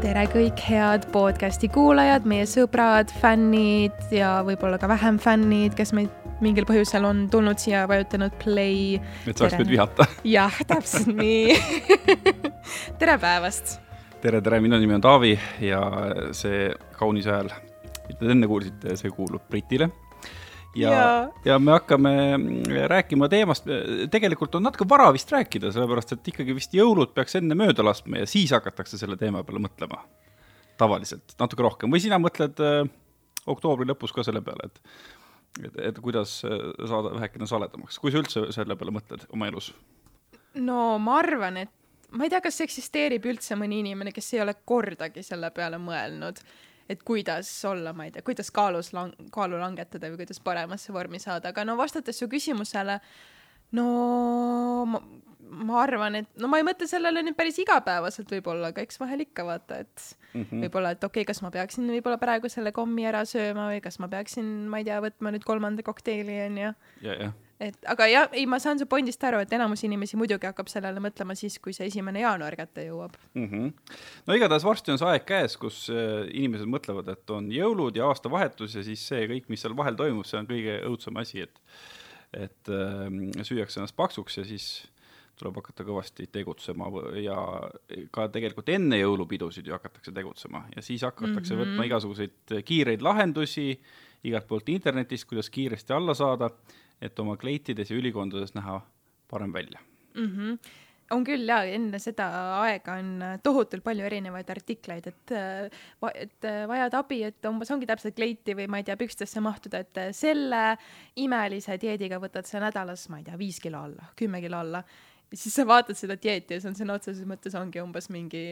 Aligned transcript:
tere 0.00 0.22
kõik 0.32 0.60
head 0.64 1.02
podcasti 1.12 1.68
kuulajad, 1.72 2.24
meie 2.28 2.46
sõbrad, 2.48 3.10
fännid 3.20 3.96
ja 4.14 4.38
võib-olla 4.46 4.78
ka 4.80 4.88
vähem 4.88 5.18
fännid, 5.20 5.74
kes 5.76 5.92
meid 5.96 6.08
mingil 6.40 6.64
põhjusel 6.68 7.04
on 7.04 7.26
tulnud 7.32 7.60
siia, 7.60 7.82
vajutanud 7.90 8.32
play. 8.40 8.96
et 9.28 9.36
saaks 9.36 9.58
meid 9.60 9.68
vihata. 9.68 10.06
jah, 10.36 10.56
täpselt 10.70 11.10
nii 11.12 11.52
tere 13.00 13.18
päevast. 13.20 13.76
tere, 14.24 14.40
tere, 14.40 14.62
minu 14.64 14.80
nimi 14.80 14.96
on 14.96 15.04
Taavi 15.04 15.34
ja 15.68 15.82
see 16.36 16.70
kaunis 16.96 17.28
hääl, 17.28 17.52
mida 18.08 18.22
te 18.22 18.32
enne 18.32 18.48
kuulsite, 18.48 18.96
see 18.96 19.12
kuulub 19.12 19.44
Britile 19.52 19.90
ja, 20.76 20.92
ja., 20.92 21.28
ja 21.44 21.58
me 21.58 21.74
hakkame 21.76 22.12
rääkima 22.90 23.28
teemast, 23.28 23.68
tegelikult 24.10 24.54
on 24.54 24.66
natuke 24.68 24.86
vara 24.88 25.10
vist 25.14 25.32
rääkida, 25.32 25.72
sellepärast 25.74 26.16
et 26.16 26.32
ikkagi 26.32 26.56
vist 26.56 26.74
jõulud 26.76 27.14
peaks 27.16 27.38
enne 27.40 27.56
mööda 27.58 27.84
laskma 27.86 28.22
ja 28.22 28.28
siis 28.30 28.52
hakatakse 28.54 29.00
selle 29.00 29.18
teema 29.20 29.44
peale 29.46 29.62
mõtlema. 29.66 30.04
tavaliselt, 30.80 31.34
natuke 31.38 31.62
rohkem, 31.62 31.92
või 31.92 32.00
sina 32.00 32.16
mõtled 32.16 32.60
äh, 32.64 32.86
oktoobri 33.46 33.84
lõpus 33.90 34.14
ka 34.16 34.24
selle 34.24 34.40
peale, 34.44 34.70
et 34.70 34.80
et, 35.66 35.74
et 35.90 35.98
kuidas 35.98 36.38
saada 36.40 37.10
vähekene 37.16 37.46
saledamaks, 37.46 37.98
kui 37.98 38.12
sa 38.12 38.20
üldse 38.22 38.46
selle 38.54 38.76
peale 38.78 38.94
mõtled 38.94 39.26
oma 39.34 39.48
elus? 39.50 39.72
no 40.54 40.98
ma 41.02 41.18
arvan, 41.18 41.58
et 41.64 41.72
ma 42.16 42.26
ei 42.26 42.32
tea, 42.32 42.40
kas 42.44 42.60
eksisteerib 42.64 43.26
üldse 43.30 43.58
mõni 43.58 43.80
inimene, 43.84 44.12
kes 44.14 44.32
ei 44.34 44.44
ole 44.44 44.54
kordagi 44.64 45.24
selle 45.26 45.50
peale 45.54 45.78
mõelnud 45.82 46.40
et 46.90 47.02
kuidas 47.06 47.48
olla, 47.68 47.94
ma 47.96 48.06
ei 48.06 48.14
tea, 48.14 48.24
kuidas 48.26 48.50
kaalus 48.54 48.92
lang-, 48.96 49.14
kaalu 49.34 49.60
langetada 49.60 50.10
või 50.10 50.24
kuidas 50.24 50.42
paremasse 50.44 50.94
vormi 50.94 51.20
saada, 51.22 51.54
aga 51.54 51.64
no 51.66 51.76
vastates 51.78 52.18
su 52.18 52.28
küsimusele, 52.30 52.98
no 53.78 53.86
ma, 54.90 55.02
ma 55.62 55.82
arvan, 55.82 56.20
et 56.22 56.40
no 56.40 56.50
ma 56.50 56.60
ei 56.60 56.66
mõtle 56.66 56.88
sellele 56.90 57.22
nüüd 57.26 57.38
päris 57.38 57.60
igapäevaselt 57.62 58.32
võib-olla, 58.34 58.72
aga 58.74 58.84
eks 58.84 59.00
vahel 59.02 59.26
ikka 59.26 59.46
vaata, 59.46 59.82
et 59.84 60.06
mm 60.32 60.42
-hmm. 60.42 60.64
võib-olla, 60.66 60.94
et 60.96 61.04
okei 61.04 61.22
okay,, 61.22 61.30
kas 61.32 61.42
ma 61.46 61.52
peaksin 61.54 61.86
võib-olla 61.90 62.18
praegu 62.18 62.50
selle 62.50 62.72
kommi 62.72 63.06
ära 63.06 63.22
sööma 63.24 63.70
või 63.70 63.84
kas 63.84 64.00
ma 64.02 64.08
peaksin, 64.08 64.50
ma 64.70 64.82
ei 64.82 64.88
tea, 64.88 65.00
võtma 65.04 65.34
nüüd 65.34 65.46
kolmanda 65.46 65.86
kokteili 65.86 66.42
onju. 66.48 66.74
ja, 67.06 67.14
jah 67.14 67.38
et 67.60 67.88
aga 67.92 68.06
jah, 68.08 68.28
ei, 68.32 68.46
ma 68.48 68.58
saan 68.62 68.80
su 68.80 68.86
pointist 68.90 69.24
aru, 69.28 69.42
et 69.44 69.52
enamus 69.56 69.84
inimesi 69.86 70.18
muidugi 70.20 70.48
hakkab 70.48 70.70
sellele 70.72 71.02
mõtlema 71.04 71.36
siis, 71.38 71.58
kui 71.62 71.74
see 71.76 71.88
esimene 71.90 72.22
jaanuar 72.22 72.56
kätte 72.58 72.86
jõuab 72.86 73.16
mm. 73.34 73.48
-hmm. 73.48 73.96
no 74.26 74.36
igatahes 74.38 74.66
varsti 74.66 74.94
on 74.94 75.00
see 75.00 75.10
aeg 75.12 75.26
käes, 75.28 75.56
kus 75.60 75.82
äh, 75.92 76.28
inimesed 76.32 76.70
mõtlevad, 76.70 77.10
et 77.12 77.34
on 77.36 77.50
jõulud 77.52 77.96
ja 77.96 78.08
aastavahetus 78.08 78.78
ja 78.78 78.84
siis 78.86 79.06
see 79.12 79.26
kõik, 79.30 79.50
mis 79.52 79.64
seal 79.64 79.76
vahel 79.76 79.98
toimub, 79.98 80.28
see 80.28 80.40
on 80.40 80.48
kõige 80.48 80.80
õudsem 80.88 81.20
asi, 81.20 81.46
et 81.48 81.60
et 82.30 82.70
äh, 82.70 83.42
süüakse 83.42 83.80
ennast 83.80 83.96
paksuks 83.98 84.38
ja 84.38 84.44
siis 84.46 84.70
tuleb 85.40 85.56
hakata 85.56 85.84
kõvasti 85.88 86.28
tegutsema 86.32 86.90
ja 87.18 87.36
ka 88.12 88.28
tegelikult 88.32 88.68
enne 88.68 88.98
jõulupidusid 89.00 89.66
ju 89.66 89.74
hakatakse 89.74 90.12
tegutsema 90.12 90.66
ja 90.76 90.82
siis 90.84 91.02
hakatakse 91.06 91.54
mm 91.54 91.60
-hmm. 91.60 91.72
võtma 91.72 91.86
igasuguseid 91.88 92.62
kiireid 92.64 93.02
lahendusi 93.02 93.80
igalt 94.24 94.46
poolt 94.46 94.68
internetist, 94.68 95.28
kuidas 95.28 95.50
kiiresti 95.50 95.92
alla 95.96 96.14
saada 96.14 96.50
et 97.00 97.18
oma 97.18 97.36
kleitides 97.40 97.90
ja 97.90 97.96
ülikondades 97.96 98.54
näha 98.54 98.80
parem 99.30 99.52
välja 99.52 99.80
mm. 100.14 100.30
-hmm 100.36 100.58
on 101.10 101.24
küll 101.26 101.48
ja 101.48 101.60
enne 101.66 101.98
seda 101.98 102.26
aega 102.60 102.94
on 103.00 103.08
tohutult 103.42 103.82
palju 103.82 104.04
erinevaid 104.06 104.50
artikleid, 104.52 105.08
et, 105.10 105.32
et 106.22 106.48
vajad 106.70 106.96
abi, 107.00 107.22
et 107.26 107.48
umbes 107.50 107.70
ongi 107.74 107.88
täpselt 107.90 108.14
kleiti 108.14 108.54
või 108.54 108.68
ma 108.70 108.78
ei 108.80 108.86
tea, 108.86 108.94
pükstesse 109.00 109.42
mahtuda, 109.42 109.82
et 109.82 110.00
selle 110.16 110.76
imelise 111.16 111.78
dieediga 111.82 112.20
võtad 112.22 112.46
sa 112.46 112.62
nädalas, 112.62 113.08
ma 113.10 113.18
ei 113.18 113.26
tea, 113.26 113.38
viis 113.40 113.58
kilo 113.62 113.82
alla, 113.88 114.12
kümme 114.16 114.42
kilo 114.44 114.62
alla. 114.62 114.84
siis 115.34 115.54
sa 115.54 115.66
vaatad 115.66 115.98
seda 115.98 116.14
dieeti 116.14 116.54
ja 116.54 116.60
see 116.60 116.70
on 116.70 116.78
sõna 116.78 117.00
otseses 117.00 117.26
mõttes 117.26 117.58
ongi 117.58 117.82
umbes 117.82 118.10
mingi, 118.10 118.44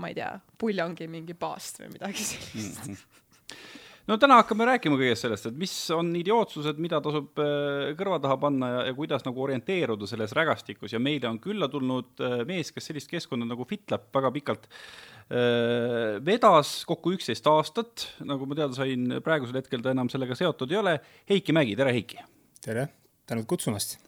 ma 0.00 0.08
ei 0.08 0.16
tea, 0.16 0.32
puljongi 0.58 1.08
mingi 1.08 1.34
paast 1.34 1.82
või 1.82 1.92
midagi 1.98 2.24
sellist 2.32 2.86
mm. 2.86 2.94
-hmm 2.94 3.79
no 4.08 4.16
täna 4.20 4.38
hakkame 4.40 4.66
rääkima 4.68 4.98
kõigest 5.00 5.26
sellest, 5.26 5.48
et 5.50 5.58
mis 5.60 5.74
on 5.94 6.12
idiootsused, 6.18 6.80
mida 6.82 7.00
tasub 7.04 7.40
äh, 7.42 7.90
kõrva 7.98 8.20
taha 8.22 8.38
panna 8.40 8.70
ja, 8.72 8.82
ja 8.90 8.96
kuidas 8.96 9.24
nagu 9.26 9.42
orienteeruda 9.44 10.08
selles 10.08 10.34
rägastikus 10.36 10.94
ja 10.94 11.02
meile 11.02 11.28
on 11.30 11.40
külla 11.42 11.68
tulnud 11.72 12.22
äh, 12.24 12.40
mees, 12.48 12.72
kes 12.74 12.90
sellist 12.90 13.10
keskkonda 13.10 13.48
nagu 13.48 13.66
FitLab 13.68 14.08
väga 14.14 14.32
pikalt 14.36 14.68
äh, 14.70 16.20
vedas 16.26 16.80
kokku 16.88 17.14
üksteist 17.16 17.48
aastat, 17.50 18.08
nagu 18.26 18.48
ma 18.48 18.58
teada 18.58 18.76
sain, 18.76 19.18
praegusel 19.24 19.60
hetkel 19.60 19.84
ta 19.84 19.94
enam 19.94 20.12
sellega 20.12 20.38
seotud 20.38 20.72
ei 20.72 20.80
ole. 20.80 20.96
Heiki 21.30 21.56
Mägi, 21.56 21.76
tere 21.78 21.96
Heiki! 21.96 22.22
tere, 22.64 22.88
tänud 23.28 23.48
kutsumast! 23.50 23.98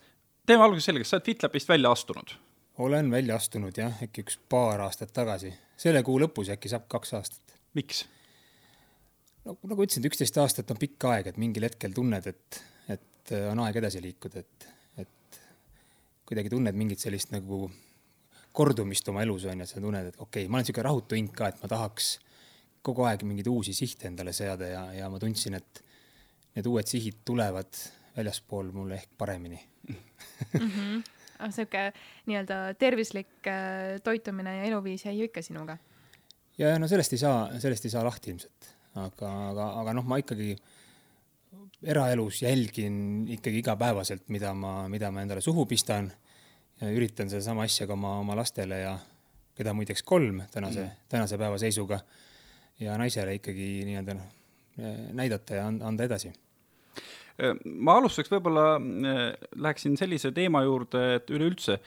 teeme 0.47 0.65
alguses 0.65 0.89
selgeks, 0.91 1.13
sa 1.13 1.21
oled 1.21 1.29
FitLabist 1.29 1.71
välja 1.71 1.93
astunud? 1.95 2.35
olen 2.79 3.11
välja 3.11 3.37
astunud 3.37 3.77
jah, 3.77 4.01
äkki 4.03 4.25
üks 4.25 4.39
paar 4.49 4.81
aastat 4.81 5.13
tagasi. 5.15 5.53
selle 5.77 6.03
kuu 6.03 6.19
lõpus 6.23 6.51
äkki 6.55 6.73
saab 6.73 6.89
kaks 6.91 7.15
aastat. 7.19 7.59
miks? 7.79 8.07
No 9.47 9.57
nagu 9.71 9.85
ütlesin, 9.85 10.03
et 10.03 10.11
üksteist 10.11 10.39
aastat 10.43 10.71
on 10.75 10.81
pikk 10.81 11.09
aeg, 11.11 11.33
et 11.33 11.41
mingil 11.41 11.67
hetkel 11.67 11.95
tunned, 11.97 12.27
et, 12.31 12.61
et 12.93 13.35
on 13.51 13.63
aeg 13.65 13.79
edasi 13.83 14.03
liikuda, 14.05 14.43
et, 14.43 14.69
et 15.05 15.41
kuidagi 16.29 16.53
tunned 16.53 16.79
mingit 16.79 17.03
sellist 17.03 17.33
nagu 17.35 17.65
kordumist 18.53 19.09
oma 19.09 19.25
elus 19.25 19.47
on 19.49 19.63
ju, 19.63 19.67
et 19.67 19.73
sa 19.73 19.81
tunned, 19.81 20.13
et 20.13 20.19
okei 20.19 20.45
okay,, 20.45 20.51
ma 20.51 20.59
olen 20.59 20.67
niisugune 20.67 20.87
rahutu 20.89 21.19
hing 21.19 21.33
ka, 21.37 21.53
et 21.53 21.63
ma 21.63 21.71
tahaks 21.73 22.13
kogu 22.85 23.07
aeg 23.09 23.25
mingeid 23.27 23.49
uusi 23.51 23.75
sihte 23.77 24.09
endale 24.11 24.35
seada 24.37 24.69
ja, 24.69 24.83
ja 24.97 25.09
ma 25.11 25.21
tundsin, 25.23 25.57
et 25.59 25.83
need 26.57 26.69
uued 26.69 26.89
sihid 26.89 27.23
tulevad 27.25 27.71
väljaspool 28.17 28.73
mulle 28.75 28.99
ehk 28.99 29.15
paremini 29.19 29.61
mm. 29.89 29.97
-hmm. 30.59 31.51
sihuke 31.51 31.93
nii-öelda 32.27 32.75
tervislik 32.79 33.47
äh, 33.47 34.01
toitumine 34.05 34.57
ja 34.57 34.65
eluviis 34.69 35.05
jäi 35.05 35.19
ju 35.19 35.31
ikka 35.31 35.43
sinuga? 35.43 35.79
ja 36.59 36.79
no 36.79 36.89
sellest 36.89 37.13
ei 37.13 37.19
saa, 37.19 37.59
sellest 37.59 37.85
ei 37.85 37.91
saa 37.91 38.05
lahti 38.05 38.31
ilmselt 38.31 38.73
aga, 38.95 39.31
aga, 39.51 39.69
aga 39.83 39.95
noh, 39.97 40.07
ma 40.09 40.19
ikkagi 40.21 40.55
eraelus 41.83 42.43
jälgin 42.43 43.29
ikkagi 43.37 43.63
igapäevaselt, 43.63 44.29
mida 44.33 44.53
ma, 44.55 44.89
mida 44.89 45.11
ma 45.11 45.25
endale 45.25 45.41
suhu 45.45 45.67
pistan. 45.67 46.11
Üritan 46.83 47.29
sedasama 47.31 47.63
asja 47.63 47.87
ka 47.87 47.95
oma, 47.95 48.17
oma 48.19 48.35
lastele 48.35 48.81
ja 48.81 48.97
keda 49.55 49.75
muideks 49.77 50.03
kolm 50.03 50.41
tänase 50.51 50.83
mm., 50.83 51.03
tänase 51.13 51.39
päeva 51.39 51.59
seisuga. 51.61 52.01
Ja 52.83 52.97
naisele 52.99 53.37
ikkagi 53.39 53.85
nii-öelda 53.87 54.17
noh, 54.19 54.31
näidata 55.15 55.61
ja 55.61 55.67
anda 55.69 56.09
edasi. 56.09 56.33
Ma 57.65 57.97
alustuseks 57.99 58.33
võib-olla 58.35 58.65
äh, 58.77 59.21
läheksin 59.57 59.95
sellise 59.99 60.33
teema 60.37 60.63
juurde, 60.67 61.05
et 61.17 61.31
üleüldse 61.33 61.79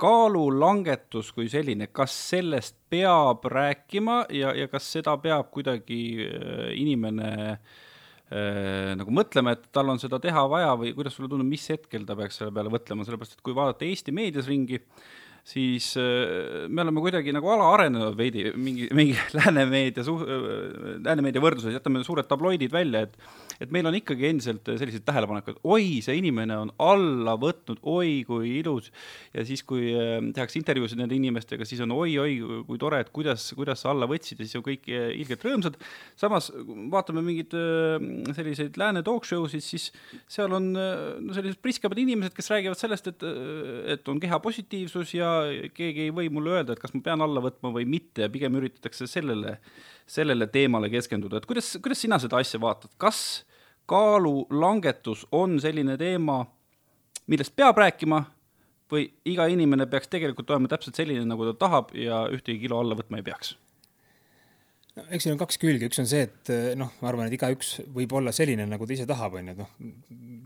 kaalulangetus 0.00 1.30
kui 1.36 1.48
selline, 1.52 1.88
kas 1.94 2.14
sellest 2.32 2.76
peab 2.90 3.46
rääkima 3.50 4.24
ja, 4.34 4.52
ja 4.56 4.68
kas 4.72 4.88
seda 4.96 5.16
peab 5.22 5.50
kuidagi 5.54 6.02
äh, 6.26 6.68
inimene 6.80 7.32
äh, 7.52 8.92
nagu 8.98 9.14
mõtlema, 9.14 9.56
et 9.56 9.68
tal 9.74 9.92
on 9.92 10.00
seda 10.02 10.20
teha 10.22 10.44
vaja 10.50 10.74
või 10.78 10.94
kuidas 10.96 11.16
sulle 11.16 11.30
tundub, 11.30 11.50
mis 11.50 11.68
hetkel 11.72 12.06
ta 12.08 12.16
peaks 12.18 12.40
selle 12.40 12.54
peale 12.54 12.72
mõtlema, 12.72 13.06
sellepärast 13.06 13.38
et 13.38 13.44
kui 13.46 13.56
vaadata 13.56 13.88
Eesti 13.88 14.14
meedias 14.16 14.50
ringi, 14.50 14.82
siis 15.44 15.96
äh, 15.98 16.68
me 16.68 16.84
oleme 16.84 17.02
kuidagi 17.02 17.32
nagu 17.34 17.48
alaarenenud 17.50 18.14
veidi 18.18 18.52
mingi, 18.54 18.86
mingi 18.94 19.16
läänemeedia 19.38 20.04
suh-, 20.06 20.22
äh, 20.22 20.98
läänemeedia 21.02 21.42
võrdluses, 21.42 21.74
jätame 21.74 22.04
suured 22.06 22.28
tabloidid 22.30 22.70
välja, 22.72 23.06
et 23.08 23.18
et 23.62 23.70
meil 23.70 23.86
on 23.86 23.94
ikkagi 23.94 24.26
endiselt 24.26 24.66
sellised 24.66 25.04
tähelepanekud, 25.06 25.60
oi, 25.70 26.00
see 26.02 26.16
inimene 26.18 26.56
on 26.58 26.70
alla 26.82 27.36
võtnud, 27.38 27.78
oi 27.86 28.24
kui 28.26 28.56
ilus, 28.58 28.88
ja 29.34 29.44
siis, 29.46 29.62
kui 29.66 29.92
äh, 29.94 30.16
tehakse 30.34 30.58
intervjuusid 30.58 30.98
nende 30.98 31.14
inimestega, 31.18 31.66
siis 31.68 31.82
on 31.84 31.94
oi-oi 31.94 32.38
kui 32.66 32.80
tore, 32.82 33.02
et 33.02 33.12
kuidas, 33.14 33.48
kuidas 33.58 33.82
sa 33.82 33.92
alla 33.92 34.08
võtsid 34.10 34.42
ja 34.42 34.46
siis 34.46 34.58
on 34.58 34.66
kõik 34.66 34.86
ilgelt 34.90 35.46
rõõmsad, 35.46 35.78
samas 36.18 36.50
vaatame 36.90 37.22
mingeid 37.26 37.54
selliseid 38.34 38.78
lääne 38.80 39.04
talk 39.06 39.26
show 39.28 39.46
sid, 39.50 39.62
siis 39.62 39.90
seal 40.30 40.54
on 40.58 40.72
no 40.72 41.36
sellised 41.36 41.62
priskemad 41.62 41.98
inimesed, 42.02 42.34
kes 42.34 42.50
räägivad 42.50 42.78
sellest, 42.78 43.12
et, 43.12 43.26
et 43.94 44.10
on 44.10 44.18
kehapositiivsus 44.22 45.14
ja 45.18 45.31
keegi 45.76 46.06
ei 46.06 46.12
või 46.14 46.28
mulle 46.32 46.56
öelda, 46.56 46.74
et 46.74 46.82
kas 46.82 46.94
ma 46.96 47.02
pean 47.04 47.24
alla 47.24 47.42
võtma 47.44 47.72
või 47.74 47.86
mitte 47.88 48.26
ja 48.26 48.32
pigem 48.32 48.56
üritatakse 48.60 49.08
sellele, 49.10 49.56
sellele 50.06 50.48
teemale 50.52 50.90
keskenduda, 50.92 51.40
et 51.40 51.48
kuidas, 51.48 51.74
kuidas 51.82 52.02
sina 52.04 52.18
seda 52.22 52.40
asja 52.42 52.60
vaatad, 52.62 52.92
kas 53.00 53.42
kaalulangetus 53.90 55.26
on 55.32 55.58
selline 55.62 55.96
teema, 56.00 56.42
millest 57.30 57.56
peab 57.56 57.80
rääkima 57.82 58.22
või 58.92 59.08
iga 59.28 59.48
inimene 59.50 59.88
peaks 59.90 60.10
tegelikult 60.12 60.50
olema 60.52 60.70
täpselt 60.70 60.98
selline, 60.98 61.24
nagu 61.28 61.48
ta 61.50 61.58
tahab 61.66 61.92
ja 61.96 62.24
ühtegi 62.32 62.66
kilo 62.66 62.80
alla 62.82 62.98
võtma 62.98 63.20
ei 63.20 63.26
peaks? 63.26 63.56
no 64.96 65.06
eks 65.08 65.24
siin 65.24 65.34
on 65.34 65.40
kaks 65.40 65.58
külge, 65.60 65.88
üks 65.88 66.00
on 66.02 66.08
see, 66.08 66.26
et 66.28 66.52
noh, 66.78 66.92
ma 67.00 67.10
arvan, 67.10 67.28
et 67.30 67.36
igaüks 67.38 67.78
võib 67.94 68.12
olla 68.18 68.34
selline, 68.36 68.66
nagu 68.68 68.88
ta 68.88 68.96
ise 68.96 69.06
tahab, 69.08 69.38
onju, 69.40 69.54
et 69.54 69.62
noh, 69.62 69.70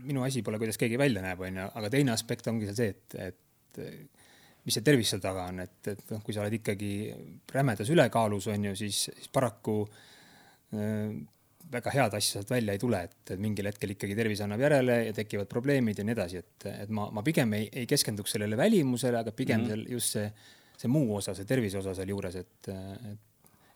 minu 0.07 0.23
asi 0.23 0.43
pole, 0.45 0.59
kuidas 0.61 0.79
keegi 0.79 0.99
välja 0.99 1.23
näeb, 1.25 1.41
onju, 1.43 1.67
aga 1.81 1.91
teine 1.93 2.13
aspekt 2.15 2.47
ongi 2.47 2.69
seal 2.69 2.79
see, 2.79 2.93
et, 2.95 3.17
et 3.27 4.16
mis 4.67 4.75
see 4.75 4.83
tervis 4.83 5.13
seal 5.13 5.23
taga 5.23 5.47
on, 5.51 5.63
et, 5.63 5.79
et 5.93 6.13
noh, 6.13 6.21
kui 6.25 6.35
sa 6.35 6.43
oled 6.43 6.57
ikkagi 6.59 6.91
rämedas 7.53 7.89
ülekaalus, 7.93 8.49
on 8.51 8.69
ju, 8.69 8.75
siis, 8.83 9.05
siis 9.07 9.31
paraku 9.33 9.79
äh, 10.75 11.15
väga 11.71 11.93
head 11.95 12.17
asja 12.19 12.37
sealt 12.37 12.51
välja 12.51 12.75
ei 12.75 12.81
tule, 12.81 12.99
et 13.07 13.33
mingil 13.43 13.67
hetkel 13.67 13.95
ikkagi 13.95 14.15
tervis 14.15 14.43
annab 14.43 14.61
järele 14.63 14.99
ja 15.09 15.15
tekivad 15.15 15.49
probleemid 15.51 15.99
ja 15.99 16.05
nii 16.07 16.15
edasi, 16.15 16.43
et, 16.43 16.67
et 16.85 16.91
ma, 16.93 17.09
ma 17.15 17.23
pigem 17.25 17.55
ei, 17.57 17.69
ei 17.83 17.87
keskenduks 17.89 18.35
sellele 18.35 18.59
välimusele, 18.59 19.23
aga 19.23 19.33
pigem 19.35 19.63
mm 19.63 19.65
-hmm. 19.65 19.87
seal 19.87 19.97
just 19.97 20.15
see, 20.15 20.29
see 20.83 20.91
muu 20.91 21.15
osa, 21.15 21.35
see 21.35 21.47
tervise 21.47 21.79
osa 21.81 21.95
sealjuures, 21.97 22.35
et, 22.43 22.71
et 22.71 23.25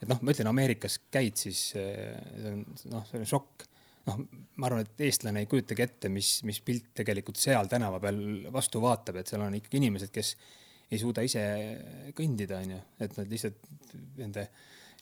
et 0.02 0.10
noh, 0.10 0.22
ma 0.26 0.34
ütlen, 0.34 0.50
Ameerikas 0.50 0.98
käid, 1.14 1.38
siis 1.38 1.60
see 1.76 2.48
on 2.50 2.64
noh, 2.94 3.06
see 3.10 3.20
on 3.22 3.28
šokk. 3.30 3.68
noh, 4.10 4.18
ma 4.58 4.66
arvan, 4.66 4.82
et 4.82 5.04
eestlane 5.06 5.44
ei 5.44 5.50
kujutagi 5.50 5.84
ette, 5.86 6.10
mis, 6.10 6.40
mis 6.48 6.58
pilt 6.66 6.88
tegelikult 6.98 7.38
seal 7.38 7.68
tänava 7.70 8.00
peal 8.02 8.18
vastu 8.54 8.82
vaatab, 8.82 9.20
et 9.22 9.30
seal 9.30 9.44
on 9.46 9.54
ikkagi 9.60 9.78
inimesed, 9.78 10.10
kes 10.16 10.32
ei 10.92 11.00
suuda 11.00 11.24
ise 11.26 11.44
kõndida, 12.18 12.60
onju, 12.66 12.80
et 13.04 13.16
nad 13.18 13.32
lihtsalt 13.32 13.94
nende 14.20 14.48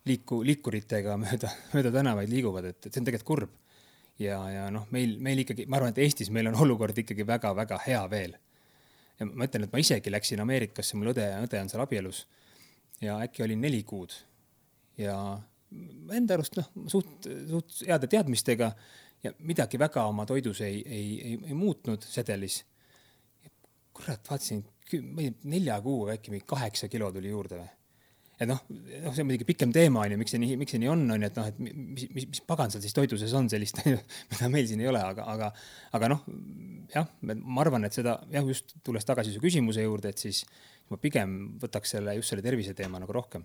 liiku, 0.09 0.41
liikuritega 0.45 1.17
mööda, 1.23 1.51
mööda 1.73 1.93
tänavaid 1.95 2.31
liiguvad, 2.31 2.69
et, 2.71 2.79
et 2.85 2.91
see 2.91 3.01
on 3.01 3.09
tegelikult 3.09 3.29
kurb. 3.31 3.57
ja, 4.21 4.37
ja 4.51 4.67
noh, 4.73 4.87
meil, 4.95 5.17
meil 5.23 5.45
ikkagi, 5.45 5.65
ma 5.67 5.79
arvan, 5.79 5.95
et 5.95 6.03
Eestis 6.05 6.31
meil 6.33 6.51
on 6.51 6.59
olukord 6.65 6.97
ikkagi 6.97 7.25
väga-väga 7.27 7.81
hea 7.87 8.01
veel. 8.11 8.37
ja 9.19 9.27
ma 9.29 9.49
ütlen, 9.49 9.67
et 9.67 9.75
ma 9.75 9.81
isegi 9.81 10.13
läksin 10.13 10.45
Ameerikasse, 10.45 10.97
mul 10.97 11.13
õde, 11.13 11.27
õde 11.45 11.61
on 11.63 11.71
seal 11.71 11.83
abielus 11.83 12.25
ja 13.01 13.19
äkki 13.23 13.43
olin 13.45 13.61
neli 13.63 13.83
kuud 13.87 14.13
ja 14.99 15.15
enda 16.15 16.35
arust 16.35 16.57
noh, 16.59 16.67
suht, 16.91 17.27
suht 17.49 17.83
heade 17.87 18.09
teadmistega 18.11 18.71
ja 19.23 19.31
midagi 19.45 19.79
väga 19.79 20.05
oma 20.09 20.25
toidus 20.27 20.61
ei, 20.65 20.81
ei, 20.85 21.07
ei, 21.21 21.39
ei 21.51 21.57
muutnud 21.57 22.03
sedelis. 22.07 22.63
kurat, 23.93 24.23
vaatasin, 24.29 24.63
ma 25.03 25.25
ei 25.25 25.33
tea, 25.33 25.49
nelja 25.55 25.81
kuuga 25.85 26.15
äkki 26.17 26.33
mingi 26.33 26.47
kaheksa 26.49 26.89
kilo 26.91 27.11
tuli 27.15 27.29
juurde 27.33 27.59
või 27.61 27.69
et 28.39 28.47
noh, 28.47 28.59
noh, 28.71 29.11
see 29.11 29.23
on 29.23 29.27
muidugi 29.27 29.47
pikem 29.49 29.71
teema 29.75 30.05
onju, 30.05 30.17
miks 30.19 30.31
see 30.31 30.39
nii, 30.39 30.55
miks 30.61 30.71
see 30.71 30.79
nii 30.79 30.89
on, 30.93 31.01
onju, 31.15 31.27
et 31.27 31.39
noh, 31.39 31.47
et 31.51 31.57
mis, 31.59 32.05
mis, 32.15 32.27
mis 32.31 32.41
pagan 32.47 32.71
seal 32.71 32.83
siis 32.85 32.95
toidu 32.95 33.19
sees 33.19 33.33
on 33.35 33.49
sellist, 33.51 33.81
mida 34.31 34.49
meil 34.51 34.67
siin 34.69 34.79
ei 34.83 34.87
ole, 34.91 35.01
aga, 35.03 35.25
aga, 35.33 35.49
aga 35.99 36.11
noh, 36.13 36.23
jah, 36.93 37.09
ma 37.27 37.65
arvan, 37.65 37.87
et 37.87 37.95
seda 37.95 38.15
jah, 38.31 38.47
just 38.47 38.77
tulles 38.85 39.07
tagasi 39.07 39.35
su 39.35 39.43
küsimuse 39.43 39.83
juurde, 39.83 40.13
et 40.13 40.23
siis 40.23 40.45
ma 40.89 40.99
pigem 41.01 41.35
võtaks 41.59 41.97
selle 41.97 42.15
just 42.17 42.31
selle 42.31 42.45
tervise 42.45 42.75
teema 42.77 43.01
nagu 43.03 43.15
rohkem 43.15 43.43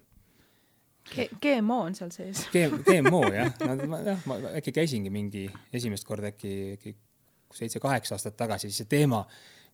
G. 1.04 1.26
GMO 1.42 1.82
on 1.84 1.92
seal 1.92 2.08
sees. 2.14 2.46
GMO 2.54 3.26
jah, 3.34 3.50
no 3.60 3.88
ma 3.90 3.98
jah, 4.06 4.22
ma 4.30 4.38
äkki 4.56 4.72
käisingi 4.72 5.12
mingi 5.12 5.44
esimest 5.74 6.06
korda 6.08 6.30
äkki, 6.30 6.54
äkki 6.78 6.94
seitse-kaheksa 7.54 8.16
aastat 8.16 8.38
tagasi, 8.38 8.70
siis 8.70 8.82
see 8.82 8.90
teema 8.96 9.20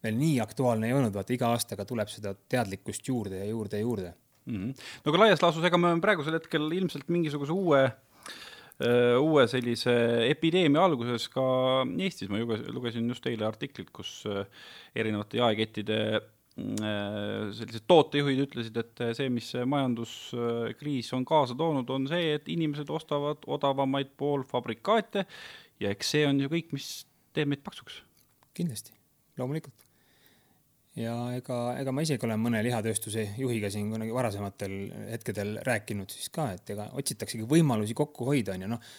veel 0.04 0.18
nii 0.18 0.38
aktuaalne 0.44 0.90
ei 0.90 0.96
olnud, 0.96 1.14
vaata 1.14 1.34
iga 1.36 1.52
aastaga 1.54 1.86
tuleb 1.88 2.10
seda 2.12 2.34
teadlikkust 2.34 3.08
juurde 3.08 3.42
ja 3.42 3.50
juurde 3.50 3.80
ja 3.80 3.86
juurde 3.86 4.12
mm. 4.46 4.56
-hmm. 4.56 4.86
no 5.04 5.12
aga 5.12 5.24
laias 5.24 5.42
laastus, 5.42 5.64
ega 5.64 5.78
me 5.78 5.90
oleme 5.90 6.04
praegusel 6.04 6.38
hetkel 6.38 6.72
ilmselt 6.72 7.08
mingisuguse 7.08 7.52
uue 7.52 7.84
uue 9.20 9.42
sellise 9.44 9.92
epideemia 10.24 10.80
alguses 10.80 11.26
ka 11.28 11.42
Eestis, 12.00 12.30
ma 12.32 12.38
lugesin 12.72 13.08
just 13.12 13.26
eile 13.28 13.44
artiklit, 13.44 13.90
kus 13.92 14.24
erinevate 14.96 15.36
jaekettide 15.36 15.98
Äh, 16.58 17.50
sellised 17.56 17.86
tootejuhid 17.88 18.42
ütlesid, 18.42 18.76
et 18.80 19.02
see, 19.16 19.28
mis 19.32 19.46
majanduskriis 19.70 21.12
on 21.16 21.24
kaasa 21.28 21.54
toonud, 21.56 21.88
on 21.94 22.08
see, 22.10 22.34
et 22.36 22.48
inimesed 22.52 22.90
ostavad 22.92 23.46
odavamaid 23.48 24.10
poolfabrikaate 24.20 25.24
ja 25.80 25.94
eks 25.94 26.10
see 26.16 26.26
on 26.28 26.42
ju 26.42 26.50
kõik, 26.52 26.74
mis 26.76 26.90
teeb 27.36 27.52
meid 27.52 27.62
paksuks. 27.64 28.02
kindlasti, 28.56 28.92
loomulikult. 29.38 29.86
Ja 30.98 31.14
ega, 31.36 31.58
ega 31.78 31.92
ma 31.94 32.02
isegi 32.02 32.26
olen 32.26 32.40
mõne 32.42 32.62
lihatööstuse 32.66 33.28
juhiga 33.38 33.70
siin 33.70 33.92
kunagi 33.92 34.14
varasematel 34.14 34.74
hetkedel 35.12 35.60
rääkinud 35.66 36.10
siis 36.10 36.32
ka, 36.34 36.50
et 36.56 36.74
ega 36.74 36.88
otsitaksegi 36.98 37.46
võimalusi 37.50 37.94
kokku 37.98 38.26
hoida, 38.30 38.56
onju, 38.56 38.72
noh 38.72 38.90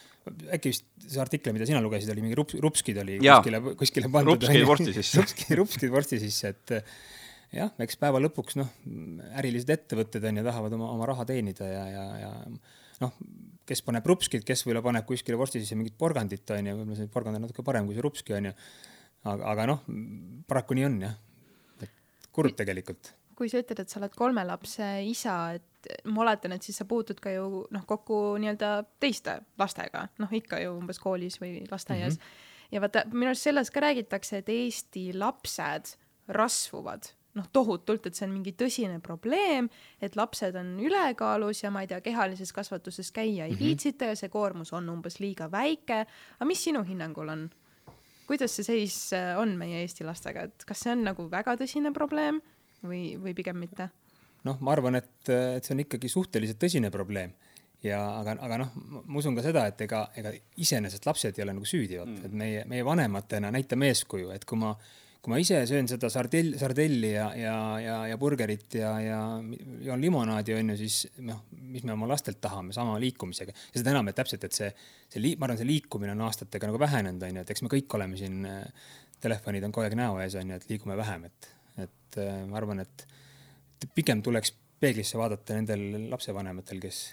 äkki 0.53 0.69
vist 0.69 0.85
see 1.01 1.21
artikkel, 1.21 1.53
mida 1.55 1.65
sina 1.65 1.81
lugesid, 1.81 2.11
oli 2.13 2.23
mingi 2.23 2.38
rups, 2.38 2.53
rupskid 2.61 2.99
oli 3.01 3.17
ja. 3.25 3.39
kuskile, 3.39 3.61
kuskile 3.79 4.11
pandud. 4.13 4.43
rupskid 4.43 4.67
vorsti 4.69 4.93
sisse. 4.93 5.17
rupskid, 5.17 5.53
rupskid 5.57 5.93
vorsti 5.93 6.19
sisse, 6.21 6.51
et 6.53 6.73
jah, 7.57 7.71
eks 7.81 7.97
päeva 7.99 8.21
lõpuks 8.21 8.59
noh, 8.59 8.69
ärilised 9.41 9.71
ettevõtted 9.73 10.27
on 10.29 10.38
ju, 10.39 10.45
tahavad 10.45 10.77
oma, 10.77 10.91
oma 10.93 11.09
raha 11.09 11.25
teenida 11.29 11.67
ja, 11.67 11.88
ja, 11.89 12.05
ja 12.21 12.31
noh, 13.01 13.17
kes 13.67 13.81
paneb 13.88 14.05
rupskit, 14.07 14.45
kes 14.45 14.61
võib-olla 14.65 14.85
paneb 14.85 15.09
kuskile 15.09 15.39
vorsti 15.39 15.63
sisse 15.63 15.77
mingit 15.79 15.97
porgandit 15.99 16.53
on 16.53 16.69
ju, 16.69 16.77
võib-olla 16.77 17.01
see 17.01 17.11
porgand 17.11 17.39
on 17.39 17.45
natuke 17.47 17.65
parem 17.65 17.89
kui 17.89 17.97
see 17.97 18.05
rupski 18.05 18.38
on 18.38 18.51
ju. 18.51 18.55
aga, 19.25 19.41
aga 19.55 19.67
noh, 19.73 19.83
paraku 20.49 20.77
nii 20.77 20.88
on 20.88 21.01
jah. 21.07 21.17
Kurb 22.31 22.56
tegelikult. 22.57 23.16
kui 23.36 23.50
sa 23.50 23.57
ütled, 23.57 23.80
et 23.81 23.89
sa 23.89 23.98
oled 23.98 24.13
kolme 24.13 24.44
lapse 24.45 24.88
isa, 25.10 25.36
et 25.57 25.88
ma 26.06 26.22
oletan, 26.22 26.54
et 26.54 26.62
siis 26.62 26.78
sa 26.78 26.86
puutud 26.86 27.18
ka 27.24 27.31
ju 27.33 27.63
noh, 27.74 27.86
kokku 27.89 28.38
nii-öelda 28.42 28.83
teiste 29.01 29.39
lastega, 29.57 30.06
noh 30.22 30.36
ikka 30.38 30.60
ju 30.62 30.75
umbes 30.75 31.01
koolis 31.01 31.39
või 31.42 31.63
lasteaias 31.72 32.19
mm. 32.19 32.22
-hmm. 32.22 32.75
ja 32.75 32.83
vaata, 32.83 33.04
minu 33.13 33.31
arust 33.31 33.48
sellest 33.50 33.74
ka 33.74 33.81
räägitakse, 33.81 34.44
et 34.44 34.50
Eesti 34.50 35.07
lapsed 35.18 35.95
rasvuvad 36.28 37.10
noh, 37.38 37.48
tohutult, 37.54 38.06
et 38.07 38.18
see 38.18 38.28
on 38.28 38.34
mingi 38.34 38.54
tõsine 38.57 39.00
probleem, 39.04 39.69
et 40.04 40.16
lapsed 40.19 40.56
on 40.60 40.74
ülekaalus 40.84 41.63
ja 41.63 41.72
ma 41.74 41.84
ei 41.86 41.89
tea, 41.92 42.01
kehalises 42.04 42.51
kasvatuses 42.56 43.12
käia 43.12 43.45
ei 43.45 43.51
mm 43.51 43.56
-hmm. 43.56 43.60
viitsita 43.60 44.12
ja 44.12 44.16
see 44.16 44.30
koormus 44.30 44.74
on 44.74 44.89
umbes 44.89 45.19
liiga 45.19 45.51
väike. 45.51 46.06
aga 46.36 46.45
mis 46.45 46.63
sinu 46.63 46.84
hinnangul 46.84 47.30
on? 47.30 47.50
Kuidas 48.31 48.56
see 48.56 48.68
seis 48.68 48.98
äh, 49.18 49.36
on 49.39 49.57
meie 49.60 49.83
Eesti 49.83 50.07
lastega, 50.07 50.48
et 50.48 50.68
kas 50.68 50.86
see 50.86 50.95
on 50.95 51.06
nagu 51.10 51.28
väga 51.31 51.57
tõsine 51.60 51.92
probleem 51.95 52.39
või, 52.81 53.18
või 53.22 53.36
pigem 53.38 53.60
mitte? 53.60 53.92
noh, 54.48 54.57
ma 54.63 54.74
arvan, 54.74 54.98
et, 54.98 55.13
et 55.30 55.66
see 55.66 55.75
on 55.75 55.83
ikkagi 55.83 56.10
suhteliselt 56.10 56.62
tõsine 56.62 56.89
probleem 56.94 57.36
ja 57.86 58.00
aga, 58.19 58.36
aga 58.45 58.60
noh, 58.63 58.74
ma 59.06 59.19
usun 59.19 59.38
ka 59.38 59.44
seda, 59.45 59.66
et 59.69 59.83
ega, 59.86 60.06
ega 60.18 60.33
iseenesest 60.62 61.06
lapsed 61.07 61.38
ei 61.38 61.45
ole 61.45 61.56
nagu 61.57 61.68
süüdi, 61.68 62.00
vot 62.01 62.10
mm., 62.10 62.25
et 62.28 62.36
meie, 62.44 62.66
meie 62.69 62.86
vanematena 62.86 63.51
näitame 63.54 63.92
eeskuju, 63.92 64.31
et 64.36 64.45
kui 64.50 64.60
ma 64.62 64.74
kui 65.21 65.29
ma 65.29 65.38
ise 65.38 65.59
söön 65.69 65.85
seda 65.89 66.09
sardell, 66.09 66.56
sardelli 66.57 67.12
ja, 67.13 67.27
ja, 67.38 67.56
ja, 67.81 67.97
ja 68.09 68.18
burgerit 68.18 68.73
ja, 68.79 68.95
ja 69.03 69.19
joon 69.85 70.01
limonaadi, 70.01 70.56
on 70.57 70.73
ju, 70.73 70.77
siis 70.79 71.03
noh, 71.27 71.44
mis 71.62 71.85
me 71.85 71.94
oma 71.94 72.09
lastelt 72.09 72.39
tahame 72.41 72.73
sama 72.73 72.95
liikumisega. 73.01 73.53
ja 73.53 73.75
seda 73.75 73.94
enam, 73.94 74.09
et 74.09 74.18
täpselt, 74.18 74.47
et 74.47 74.57
see, 74.57 74.71
see 75.13 75.21
liik-, 75.21 75.38
ma 75.38 75.45
arvan, 75.45 75.62
see 75.62 75.69
liikumine 75.69 76.15
on 76.15 76.25
aastatega 76.25 76.71
nagu 76.71 76.81
vähenenud, 76.81 77.21
on 77.27 77.38
ju, 77.38 77.45
et 77.45 77.53
eks 77.53 77.62
me 77.62 77.69
kõik 77.75 77.97
oleme 78.00 78.18
siin, 78.18 78.50
telefonid 79.21 79.68
on 79.68 79.75
kogu 79.75 79.85
aeg 79.85 79.97
näo 80.00 80.18
ees, 80.23 80.39
on 80.41 80.56
ju, 80.56 80.57
et 80.57 80.69
liigume 80.73 80.97
vähem, 80.97 81.29
et, 81.29 81.53
et 81.85 82.21
ma 82.50 82.57
arvan, 82.57 82.81
et 82.81 83.06
pigem 83.94 84.25
tuleks 84.25 84.56
peeglisse 84.81 85.21
vaadata 85.21 85.53
nendel 85.59 86.09
lapsevanematel, 86.09 86.81
kes 86.81 87.03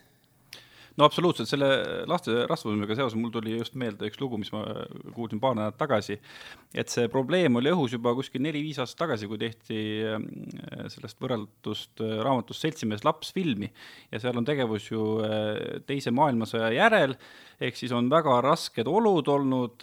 no 0.99 1.07
absoluutselt, 1.07 1.49
selle 1.51 1.69
laste 2.11 2.35
rasvumisega 2.51 2.97
seoses 2.99 3.19
mul 3.19 3.31
tuli 3.35 3.55
just 3.55 3.77
meelde 3.79 4.09
üks 4.11 4.19
lugu, 4.21 4.39
mis 4.41 4.51
ma 4.55 4.65
kuulsin 5.15 5.41
paar 5.43 5.55
nädalat 5.55 5.79
tagasi, 5.79 6.19
et 6.75 6.91
see 6.91 7.07
probleem 7.13 7.59
oli 7.61 7.71
õhus 7.73 7.95
juba 7.95 8.15
kuskil 8.19 8.43
neli-viis 8.45 8.81
aastat 8.83 9.05
tagasi, 9.05 9.29
kui 9.31 9.39
tehti 9.41 9.81
äh, 10.09 10.19
sellest 10.91 11.21
võrreldust 11.23 12.03
äh, 12.03 12.19
raamatust 12.27 12.67
Seltsimees 12.67 13.07
laps 13.07 13.31
filmi 13.37 13.71
ja 14.11 14.23
seal 14.23 14.41
on 14.41 14.49
tegevus 14.49 14.91
ju 14.91 15.05
äh, 15.23 15.79
Teise 15.89 16.11
maailmasõja 16.15 16.73
järel, 16.75 17.15
ehk 17.63 17.79
siis 17.79 17.93
on 17.95 18.11
väga 18.11 18.41
rasked 18.45 18.87
olud 18.87 19.27
olnud, 19.33 19.83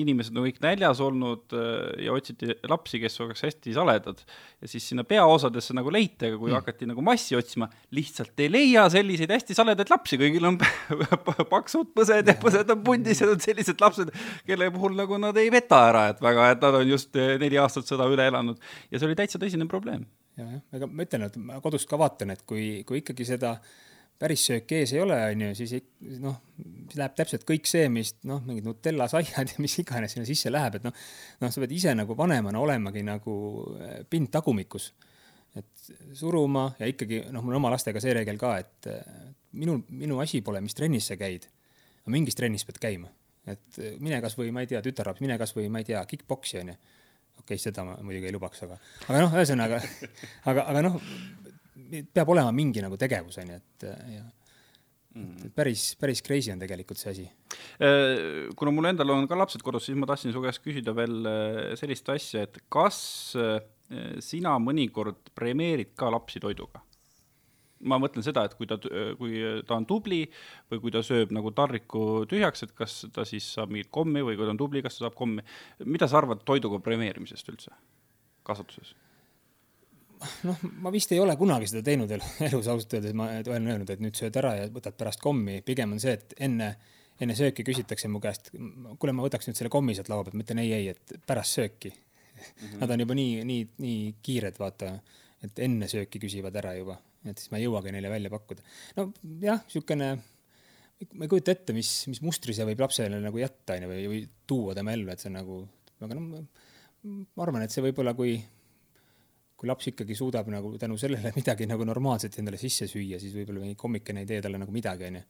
inimesed 0.00 0.36
on 0.36 0.46
kõik 0.46 0.60
näljas 0.64 1.00
olnud 1.04 1.52
ja 2.00 2.14
otsiti 2.14 2.54
lapsi, 2.70 3.00
kes 3.02 3.18
oleks 3.20 3.44
hästi 3.44 3.74
saledad. 3.76 4.22
ja 4.62 4.70
siis 4.70 4.86
sinna 4.88 5.04
peaosadesse 5.04 5.76
nagu 5.76 5.92
leiti, 5.92 6.30
aga 6.30 6.38
kui 6.38 6.48
mm. 6.48 6.56
hakati 6.56 6.88
nagu 6.88 7.04
massi 7.04 7.36
otsima, 7.36 7.68
lihtsalt 7.92 8.40
ei 8.40 8.48
leia 8.48 8.86
selliseid 8.92 9.34
hästi 9.34 9.56
saledaid 9.58 9.92
lapsi, 9.92 10.16
kõigil 10.20 10.41
kõigil 10.42 10.48
on 10.48 11.46
paksud 11.54 11.92
põsed 11.96 12.28
ja 12.28 12.34
põsed 12.40 12.70
on 12.72 12.82
pundis 12.84 13.20
ja 13.22 13.28
on 13.30 13.40
sellised 13.42 13.80
lapsed, 13.80 14.10
kelle 14.46 14.70
puhul 14.74 14.96
nagu 14.98 15.18
nad 15.20 15.36
ei 15.40 15.50
veta 15.52 15.84
ära, 15.90 16.08
et 16.12 16.20
väga, 16.22 16.50
et 16.54 16.62
nad 16.62 16.80
on 16.80 16.88
just 16.88 17.14
eh, 17.16 17.36
neli 17.40 17.58
aastat 17.60 17.88
sõda 17.88 18.08
üle 18.10 18.26
elanud. 18.30 18.58
Ja 18.90 18.98
see 18.98 19.08
oli 19.08 19.18
täitsa 19.18 19.40
tõsine 19.42 19.68
probleem. 19.70 20.06
ja, 20.36 20.46
jah, 20.46 20.60
ega 20.72 20.88
ma 20.88 21.06
ütlen, 21.06 21.26
et 21.28 21.36
ma 21.38 21.60
kodus 21.62 21.86
ka 21.86 21.98
vaatan, 22.00 22.32
et 22.34 22.44
kui, 22.48 22.82
kui 22.88 23.02
ikkagi 23.02 23.26
seda 23.28 23.58
päris 24.22 24.44
sööki 24.46 24.78
ees 24.78 24.92
ei 24.94 25.00
ole, 25.02 25.16
on 25.32 25.40
ju, 25.48 25.54
siis 25.58 25.72
noh, 26.22 26.36
siis 26.86 26.98
läheb 27.00 27.14
täpselt 27.18 27.46
kõik 27.48 27.66
see, 27.66 27.88
mis 27.90 28.14
noh, 28.28 28.42
mingid 28.46 28.68
Nutella 28.68 29.08
saiad 29.10 29.50
ja 29.50 29.62
mis 29.62 29.74
iganes 29.82 30.14
sinna 30.14 30.28
sisse 30.28 30.52
läheb, 30.52 30.78
et 30.78 30.86
noh, 30.86 30.94
noh, 31.42 31.50
sa 31.50 31.62
pead 31.62 31.74
ise 31.74 31.94
nagu 31.98 32.16
vanemana 32.18 32.62
olemagi 32.62 33.02
nagu 33.06 33.34
eh, 33.82 33.98
pind 34.08 34.30
tagumikus 34.32 34.92
et 35.58 35.90
suruma 36.16 36.70
ja 36.78 36.88
ikkagi 36.88 37.26
noh, 37.34 37.44
mul 37.44 37.58
oma 37.58 37.72
lastega 37.74 38.00
see 38.00 38.14
reegel 38.16 38.38
ka, 38.40 38.54
et 38.62 38.88
minu, 39.58 39.82
minu 39.92 40.20
asi 40.24 40.40
pole, 40.44 40.62
mis 40.64 40.76
trennis 40.78 41.10
sa 41.10 41.18
käid. 41.20 41.48
aga 42.02 42.14
mingis 42.14 42.38
trennis 42.38 42.64
pead 42.68 42.80
käima, 42.82 43.10
et 43.46 43.80
mine 44.00 44.20
kasvõi, 44.24 44.50
ma 44.54 44.64
ei 44.64 44.70
tea, 44.70 44.80
tütarlaps, 44.84 45.22
mine 45.22 45.36
kasvõi, 45.38 45.68
ma 45.68 45.82
ei 45.82 45.88
tea, 45.90 46.00
kick-poksi 46.08 46.62
onju. 46.62 46.76
okei 47.42 47.44
okay,, 47.44 47.60
seda 47.60 47.84
ma 47.84 47.98
muidugi 48.00 48.30
ei 48.30 48.34
lubaks, 48.34 48.64
aga, 48.64 48.78
aga 49.08 49.24
noh, 49.26 49.36
ühesõnaga, 49.36 49.82
aga, 50.50 50.68
aga 50.72 50.84
noh, 50.88 51.00
peab 52.14 52.32
olema 52.32 52.54
mingi 52.56 52.84
nagu 52.84 52.96
tegevus 53.00 53.38
onju, 53.42 53.60
et 53.60 53.90
ja 54.16 54.24
Mm. 55.12 55.50
päris, 55.52 55.90
päris 56.00 56.22
crazy 56.24 56.48
on 56.54 56.60
tegelikult 56.62 56.96
see 57.00 57.10
asi. 57.10 57.24
Äh, 57.84 58.48
kuna 58.56 58.72
mul 58.72 58.88
endal 58.88 59.12
on 59.12 59.26
ka 59.28 59.36
lapsed 59.36 59.60
kodus, 59.64 59.84
siis 59.88 59.98
ma 60.00 60.08
tahtsin 60.08 60.32
su 60.32 60.40
käest 60.40 60.62
küsida 60.64 60.94
veel 60.96 61.28
äh, 61.28 61.58
sellist 61.76 62.08
asja, 62.14 62.46
et 62.46 62.56
kas 62.72 63.00
äh, 63.36 63.58
sina 64.24 64.56
mõnikord 64.62 65.32
premeerid 65.34 65.94
ka 65.98 66.10
lapsi 66.12 66.40
toiduga? 66.42 66.82
ma 67.82 67.98
mõtlen 67.98 68.24
seda, 68.24 68.44
et 68.46 68.54
kui 68.54 68.68
ta, 68.70 68.78
kui 69.18 69.40
ta 69.66 69.76
on 69.76 69.86
tubli 69.88 70.22
või 70.70 70.82
kui 70.84 70.92
ta 70.94 71.02
sööb 71.02 71.32
nagu 71.34 71.52
tarriku 71.56 72.22
tühjaks, 72.30 72.66
et 72.66 72.74
kas 72.78 73.00
ta 73.14 73.24
siis 73.28 73.48
saab 73.56 73.72
mingit 73.74 73.90
kommi 73.90 74.22
või 74.22 74.36
kui 74.38 74.46
ta 74.46 74.54
on 74.54 74.60
tubli, 74.60 74.82
kas 74.84 74.98
ta 74.98 75.06
saab 75.06 75.16
kommi. 75.18 75.42
mida 75.84 76.08
sa 76.08 76.20
arvad 76.20 76.44
toiduga 76.46 76.78
premeerimisest 76.84 77.50
üldse 77.50 77.74
kasvatuses? 78.46 78.94
noh, 80.46 80.62
ma 80.84 80.92
vist 80.94 81.10
ei 81.10 81.18
ole 81.18 81.34
kunagi 81.38 81.66
seda 81.70 81.82
teinud 81.90 82.10
elu, 82.14 82.26
elus 82.48 82.70
ausalt 82.70 82.94
öeldes, 82.94 83.14
ma 83.18 83.28
olen 83.40 83.70
öelnud, 83.74 83.90
et 83.90 84.02
nüüd 84.02 84.18
sööd 84.18 84.36
ära 84.38 84.54
ja 84.60 84.70
võtad 84.70 84.94
pärast 84.98 85.22
kommi, 85.22 85.58
pigem 85.66 85.96
on 85.96 86.02
see, 86.02 86.14
et 86.14 86.36
enne, 86.46 86.68
enne 87.18 87.34
sööki 87.34 87.66
küsitakse 87.66 88.10
mu 88.10 88.22
käest, 88.22 88.52
kuule, 88.54 89.16
ma 89.16 89.26
võtaks 89.26 89.50
nüüd 89.50 89.58
selle 89.58 89.72
kommi 89.74 89.96
sealt 89.98 90.12
laua 90.12 90.28
pealt, 90.28 90.38
ma 90.38 90.46
ütlen 90.46 90.62
ei, 90.62 90.70
ei, 90.78 90.94
et 90.94 91.16
pärast 91.26 91.58
sööki 91.58 91.90
mm. 92.42 92.66
-hmm. 92.66 92.82
Nad 92.82 92.94
on 92.94 93.04
juba 93.04 93.16
nii, 93.18 93.32
nii, 93.48 93.64
nii 93.84 94.14
kiired, 94.22 94.58
vaata, 94.58 94.92
et 95.42 95.58
enne 95.66 95.88
sööki 95.90 96.20
küsivad 96.22 96.56
ära 96.62 96.74
juba, 96.78 96.98
et 97.26 97.38
siis 97.38 97.50
ma 97.50 97.58
ei 97.58 97.66
jõuagi 97.66 97.94
neile 97.94 98.10
välja 98.10 98.30
pakkuda. 98.30 98.62
nojah, 98.96 99.64
niisugune 99.66 100.12
ma 101.18 101.26
ei 101.26 101.30
kujuta 101.30 101.54
ette, 101.54 101.74
mis, 101.74 101.90
mis 102.06 102.20
mustri 102.22 102.54
see 102.54 102.66
võib 102.68 102.82
lapsele 102.82 103.18
nagu 103.20 103.38
jätta, 103.40 103.76
onju, 103.76 103.88
või, 103.90 104.02
või 104.10 104.24
tuua 104.46 104.74
tema 104.78 104.94
ellu, 104.94 105.10
et 105.10 105.22
see 105.22 105.30
on 105.32 105.38
nagu, 105.40 105.60
aga 106.00 106.18
noh, 106.18 106.44
ma 107.02 107.46
arvan, 107.46 107.64
et 107.66 107.74
see 107.74 107.82
võib-olla, 107.84 108.14
kui 108.18 108.36
kui 109.62 109.70
laps 109.70 109.92
ikkagi 109.92 110.16
suudab 110.18 110.48
nagu 110.50 110.72
tänu 110.78 110.96
sellele 110.98 111.30
midagi 111.38 111.68
nagu 111.70 111.86
normaalselt 111.86 112.34
endale 112.42 112.58
sisse 112.58 112.88
süüa, 112.90 113.20
siis 113.22 113.34
võib-olla 113.36 113.62
mingi 113.62 113.78
kommikene 113.78 114.24
ei 114.24 114.26
tee 114.26 114.40
talle 114.42 114.58
nagu 114.58 114.74
midagi, 114.74 115.06
onju. 115.06 115.22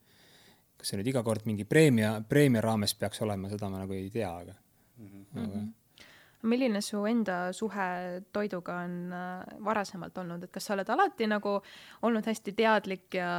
kas 0.81 0.88
see 0.88 0.99
nüüd 0.99 1.11
iga 1.12 1.23
kord 1.26 1.45
mingi 1.45 1.66
preemia, 1.69 2.14
preemia 2.28 2.62
raames 2.64 2.97
peaks 2.99 3.21
olema, 3.26 3.50
seda 3.52 3.69
ma 3.69 3.83
nagu 3.83 3.92
ei 3.92 4.09
tea, 4.11 4.31
aga 4.33 4.54
mm, 4.57 5.11
-hmm. 5.11 5.42
aga 5.45 5.62
milline 6.42 6.80
su 6.82 7.04
enda 7.06 7.52
suhe 7.52 7.88
toiduga 8.32 8.80
on 8.84 9.12
äh, 9.12 9.56
varasemalt 9.64 10.18
olnud, 10.18 10.44
et 10.44 10.52
kas 10.52 10.68
sa 10.68 10.76
oled 10.76 10.88
alati 10.90 11.28
nagu 11.30 11.58
olnud 12.02 12.26
hästi 12.26 12.54
teadlik 12.58 13.14
ja 13.14 13.30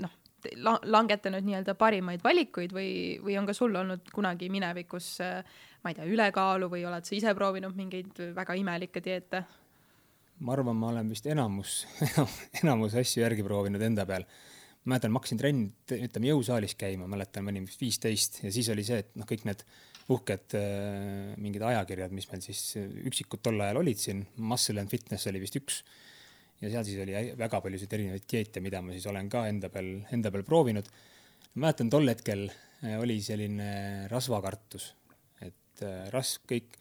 noh, 0.00 0.16
la 0.60 0.78
langetanud 0.84 1.44
nii-öelda 1.44 1.74
parimaid 1.80 2.24
valikuid 2.24 2.72
või, 2.76 2.90
või 3.24 3.38
on 3.40 3.46
ka 3.48 3.56
sul 3.56 3.76
olnud 3.76 4.10
kunagi 4.12 4.50
minevikus 4.52 5.14
äh, 5.24 5.40
ma 5.84 5.92
ei 5.92 5.98
tea, 5.98 6.08
ülekaalu 6.08 6.70
või 6.72 6.86
oled 6.88 7.04
sa 7.04 7.14
ise 7.16 7.34
proovinud 7.36 7.76
mingeid 7.76 8.18
väga 8.36 8.56
imelikke 8.56 9.04
dieete? 9.04 9.44
ma 10.44 10.56
arvan, 10.56 10.76
ma 10.76 10.90
olen 10.90 11.10
vist 11.12 11.26
enamus 11.30 11.84
enamus 12.62 12.96
asju 12.98 13.22
järgi 13.22 13.44
proovinud 13.46 13.82
enda 13.84 14.06
peal. 14.08 14.24
mäletan, 14.84 15.12
ma 15.12 15.20
hakkasin 15.20 15.40
trenni, 15.40 15.68
ütleme 15.96 16.32
jõusaalis 16.32 16.74
käima, 16.80 17.06
mäletan, 17.08 17.44
ma 17.44 17.52
olin 17.52 17.68
vist 17.68 17.84
viisteist 17.84 18.40
ja 18.42 18.52
siis 18.52 18.68
oli 18.72 18.84
see, 18.84 19.04
et 19.04 19.12
noh, 19.14 19.28
kõik 19.28 19.44
need 19.48 19.62
uhked 20.12 20.56
äh, 20.58 21.32
mingid 21.40 21.64
ajakirjad, 21.64 22.12
mis 22.12 22.26
meil 22.30 22.42
siis 22.44 22.62
üksikud 23.08 23.40
tol 23.44 23.60
ajal 23.64 23.80
olid 23.80 24.00
siin, 24.00 24.24
Muscle 24.36 24.82
and 24.82 24.92
Fitness 24.92 25.30
oli 25.30 25.40
vist 25.40 25.56
üks. 25.60 25.82
ja 26.60 26.70
seal 26.70 26.84
siis 26.86 27.00
oli 27.02 27.14
väga 27.38 27.60
paljusid 27.60 27.92
erinevaid 27.92 28.26
dieete, 28.30 28.60
mida 28.64 28.82
ma 28.84 28.92
siis 28.94 29.06
olen 29.10 29.28
ka 29.32 29.46
enda 29.48 29.70
peal, 29.72 29.96
enda 30.12 30.32
peal 30.34 30.44
proovinud. 30.44 30.88
mäletan, 31.54 31.90
tol 31.90 32.08
hetkel 32.08 32.48
äh, 32.50 32.98
oli 33.00 33.20
selline 33.24 34.08
rasvakartus, 34.12 34.92
et 35.40 35.84
äh, 35.86 36.08
rasv 36.12 36.44
kõik 36.52 36.80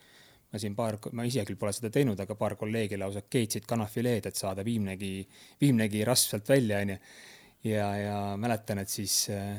ma 0.54 0.60
siin 0.62 0.76
paar, 0.78 1.00
ma 1.18 1.26
ise 1.26 1.42
küll 1.48 1.58
pole 1.58 1.74
seda 1.74 1.90
teinud, 1.94 2.20
aga 2.20 2.36
paar 2.38 2.54
kolleegi 2.60 3.00
lausa 3.02 3.24
keetsid 3.26 3.66
kanafileed, 3.66 4.28
et 4.30 4.38
saada 4.38 4.66
viimnegi, 4.66 5.16
viimnegi 5.62 6.04
rasv 6.06 6.36
sealt 6.36 6.52
välja, 6.54 6.84
onju. 6.84 6.98
ja, 7.72 7.88
ja 7.98 8.18
mäletan, 8.38 8.84
et 8.84 8.92
siis 8.92 9.30
äh, 9.34 9.56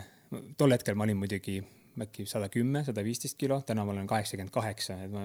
tol 0.58 0.76
hetkel 0.76 0.94
ma 0.94 1.08
olin 1.08 1.18
muidugi 1.18 1.58
äkki 2.02 2.26
sada 2.26 2.48
kümme, 2.52 2.84
sada 2.84 3.04
viisteist 3.06 3.38
kilo, 3.38 3.60
täna 3.66 3.84
ma 3.86 3.94
olen 3.94 4.08
kaheksakümmend 4.10 4.52
kaheksa, 4.54 4.98
et 5.04 5.12
ma 5.14 5.24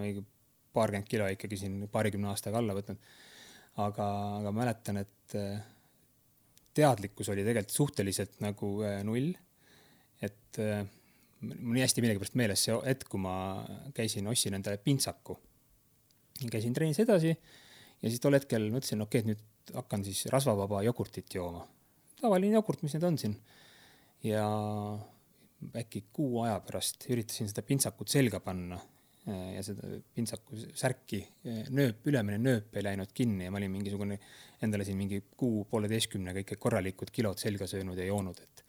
paarkümmend 0.74 1.10
kilo 1.10 1.28
ikkagi 1.34 1.58
siin 1.58 1.82
paarikümne 1.92 2.30
aastaga 2.30 2.62
alla 2.62 2.76
võtnud. 2.78 3.02
aga, 3.80 4.06
aga 4.40 4.52
mäletan, 4.52 4.98
et 5.02 5.36
äh, 5.40 5.60
teadlikkus 6.76 7.30
oli 7.30 7.46
tegelikult 7.48 7.76
suhteliselt 7.76 8.40
nagu 8.46 8.74
äh, 8.84 9.02
null. 9.04 9.34
et 10.22 10.58
mul 10.60 11.78
nii 11.78 11.82
hästi 11.86 12.02
millegipärast 12.04 12.36
meeles 12.36 12.64
see 12.66 12.76
hetk, 12.86 13.08
kui 13.10 13.22
ma 13.24 13.34
käisin, 13.96 14.28
ostsin 14.28 14.58
endale 14.58 14.78
pintsaku 14.84 15.38
käisin 16.48 16.74
trennis 16.74 17.00
edasi 17.00 17.32
ja 18.02 18.10
siis 18.10 18.22
tol 18.24 18.38
hetkel 18.38 18.70
mõtlesin, 18.72 19.02
okei 19.04 19.20
okay,, 19.20 19.26
et 19.26 19.30
nüüd 19.34 19.76
hakkan 19.76 20.06
siis 20.08 20.26
rasvavaba 20.32 20.84
jogurtit 20.86 21.34
jooma. 21.36 21.66
tavaline 22.22 22.56
jogurt, 22.56 22.84
mis 22.84 22.96
need 22.96 23.04
on 23.04 23.18
siin. 23.18 23.36
ja 24.24 24.46
äkki 25.82 26.06
kuu 26.14 26.44
aja 26.46 26.60
pärast 26.66 27.10
üritasin 27.12 27.50
seda 27.52 27.64
pintsakut 27.68 28.12
selga 28.12 28.40
panna 28.44 28.78
eh, 29.28 29.56
ja 29.58 29.64
seda 29.66 30.00
pintsaku 30.16 30.60
särki 30.78 31.20
eh, 31.20 31.66
nööp, 31.76 32.06
ülemine 32.08 32.40
nööp 32.42 32.78
ei 32.78 32.86
läinud 32.86 33.12
kinni 33.16 33.48
ja 33.48 33.52
ma 33.52 33.60
olin 33.60 33.76
mingisugune 33.76 34.20
endale 34.64 34.88
siin 34.88 34.98
mingi 35.00 35.22
kuu-pooleteistkümnega 35.40 36.46
ikka 36.46 36.60
korralikud 36.62 37.12
kilod 37.16 37.42
selga 37.42 37.68
söönud 37.68 38.00
ja 38.00 38.08
joonud, 38.10 38.40
et 38.40 38.66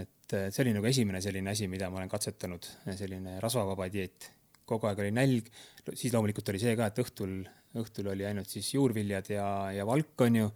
et 0.00 0.34
eh, 0.38 0.50
see 0.54 0.64
oli 0.64 0.74
nagu 0.76 0.86
esimene 0.86 1.22
selline 1.22 1.50
asi, 1.50 1.66
mida 1.70 1.90
ma 1.90 1.98
olen 1.98 2.10
katsetanud, 2.10 2.66
selline 2.94 3.38
rasvavaba 3.42 3.88
dieet 3.90 4.30
kogu 4.70 4.90
aeg 4.90 5.02
oli 5.02 5.14
nälg, 5.14 5.48
siis 5.92 6.12
loomulikult 6.14 6.52
oli 6.52 6.60
see 6.62 6.76
ka, 6.78 6.90
et 6.90 7.00
õhtul, 7.02 7.40
õhtul 7.80 8.10
oli 8.12 8.26
ainult 8.28 8.50
siis 8.50 8.68
juurviljad 8.76 9.32
ja, 9.34 9.46
ja 9.74 9.86
valk, 9.88 10.14
on 10.26 10.38
ju, 10.42 10.50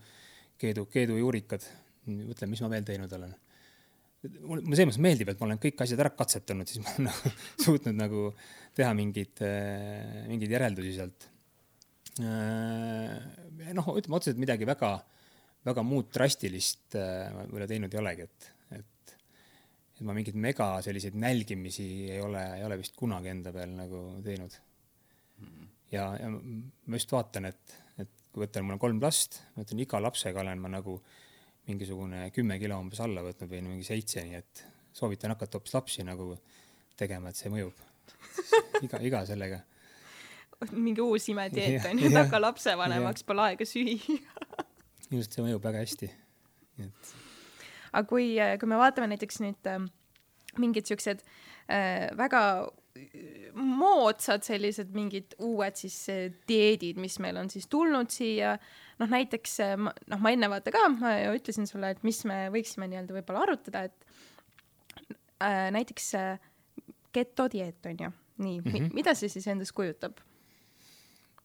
keedu, 0.60 0.86
keedujuurikad. 0.92 1.66
mõtlen, 2.06 2.52
mis 2.52 2.62
ma 2.62 2.70
veel 2.74 2.86
teinud 2.86 3.12
olen. 3.16 3.34
Mulle 4.24 4.64
selles 4.76 4.88
mõttes 4.90 5.02
meeldib, 5.04 5.30
et 5.32 5.40
ma 5.40 5.48
olen 5.48 5.60
kõik 5.62 5.84
asjad 5.84 6.02
ära 6.04 6.12
katsetanud, 6.16 6.70
siis 6.70 6.82
ma 6.82 6.92
olen 6.94 7.06
nagu 7.10 7.32
suutnud 7.64 7.98
nagu 7.98 8.26
teha 8.76 8.90
mingeid, 8.96 9.42
mingeid 10.30 10.56
järeldusi 10.56 10.94
sealt. 10.96 11.28
noh, 12.18 13.88
ütleme 13.98 14.18
otseselt 14.18 14.40
midagi 14.40 14.68
väga, 14.68 14.92
väga 15.66 15.86
muud 15.86 16.12
drastilist 16.14 16.94
võib-olla 16.94 17.70
teinud 17.70 17.94
ei 17.94 18.02
olegi, 18.02 18.28
et 18.28 18.50
et 19.94 20.02
ma 20.02 20.14
mingeid 20.16 20.34
mega 20.34 20.66
selliseid 20.82 21.14
nälgimisi 21.14 21.84
ei 22.10 22.18
ole, 22.18 22.40
ei 22.58 22.64
ole 22.66 22.80
vist 22.80 22.96
kunagi 22.98 23.30
enda 23.30 23.52
peal 23.54 23.76
nagu 23.78 24.00
teinud 24.26 24.56
ja, 25.94 26.08
ja 26.18 26.30
ma 26.30 26.98
just 26.98 27.12
vaatan, 27.14 27.48
et, 27.50 27.76
et 28.00 28.10
kui 28.32 28.44
võtan, 28.44 28.66
mul 28.66 28.76
on 28.76 28.82
kolm 28.82 29.00
last, 29.02 29.40
ma 29.54 29.64
ütlen, 29.66 29.84
iga 29.84 30.00
lapsega 30.02 30.42
olen 30.42 30.62
ma 30.62 30.72
nagu 30.76 30.98
mingisugune 31.68 32.28
kümme 32.34 32.58
kilo 32.60 32.78
umbes 32.80 33.00
alla 33.04 33.22
võtnud 33.24 33.50
või 33.50 33.62
mingi 33.64 33.86
seitse, 33.86 34.24
nii 34.24 34.38
et 34.40 34.64
soovitan 34.94 35.34
hakata 35.34 35.58
hoopis 35.58 35.74
lapsi 35.74 36.04
nagu 36.06 36.34
tegema, 36.98 37.30
et 37.30 37.40
see 37.40 37.52
mõjub. 37.52 37.78
iga, 38.86 39.00
iga 39.00 39.24
sellega. 39.26 39.62
mingi 40.72 41.02
uus 41.02 41.28
imedieet 41.28 41.86
on 41.90 41.98
ju, 41.98 42.10
hakka 42.14 42.40
lapsevanemaks, 42.40 43.24
pole 43.26 43.42
aega 43.48 43.66
süüa 43.68 44.18
just, 45.10 45.32
see 45.32 45.42
mõjub 45.44 45.64
väga 45.64 45.82
hästi. 45.84 46.10
nii 46.78 46.88
et 46.88 47.12
aga 47.94 48.06
kui, 48.10 48.30
äh, 48.42 48.56
kui 48.58 48.70
me 48.70 48.78
vaatame 48.80 49.10
näiteks 49.12 49.40
nüüd 49.44 49.70
äh, 49.70 49.82
mingid 50.58 50.88
siuksed 50.90 51.22
äh, 51.68 52.10
väga 52.18 52.42
moodsad 53.54 54.44
sellised 54.46 54.92
mingid 54.94 55.34
uued 55.42 55.78
siis 55.78 55.96
äh, 56.12 56.26
dieedid, 56.48 57.00
mis 57.02 57.18
meil 57.22 57.38
on 57.40 57.50
siis 57.50 57.66
tulnud 57.70 58.10
siia, 58.14 58.56
noh 59.02 59.10
näiteks 59.10 59.56
äh, 59.64 59.76
noh, 59.78 60.20
ma 60.22 60.34
enne 60.34 60.50
vaata 60.52 60.74
ka, 60.74 60.86
ma 60.96 61.14
ju 61.18 61.38
ütlesin 61.38 61.68
sulle, 61.70 61.94
et 61.94 62.04
mis 62.06 62.22
me 62.28 62.44
võiksime 62.54 62.88
nii-öelda 62.90 63.16
võib-olla 63.16 63.46
arutada, 63.46 63.86
et 63.88 65.08
äh, 65.42 65.70
näiteks 65.74 66.12
äh, 66.20 66.52
getodieet 67.14 67.90
on 67.90 68.06
ju, 68.06 68.12
nii 68.42 68.60
mm, 68.60 68.70
-hmm. 68.70 68.94
mida 68.96 69.14
see 69.18 69.32
siis 69.32 69.46
endast 69.50 69.74
kujutab? 69.76 70.20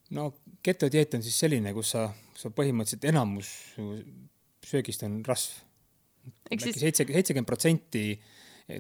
no 0.10 0.32
getodieet 0.66 1.14
on 1.14 1.24
siis 1.26 1.40
selline, 1.40 1.74
kus 1.74 1.94
sa, 1.96 2.10
sa 2.38 2.50
põhimõtteliselt 2.50 3.10
enamus 3.12 3.52
söögist 4.66 5.04
on 5.06 5.22
rasv 5.26 5.62
siis 6.50 6.80
seitse, 6.82 7.06
seitsekümmend 7.06 7.48
protsenti 7.48 8.04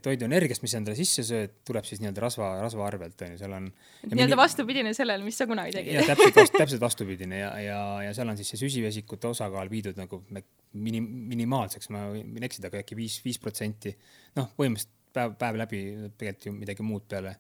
toiduenergiast, 0.04 0.62
mis 0.64 0.74
sa 0.74 0.80
endale 0.80 0.98
sisse 0.98 1.24
sööd, 1.26 1.56
tuleb 1.68 1.86
siis 1.88 2.02
nii-öelda 2.02 2.22
rasva, 2.22 2.50
rasva 2.62 2.86
arvelt, 2.86 3.22
on 3.26 3.34
ju, 3.34 3.40
seal 3.42 3.56
on. 3.58 3.68
nii-öelda 4.04 4.26
mingi... 4.28 4.38
vastupidine 4.38 4.94
sellele, 4.98 5.26
mis 5.26 5.40
sa 5.40 5.48
kunagi 5.50 5.74
tegid. 5.76 5.98
jah, 5.98 6.10
täpselt 6.12 6.38
vast,, 6.38 6.58
täpselt 6.62 6.84
vastupidine 6.84 7.40
ja, 7.42 7.52
ja, 7.64 7.80
ja 8.06 8.16
seal 8.18 8.30
on 8.30 8.38
siis 8.40 8.52
see 8.54 8.62
süsivesikute 8.62 9.32
osakaal 9.32 9.72
viidud 9.72 9.98
nagu 10.00 10.22
mini-, 10.30 11.02
minimaalseks, 11.02 11.90
ma 11.96 12.06
võin 12.14 12.46
eksida, 12.46 12.70
aga 12.70 12.84
äkki 12.84 12.98
viis, 13.00 13.18
viis 13.26 13.42
protsenti. 13.42 13.96
noh, 14.38 14.52
põhimõtteliselt 14.60 14.94
päev, 15.16 15.34
päev 15.42 15.58
läbi 15.64 15.82
tegelikult 16.20 16.50
ju 16.50 16.54
midagi 16.54 16.86
muud 16.86 17.08
peale, 17.10 17.34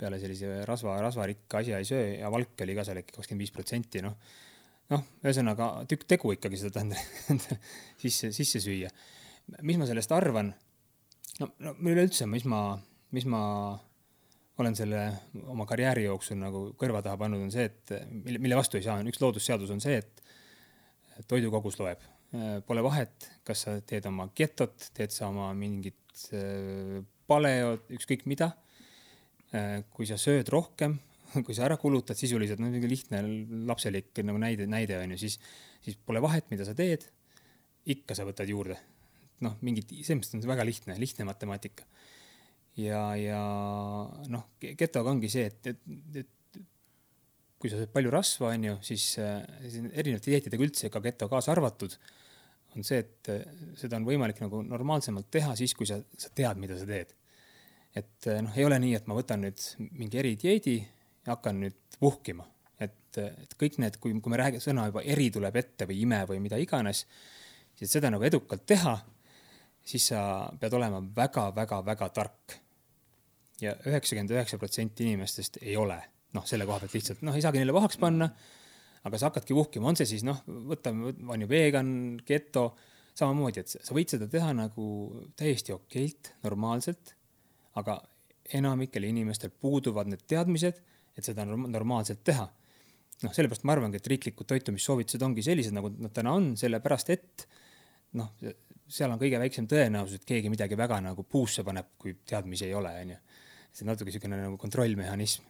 peale 0.00 0.18
sellise 0.20 0.60
rasva, 0.68 0.98
rasvarikka 1.06 1.62
asja 1.64 1.80
ei 1.80 1.88
söö 1.88 2.04
ja 2.18 2.32
valk 2.32 2.60
oli 2.66 2.76
ka 2.76 2.84
seal 2.88 3.00
äkki 3.00 3.16
kakskümmend 3.16 3.46
viis 3.46 3.54
protsenti, 3.56 4.04
noh. 4.04 4.18
noh, 4.92 5.08
ühesõnaga 5.24 5.72
tükk 5.88 6.04
tegu 6.12 6.34
ikkagi 6.36 6.60
seda 6.60 6.84
endale 6.84 7.56
sisse, 8.02 8.34
sisse 8.36 8.60
süüa 8.60 8.92
mis 9.62 9.78
ma 9.80 9.88
sellest 9.88 10.12
arvan? 10.14 10.52
No, 11.40 11.50
no 11.64 11.74
üleüldse, 11.80 12.28
mis 12.30 12.44
ma, 12.48 12.60
mis 13.16 13.26
ma 13.28 13.42
olen 14.60 14.76
selle 14.76 15.02
oma 15.48 15.64
karjääri 15.68 16.04
jooksul 16.04 16.38
nagu 16.40 16.64
kõrva 16.80 17.02
taha 17.04 17.18
pannud, 17.20 17.42
on 17.46 17.52
see, 17.54 17.66
et 17.70 17.94
mille, 18.10 18.40
mille 18.42 18.58
vastu 18.58 18.78
ei 18.78 18.84
saa, 18.84 19.00
üks 19.08 19.22
loodusseadus 19.22 19.72
on 19.72 19.80
see, 19.82 20.00
et 20.00 21.28
toidukogus 21.30 21.78
loeb. 21.80 22.02
Pole 22.66 22.82
vahet, 22.84 23.26
kas 23.46 23.64
sa 23.66 23.78
teed 23.82 24.06
oma 24.06 24.28
getot, 24.36 24.90
teed 24.94 25.10
sa 25.10 25.26
oma 25.32 25.48
mingit 25.58 26.28
äh, 26.36 27.00
paleod, 27.28 27.88
ükskõik 27.96 28.22
mida. 28.30 28.52
Äh, 29.50 29.80
kui 29.90 30.06
sa 30.06 30.20
sööd 30.20 30.52
rohkem, 30.54 30.94
kui 31.46 31.56
sa 31.56 31.66
ära 31.66 31.80
kulutad 31.80 32.18
sisuliselt, 32.18 32.62
no 32.62 32.68
niisugune 32.70 32.92
lihtne 32.92 33.24
lapselik 33.66 34.22
nagu 34.22 34.38
näide, 34.40 34.68
näide 34.70 35.00
on 35.00 35.16
ju, 35.16 35.24
siis, 35.24 35.40
siis 35.82 35.98
pole 36.06 36.22
vahet, 36.22 36.46
mida 36.54 36.68
sa 36.68 36.76
teed. 36.78 37.08
ikka 37.90 38.14
sa 38.14 38.26
võtad 38.28 38.46
juurde 38.46 38.76
noh, 39.44 39.56
mingit, 39.66 39.92
mõttes 39.92 40.34
on 40.36 40.42
see 40.42 40.50
väga 40.50 40.66
lihtne, 40.66 40.96
lihtne 41.00 41.26
matemaatika. 41.28 41.86
ja, 42.80 43.02
ja 43.18 43.40
noh, 44.32 44.46
getoga 44.60 45.12
ongi 45.12 45.30
see, 45.32 45.48
et, 45.50 45.72
et, 45.72 46.20
et 46.22 46.60
kui 47.60 47.68
sa 47.68 47.76
sööd 47.76 47.92
palju 47.92 48.12
rasva, 48.12 48.54
on 48.54 48.66
ju, 48.70 48.76
siis, 48.88 49.06
siis 49.16 49.78
erinevate 49.90 50.32
dieetidega 50.32 50.64
üldse, 50.64 50.88
ka 50.92 51.02
geto 51.04 51.28
kaasa 51.28 51.52
arvatud, 51.52 51.96
on 52.76 52.86
see, 52.86 53.02
et 53.02 53.30
seda 53.80 53.98
on 53.98 54.06
võimalik 54.06 54.40
nagu 54.40 54.62
normaalsemalt 54.64 55.28
teha 55.34 55.56
siis, 55.58 55.74
kui 55.76 55.88
sa, 55.88 55.98
sa 56.16 56.30
tead, 56.32 56.60
mida 56.62 56.78
sa 56.78 56.86
teed. 56.88 57.12
et 57.98 58.30
noh, 58.46 58.54
ei 58.54 58.64
ole 58.64 58.78
nii, 58.78 58.94
et 58.96 59.08
ma 59.10 59.16
võtan 59.18 59.42
nüüd 59.42 59.60
mingi 59.98 60.20
eridieedi 60.20 60.76
ja 60.78 61.34
hakkan 61.34 61.58
nüüd 61.64 61.76
puhkima, 61.98 62.46
et, 62.80 63.18
et 63.18 63.56
kõik 63.60 63.80
need, 63.82 63.98
kui, 64.00 64.14
kui 64.22 64.32
me 64.32 64.38
räägime, 64.40 64.62
sõna 64.62 64.86
juba 64.88 65.02
eri 65.02 65.28
tuleb 65.34 65.58
ette 65.60 65.88
või 65.90 65.98
ime 66.06 66.22
või 66.30 66.38
mida 66.40 66.60
iganes, 66.62 67.02
siis 67.76 67.92
seda 67.98 68.12
nagu 68.14 68.24
edukalt 68.24 68.62
teha, 68.68 68.94
siis 69.90 70.10
sa 70.12 70.22
pead 70.60 70.74
olema 70.78 71.00
väga-väga-väga 71.16 72.08
tark 72.14 72.56
ja 73.60 73.74
üheksakümmend 73.86 74.32
üheksa 74.34 74.58
protsenti 74.60 75.08
inimestest 75.08 75.60
ei 75.62 75.76
ole, 75.76 75.98
noh, 76.36 76.46
selle 76.48 76.66
koha 76.68 76.80
pealt 76.82 76.96
lihtsalt, 76.96 77.24
noh, 77.26 77.36
ei 77.36 77.44
saagi 77.44 77.60
neile 77.60 77.74
pahaks 77.76 78.00
panna. 78.00 78.30
aga 79.00 79.16
sa 79.16 79.30
hakkadki 79.30 79.54
uhkima, 79.56 79.88
on 79.88 79.96
see 79.96 80.04
siis 80.04 80.22
noh, 80.28 80.42
võtame, 80.68 81.14
on 81.32 81.40
ju 81.40 81.48
vegan, 81.48 81.90
geto, 82.28 82.66
samamoodi, 83.16 83.62
et 83.62 83.72
sa 83.72 83.94
võid 83.96 84.12
seda 84.12 84.28
teha 84.28 84.50
nagu 84.52 84.86
täiesti 85.40 85.72
okeilt, 85.72 86.34
normaalselt, 86.44 87.14
aga 87.80 87.96
enamikel 88.58 89.06
inimestel 89.08 89.52
puuduvad 89.56 90.10
need 90.10 90.26
teadmised, 90.28 90.82
et 91.16 91.26
seda 91.26 91.46
normaalselt 91.48 92.20
teha. 92.24 92.48
noh, 93.20 93.32
sellepärast 93.36 93.64
ma 93.68 93.74
arvangi, 93.76 93.98
et 94.00 94.06
riiklikud 94.08 94.48
toitumissoovitused 94.48 95.22
ongi 95.24 95.42
sellised, 95.44 95.74
nagu 95.76 95.90
nad 95.96 96.12
täna 96.16 96.32
on, 96.36 96.52
sellepärast 96.60 97.10
et 97.16 97.46
noh, 98.20 98.30
seal 98.90 99.12
on 99.12 99.20
kõige 99.20 99.38
väiksem 99.38 99.68
tõenäosus, 99.70 100.20
et 100.20 100.26
keegi 100.26 100.50
midagi 100.50 100.76
väga 100.78 101.00
nagu 101.04 101.22
puusse 101.22 101.62
paneb, 101.66 101.94
kui 101.98 102.16
teadmisi 102.26 102.66
ei 102.66 102.74
ole, 102.74 102.94
onju 103.04 103.20
see 103.70 103.86
on 103.86 103.92
natuke 103.92 104.10
niisugune 104.10 104.38
nagu 104.40 104.58
kontrollmehhanism 104.58 105.42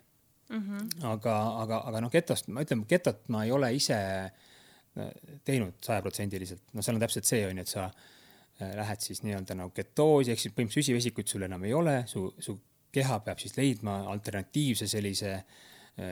mm. 0.49 0.63
-hmm. 0.63 1.05
aga, 1.13 1.37
aga, 1.63 1.83
aga 1.89 2.01
noh, 2.05 2.13
getost, 2.13 2.49
ma 2.49 2.65
ütlen, 2.65 2.85
getot 2.89 3.29
ma 3.29 3.45
ei 3.45 3.53
ole 3.53 3.73
ise 3.75 3.97
äh, 3.97 5.11
teinud 5.45 5.79
sajaprotsendiliselt, 5.85 6.63
no 6.73 6.83
seal 6.83 6.99
on 6.99 7.05
täpselt 7.05 7.29
see 7.29 7.47
on 7.47 7.57
ju, 7.57 7.67
et 7.67 7.73
sa 7.73 7.87
äh, 7.87 8.75
lähed 8.77 9.01
siis 9.01 9.23
nii-öelda 9.27 9.57
nagu 9.63 9.73
ketoosi, 9.77 10.35
ehk 10.35 10.43
siis 10.43 10.55
põhimõtteliselt 10.55 10.91
süsivesikuid 10.91 11.33
sul 11.33 11.47
enam 11.49 11.65
ei 11.65 11.75
ole, 11.75 12.03
su, 12.07 12.27
su 12.39 12.59
keha 12.93 13.21
peab 13.25 13.39
siis 13.39 13.57
leidma 13.57 14.01
alternatiivse 14.13 14.89
sellise 14.91 15.33
äh, 15.37 15.45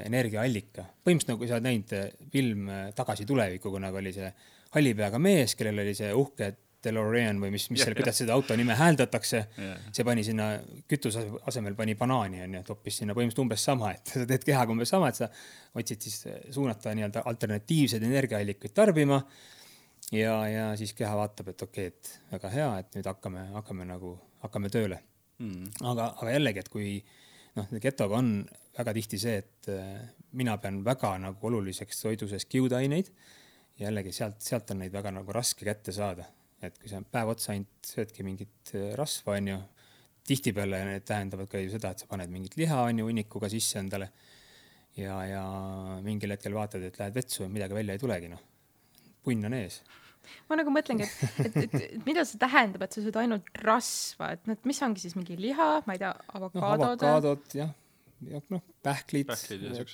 energiaallika. 0.06 0.86
põhimõtteliselt 1.04 1.34
nagu 1.34 1.50
sa 1.50 1.58
oled 1.58 1.68
näinud 1.68 2.30
film 2.32 2.70
Tagasi 2.94 3.26
tulevikku, 3.26 3.70
kui 3.70 3.84
nagu 3.84 4.00
oli 4.00 4.12
see 4.16 4.32
halli 4.70 4.94
peaga 4.94 5.18
mees, 5.18 5.54
kellel 5.56 5.84
oli 5.84 5.94
see 5.96 6.12
uhke 6.14 6.54
DeLorean 6.84 7.40
või 7.42 7.50
mis, 7.56 7.64
mis 7.72 7.82
selle, 7.82 7.96
kuidas 7.98 8.20
seda 8.20 8.36
auto 8.36 8.54
nime 8.58 8.76
hääldatakse 8.78 9.38
yeah.. 9.58 9.78
see 9.94 10.04
pani 10.06 10.22
sinna 10.26 10.46
kütuse 10.90 11.24
asemel 11.50 11.74
pani 11.78 11.96
banaani 11.98 12.44
onju, 12.44 12.60
toppis 12.68 13.00
sinna 13.00 13.16
põhimõtteliselt 13.18 13.42
umbes 13.42 13.64
sama, 13.66 13.90
et 13.96 14.06
sa 14.14 14.26
teed 14.30 14.46
kehaga 14.46 14.74
umbes 14.74 14.92
sama, 14.94 15.10
et 15.10 15.18
sa 15.18 15.28
otsid 15.78 16.06
siis 16.06 16.20
suunata 16.54 16.94
nii-öelda 16.94 17.24
alternatiivseid 17.32 18.06
energiaallikaid 18.06 18.76
tarbima. 18.76 19.18
ja, 20.14 20.36
ja 20.46 20.68
siis 20.78 20.94
keha 20.94 21.16
vaatab, 21.18 21.50
et 21.50 21.66
okei 21.66 21.90
okay,, 21.90 21.98
et 21.98 22.36
väga 22.36 22.54
hea, 22.54 22.70
et 22.84 23.00
nüüd 23.00 23.10
hakkame, 23.10 23.48
hakkame 23.58 23.88
nagu, 23.88 24.14
hakkame 24.46 24.70
tööle. 24.70 25.02
Mm.. 25.42 25.74
aga, 25.86 26.12
aga 26.14 26.38
jällegi, 26.38 26.62
et 26.62 26.70
kui 26.70 26.94
noh, 27.58 27.74
getoga 27.82 28.22
on 28.22 28.32
väga 28.78 28.94
tihti 28.94 29.18
see, 29.18 29.42
et 29.42 29.74
äh, 29.74 30.00
mina 30.38 30.56
pean 30.62 30.84
väga 30.86 31.16
nagu 31.26 31.50
oluliseks 31.50 32.06
toidu 32.06 32.30
sees 32.30 32.46
kiudaineid 32.46 33.10
jällegi 33.78 34.14
sealt, 34.14 34.42
sealt 34.42 34.70
on 34.74 34.84
neid 34.84 34.94
väga 34.94 35.10
nagu 35.14 35.34
raske 35.34 35.66
kätte 35.66 35.94
saada 35.94 36.26
et 36.62 36.78
kui 36.80 36.90
sa 36.90 37.00
päev 37.02 37.34
otsa 37.34 37.52
ainult 37.54 37.90
söödki 37.92 38.26
mingit 38.26 38.72
äh, 38.74 38.90
rasva, 38.98 39.36
onju, 39.38 39.58
tihtipeale 40.28 40.82
need 40.88 41.06
tähendavad 41.08 41.48
ka 41.50 41.60
ju 41.62 41.70
seda, 41.72 41.92
et 41.94 42.02
sa 42.02 42.10
paned 42.10 42.32
mingit 42.32 42.58
liha, 42.60 42.82
onju, 42.90 43.06
hunnikuga 43.08 43.50
sisse 43.52 43.80
endale. 43.82 44.10
ja, 44.98 45.14
ja 45.28 45.44
mingil 46.02 46.34
hetkel 46.34 46.56
vaatad, 46.56 46.82
et 46.82 46.98
lähed 46.98 47.14
vetsu 47.14 47.44
ja 47.44 47.48
midagi 47.52 47.76
välja 47.76 47.94
ei 47.94 48.02
tulegi, 48.02 48.28
noh. 48.32 48.42
punn 49.22 49.46
on 49.46 49.54
ees 49.54 49.82
ma 50.48 50.58
nagu 50.58 50.72
mõtlengi, 50.72 51.06
et, 51.06 51.44
et, 51.46 51.56
et, 51.62 51.74
et 51.86 52.06
mida 52.06 52.24
see 52.28 52.40
tähendab, 52.40 52.82
et 52.84 52.94
sa 52.94 53.04
sööd 53.04 53.16
ainult 53.20 53.48
rasva, 53.64 54.32
et 54.36 54.48
noh, 54.50 54.58
mis 54.68 54.80
ongi 54.84 55.04
siis 55.04 55.16
mingi 55.16 55.38
liha, 55.40 55.68
ma 55.86 55.96
ei 55.96 56.02
tea, 56.02 56.10
avokaadod 56.36 56.84
no,? 56.84 57.12
avokaadod 57.14 57.56
jah, 57.56 57.70
noh, 58.26 58.62
pähklid, 58.84 59.30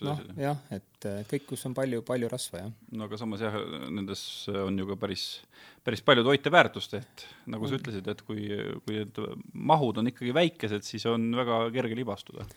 noh, 0.06 0.20
jah, 0.40 0.60
et 0.74 1.06
kõik, 1.30 1.46
kus 1.50 1.64
on 1.68 1.74
palju, 1.76 2.02
palju 2.06 2.30
rasva, 2.32 2.64
jah. 2.64 2.74
no 2.96 3.08
aga 3.08 3.18
samas 3.20 3.44
jah, 3.44 3.56
nendes 3.92 4.22
on 4.48 4.78
ju 4.80 4.88
ka 4.88 4.98
päris, 5.04 5.24
päris 5.86 6.04
palju 6.04 6.24
toiteväärtust, 6.26 6.96
et 7.00 7.26
nagu 7.52 7.68
sa 7.68 7.78
ütlesid, 7.78 8.08
et 8.10 8.22
kui, 8.26 8.46
kui 8.86 9.00
need 9.00 9.20
mahud 9.52 10.00
on 10.00 10.12
ikkagi 10.12 10.34
väikesed, 10.36 10.86
siis 10.86 11.04
on 11.10 11.30
väga 11.36 11.64
kerge 11.74 11.98
libastuda. 12.00 12.48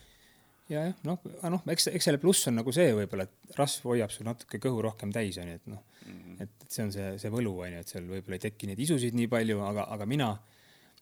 ja, 0.72 0.88
jah, 0.88 0.94
noh, 1.08 1.20
noh, 1.44 1.64
eks, 1.74 1.90
eks 1.92 2.10
selle 2.10 2.22
pluss 2.22 2.48
on 2.50 2.60
nagu 2.60 2.74
see 2.74 2.92
võib-olla, 2.96 3.28
et 3.28 3.58
rasv 3.60 3.92
hoiab 3.92 4.14
sul 4.14 4.28
natuke 4.28 4.60
kõhu 4.62 4.84
rohkem 4.88 5.12
täis, 5.14 5.40
on 5.42 5.52
ju, 5.52 5.60
et 5.60 5.72
noh 5.72 5.84
mm 6.08 6.20
-hmm., 6.20 6.42
et, 6.42 6.68
see 6.68 6.84
on 6.84 6.92
see, 6.92 7.10
see 7.20 7.32
võlu, 7.32 7.58
on 7.64 7.72
ju, 7.72 7.82
et 7.84 7.92
seal 7.92 8.08
võib-olla 8.08 8.40
ei 8.40 8.46
teki 8.48 8.70
neid 8.70 8.80
isusid 8.80 9.16
nii 9.16 9.28
palju, 9.28 9.60
aga, 9.64 9.88
aga 9.96 10.06
mina 10.08 10.32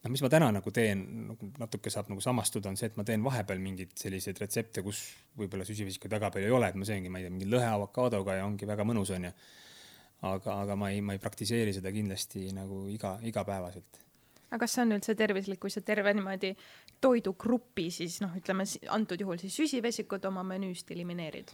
noh, 0.06 0.12
mis 0.14 0.22
ma 0.22 0.30
täna 0.30 0.48
nagu 0.54 0.72
teen, 0.74 1.02
nagu 1.32 1.50
natuke 1.58 1.90
saab 1.92 2.10
nagu 2.12 2.22
samastuda, 2.22 2.70
on 2.70 2.78
see, 2.78 2.90
et 2.90 2.98
ma 2.98 3.04
teen 3.06 3.24
vahepeal 3.26 3.60
mingeid 3.62 3.94
selliseid 3.98 4.38
retsepte, 4.42 4.84
kus 4.86 5.02
võib-olla 5.38 5.66
süsivesikuid 5.66 6.14
väga 6.16 6.30
palju 6.34 6.48
ei 6.48 6.54
ole, 6.54 6.70
et 6.70 6.78
ma 6.78 6.86
sööngi, 6.86 7.10
ma 7.12 7.20
ei 7.20 7.26
tea, 7.26 7.34
mingi 7.34 7.48
lõhe 7.50 7.66
avokaadoga 7.66 8.38
ja 8.38 8.46
ongi 8.46 8.68
väga 8.68 8.86
mõnus, 8.86 9.10
onju. 9.16 9.32
aga, 10.30 10.58
aga 10.62 10.78
ma 10.78 10.90
ei, 10.94 11.02
ma 11.04 11.16
ei 11.16 11.22
praktiseeri 11.22 11.74
seda 11.76 11.92
kindlasti 11.92 12.46
nagu 12.56 12.86
iga, 12.92 13.16
igapäevaselt. 13.26 14.02
aga 14.46 14.62
kas 14.62 14.76
see 14.76 14.86
on 14.86 14.96
üldse 14.96 15.16
tervislik, 15.18 15.60
kui 15.60 15.74
sa 15.74 15.82
terve 15.82 16.14
niimoodi 16.14 16.54
toidugrupi 17.02 17.90
siis 17.90 18.20
noh, 18.22 18.34
ütleme 18.38 18.64
antud 18.94 19.20
juhul 19.20 19.42
siis 19.42 19.58
süsivesikud 19.58 20.24
oma 20.30 20.46
menüüst 20.46 20.90
elimineerid? 20.94 21.52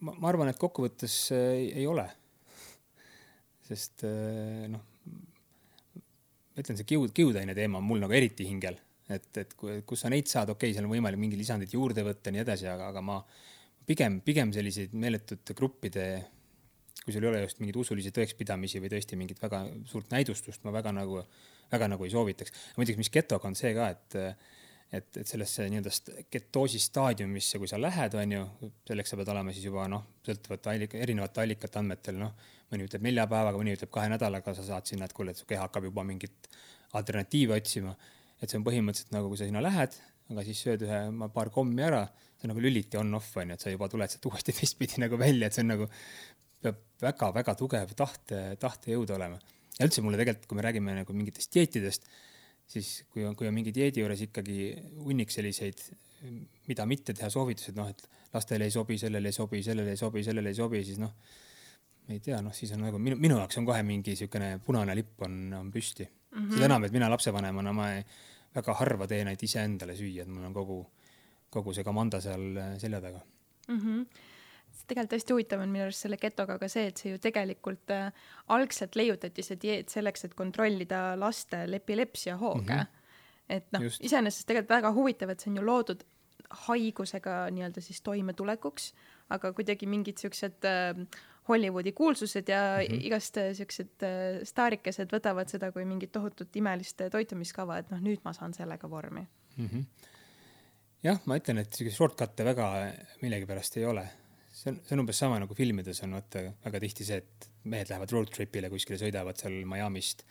ma, 0.00 0.16
ma 0.16 0.32
arvan, 0.32 0.50
et 0.50 0.58
kokkuvõttes 0.60 1.22
äh, 1.36 1.48
ei, 1.54 1.72
ei 1.82 1.86
ole. 1.86 2.08
sest 3.70 4.08
äh, 4.08 4.66
noh 4.68 4.89
ma 6.60 6.66
ütlen, 6.66 6.76
see 6.76 6.88
kiud, 6.88 7.12
kiudaine 7.16 7.56
teema 7.56 7.80
on 7.80 7.86
mul 7.88 8.02
nagu 8.02 8.12
eriti 8.16 8.44
hingel, 8.44 8.76
et, 9.08 9.30
et 9.40 9.54
kus 9.56 10.04
sa 10.04 10.10
neid 10.12 10.28
saad, 10.28 10.52
okei 10.52 10.68
okay,, 10.68 10.76
seal 10.76 10.84
on 10.84 10.92
võimalik 10.92 11.20
mingeid 11.20 11.40
lisandeid 11.40 11.72
juurde 11.72 12.04
võtta 12.04 12.28
ja 12.28 12.36
nii 12.36 12.44
edasi, 12.44 12.68
aga, 12.68 12.90
aga 12.92 13.02
ma 13.04 13.16
pigem, 13.88 14.20
pigem 14.26 14.52
selliseid 14.52 14.92
meeletute 14.92 15.56
gruppide, 15.56 16.06
kui 17.00 17.14
sul 17.14 17.24
ei 17.24 17.32
ole 17.32 17.42
just 17.46 17.62
mingeid 17.62 17.80
usulisi 17.80 18.12
tõekspidamisi 18.12 18.82
või 18.84 18.92
tõesti 18.92 19.16
mingit 19.16 19.40
väga 19.40 19.64
suurt 19.88 20.12
näidustust, 20.12 20.60
ma 20.66 20.74
väga 20.76 20.92
nagu, 21.00 21.24
väga 21.72 21.88
nagu 21.94 22.04
ei 22.04 22.12
soovitaks. 22.12 22.52
muidugi, 22.76 23.00
mis 23.00 23.12
getoga 23.14 23.48
on 23.48 23.56
see 23.58 23.72
ka, 23.76 23.92
et 23.96 24.20
et, 24.90 25.16
et 25.20 25.26
sellesse 25.26 25.68
nii-öelda 25.70 26.24
ketoosi 26.34 26.80
staadiumisse, 26.82 27.60
kui 27.62 27.68
sa 27.70 27.78
lähed, 27.78 28.14
on 28.18 28.32
ju, 28.34 28.70
selleks 28.90 29.12
sa 29.12 29.18
pead 29.20 29.28
olema 29.30 29.52
siis 29.54 29.68
juba 29.68 29.84
noh, 29.86 30.02
sõltuvalt 30.26 30.66
allika, 30.72 30.98
erinevate 30.98 31.44
allikate 31.44 31.78
andmetel, 31.78 32.18
noh, 32.18 32.32
mõni 32.70 32.86
ütleb 32.86 33.04
nelja 33.06 33.26
päevaga, 33.30 33.58
mõni 33.58 33.74
ütleb 33.76 33.90
kahe 33.92 34.10
nädalaga, 34.12 34.54
sa 34.54 34.64
saad 34.66 34.88
sinna, 34.90 35.08
et 35.08 35.14
kuule, 35.16 35.34
et 35.34 35.40
su 35.40 35.48
keha 35.48 35.66
hakkab 35.66 35.88
juba 35.88 36.04
mingit 36.06 36.48
alternatiivi 36.98 37.54
otsima. 37.56 37.96
et 38.40 38.48
see 38.48 38.56
on 38.56 38.64
põhimõtteliselt 38.64 39.10
nagu, 39.12 39.28
kui 39.28 39.36
sa 39.36 39.44
sinna 39.44 39.60
lähed, 39.60 39.96
aga 40.32 40.42
siis 40.46 40.62
sööd 40.64 40.84
ühe 40.86 41.00
paar 41.34 41.50
kommi 41.52 41.82
ära, 41.84 42.06
see 42.38 42.46
on 42.46 42.54
nagu 42.54 42.62
lüliti 42.64 42.96
on-off 42.96 43.36
on 43.36 43.52
ju, 43.52 43.58
et 43.58 43.64
sa 43.66 43.72
juba 43.72 43.88
tuled 43.92 44.08
sealt 44.08 44.28
uuesti 44.30 44.54
teistpidi 44.58 45.02
nagu 45.02 45.18
välja, 45.20 45.50
et 45.50 45.56
see 45.56 45.64
on 45.66 45.74
nagu, 45.74 45.88
peab 46.64 46.78
väga-väga 47.02 47.54
tugev 47.58 47.92
tahte, 47.98 48.40
tahtejõud 48.62 49.12
olema. 49.16 49.40
ja 49.76 49.88
üldse 49.88 50.04
mulle 50.04 50.20
tegelikult, 50.20 50.48
kui 50.48 50.60
me 50.60 50.64
räägime 50.64 50.96
nagu 51.02 51.16
mingitest 51.16 51.52
dieetidest, 51.56 52.08
siis 52.70 52.90
kui 53.12 53.26
on, 53.26 53.36
kui 53.36 53.48
on 53.50 53.56
mingi 53.56 53.74
dieedi 53.74 54.00
juures 54.00 54.24
ikkagi 54.28 54.72
hunnik 55.02 55.32
selliseid, 55.34 55.82
mida 56.68 56.86
mitte 56.88 57.12
teha 57.16 57.30
soovitused, 57.32 57.76
noh, 57.76 57.88
et 57.90 58.04
lastele 58.34 58.68
ei 58.68 58.74
sobi, 58.74 58.98
sellele 59.00 59.32
ei 59.32 59.36
sobi, 59.36 59.62
sellele 59.66 59.96
ei 59.96 60.00
sobi, 60.00 60.24
sellele 60.24 60.52
ei 60.52 60.58
sobi, 60.58 60.82
siis 60.86 61.00
noh, 61.02 61.12
ei 62.10 62.20
tea, 62.24 62.40
noh, 62.42 62.54
siis 62.56 62.72
on 62.76 62.84
nagu 62.86 62.98
minu, 62.98 63.16
minu 63.20 63.38
jaoks 63.38 63.60
on 63.60 63.68
kohe 63.68 63.82
mingi 63.86 64.14
niisugune 64.14 64.56
punane 64.64 64.96
lipp 64.98 65.22
on, 65.26 65.36
on 65.58 65.70
püsti 65.72 66.06
mm. 66.06 66.38
-hmm. 66.38 66.54
seda 66.54 66.70
enam, 66.70 66.84
et 66.84 66.92
mina 66.92 67.10
lapsevanemana, 67.10 67.72
ma 67.72 67.92
ei, 67.94 68.04
väga 68.54 68.74
harva 68.74 69.06
teen 69.06 69.28
ainult 69.28 69.42
iseendale 69.46 69.94
süüa, 69.96 70.22
et 70.22 70.28
mul 70.28 70.44
on 70.48 70.54
kogu, 70.54 70.80
kogu 71.50 71.74
see 71.74 71.84
komanda 71.86 72.20
seal 72.20 72.56
äh, 72.56 72.76
selja 72.78 73.00
taga 73.00 73.20
mm. 73.68 73.80
-hmm 73.80 74.06
tegelikult 74.90 75.16
hästi 75.16 75.34
huvitav 75.34 75.62
on 75.62 75.70
minu 75.70 75.84
arust 75.86 76.04
selle 76.04 76.18
getoga 76.20 76.56
ka 76.58 76.68
see, 76.70 76.88
et 76.90 77.00
see 77.00 77.12
ju 77.12 77.18
tegelikult 77.22 77.92
äh, 77.94 78.12
algselt 78.54 78.96
leiutati 78.98 79.44
see 79.46 79.58
dieet 79.62 79.92
selleks, 79.92 80.24
et 80.26 80.34
kontrollida 80.38 81.02
lastel 81.20 81.74
epilepsia 81.78 82.36
hooge 82.40 82.74
mm. 82.74 82.80
-hmm. 82.80 82.86
et 83.48 83.66
noh, 83.76 83.86
iseenesest 84.00 84.46
tegelikult 84.48 84.76
väga 84.76 84.92
huvitav, 84.96 85.30
et 85.30 85.40
see 85.40 85.50
on 85.52 85.60
ju 85.60 85.66
loodud 85.66 86.04
haigusega 86.66 87.34
nii-öelda 87.54 87.80
siis 87.80 88.00
toimetulekuks, 88.02 88.92
aga 89.30 89.52
kuidagi 89.52 89.86
mingid 89.86 90.18
siuksed 90.18 90.66
äh, 90.66 91.06
Hollywoodi 91.48 91.92
kuulsused 91.92 92.48
ja 92.48 92.60
mm 92.78 92.86
-hmm. 92.86 93.06
igast 93.06 93.36
äh, 93.36 93.52
siuksed 93.56 94.04
äh, 94.06 94.44
staarikesed 94.44 95.12
võtavad 95.12 95.48
seda 95.48 95.72
kui 95.72 95.84
mingit 95.84 96.12
tohutut 96.12 96.56
imelist 96.56 97.00
äh, 97.00 97.10
toitumiskava, 97.10 97.78
et 97.78 97.90
noh, 97.90 98.00
nüüd 98.00 98.20
ma 98.24 98.32
saan 98.32 98.54
sellega 98.54 98.90
vormi 98.90 99.26
mm. 99.56 99.66
-hmm. 99.66 99.84
jah, 101.02 101.20
ma 101.24 101.38
ütlen, 101.40 101.58
et 101.58 101.72
siukseid 101.72 101.96
shortcut'e 101.96 102.44
väga 102.44 102.92
millegipärast 103.22 103.76
ei 103.76 103.84
ole. 103.84 104.08
see 104.52 104.72
on, 104.72 104.80
see 104.84 104.94
on 104.94 105.00
umbes 105.00 105.18
sama 105.18 105.38
nagu 105.38 105.54
filmides 105.54 106.02
on 106.02 106.12
vaata 106.18 106.42
väga 106.64 106.80
tihti 106.80 107.04
see, 107.04 107.16
et 107.16 107.50
mehed 107.64 107.88
lähevad 107.88 108.12
road 108.12 108.30
trip'ile 108.36 108.70
kuskile, 108.70 108.98
sõidavad 108.98 109.36
seal 109.36 109.64
Miami'st 109.64 110.24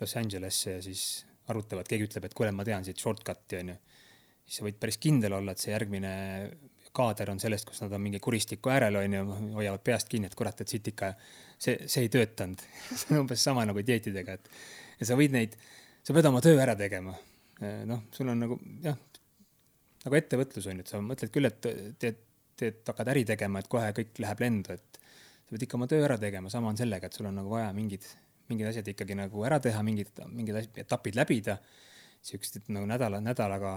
Los 0.00 0.16
Angelesse 0.16 0.70
ja 0.70 0.82
siis 0.82 1.26
arutavad, 1.48 1.86
keegi 1.88 2.06
ütleb, 2.08 2.24
et 2.24 2.34
kuule, 2.34 2.52
ma 2.52 2.64
tean 2.64 2.84
siit 2.84 2.98
shortcut'i 2.98 3.60
onju. 3.60 3.76
siis 4.46 4.58
sa 4.58 4.64
võid 4.64 4.78
päris 4.80 4.98
kindel 4.98 5.32
olla, 5.32 5.52
et 5.52 5.58
see 5.58 5.72
järgmine 5.72 6.12
kaader 6.96 7.30
on 7.32 7.40
sellest, 7.42 7.68
kus 7.68 7.82
nad 7.84 7.94
on 7.96 8.02
mingi 8.02 8.20
kuristiku 8.22 8.72
äärel 8.72 9.00
onju, 9.02 9.22
hoiavad 9.58 9.84
peast 9.84 10.10
kinni, 10.12 10.30
et 10.30 10.36
kurat, 10.38 10.60
et 10.62 10.72
siit 10.72 10.88
ikka 10.92 11.12
see, 11.58 11.76
see 11.84 12.06
ei 12.06 12.12
töötanud 12.12 12.62
see 12.98 13.12
on 13.12 13.24
umbes 13.24 13.44
sama 13.48 13.66
nagu 13.68 13.84
dieetidega, 13.86 14.36
et 14.38 14.50
ja 15.00 15.10
sa 15.10 15.18
võid 15.18 15.34
neid, 15.36 15.56
sa 16.06 16.16
pead 16.16 16.28
oma 16.30 16.42
töö 16.44 16.58
ära 16.62 16.76
tegema. 16.78 17.14
noh, 17.88 18.04
sul 18.12 18.28
on 18.32 18.42
nagu 18.44 18.58
jah, 18.84 18.96
nagu 20.04 20.18
ettevõtlus 20.18 20.68
on 20.70 20.80
ju, 20.80 20.84
et 20.84 20.92
sa 20.92 21.00
mõtled 21.02 21.32
küll, 21.34 21.48
et 21.48 21.60
teed, 22.00 22.22
teed, 22.56 22.82
hakkad 22.86 23.12
äri 23.14 23.24
tegema, 23.28 23.60
et 23.62 23.70
kohe 23.72 23.88
kõik 23.96 24.20
läheb 24.22 24.44
lendu, 24.44 24.76
et 24.76 25.00
sa 25.00 25.54
pead 25.54 25.66
ikka 25.66 25.78
oma 25.80 25.88
töö 25.90 26.04
ära 26.04 26.18
tegema, 26.20 26.52
sama 26.52 26.72
on 26.72 26.78
sellega, 26.78 27.08
et 27.08 27.16
sul 27.16 27.28
on 27.30 27.36
nagu 27.40 27.52
vaja 27.52 27.72
mingid, 27.76 28.06
mingid 28.50 28.70
asjad 28.70 28.88
ikkagi 28.92 29.16
nagu 29.18 29.44
ära 29.48 29.58
teha, 29.62 29.82
mingid, 29.86 30.12
mingid 30.32 30.78
etapid 30.84 31.18
läbida. 31.18 31.58
siukest 32.26 32.68
nagu 32.74 32.86
nädala, 32.90 33.20
nädalaga 33.22 33.76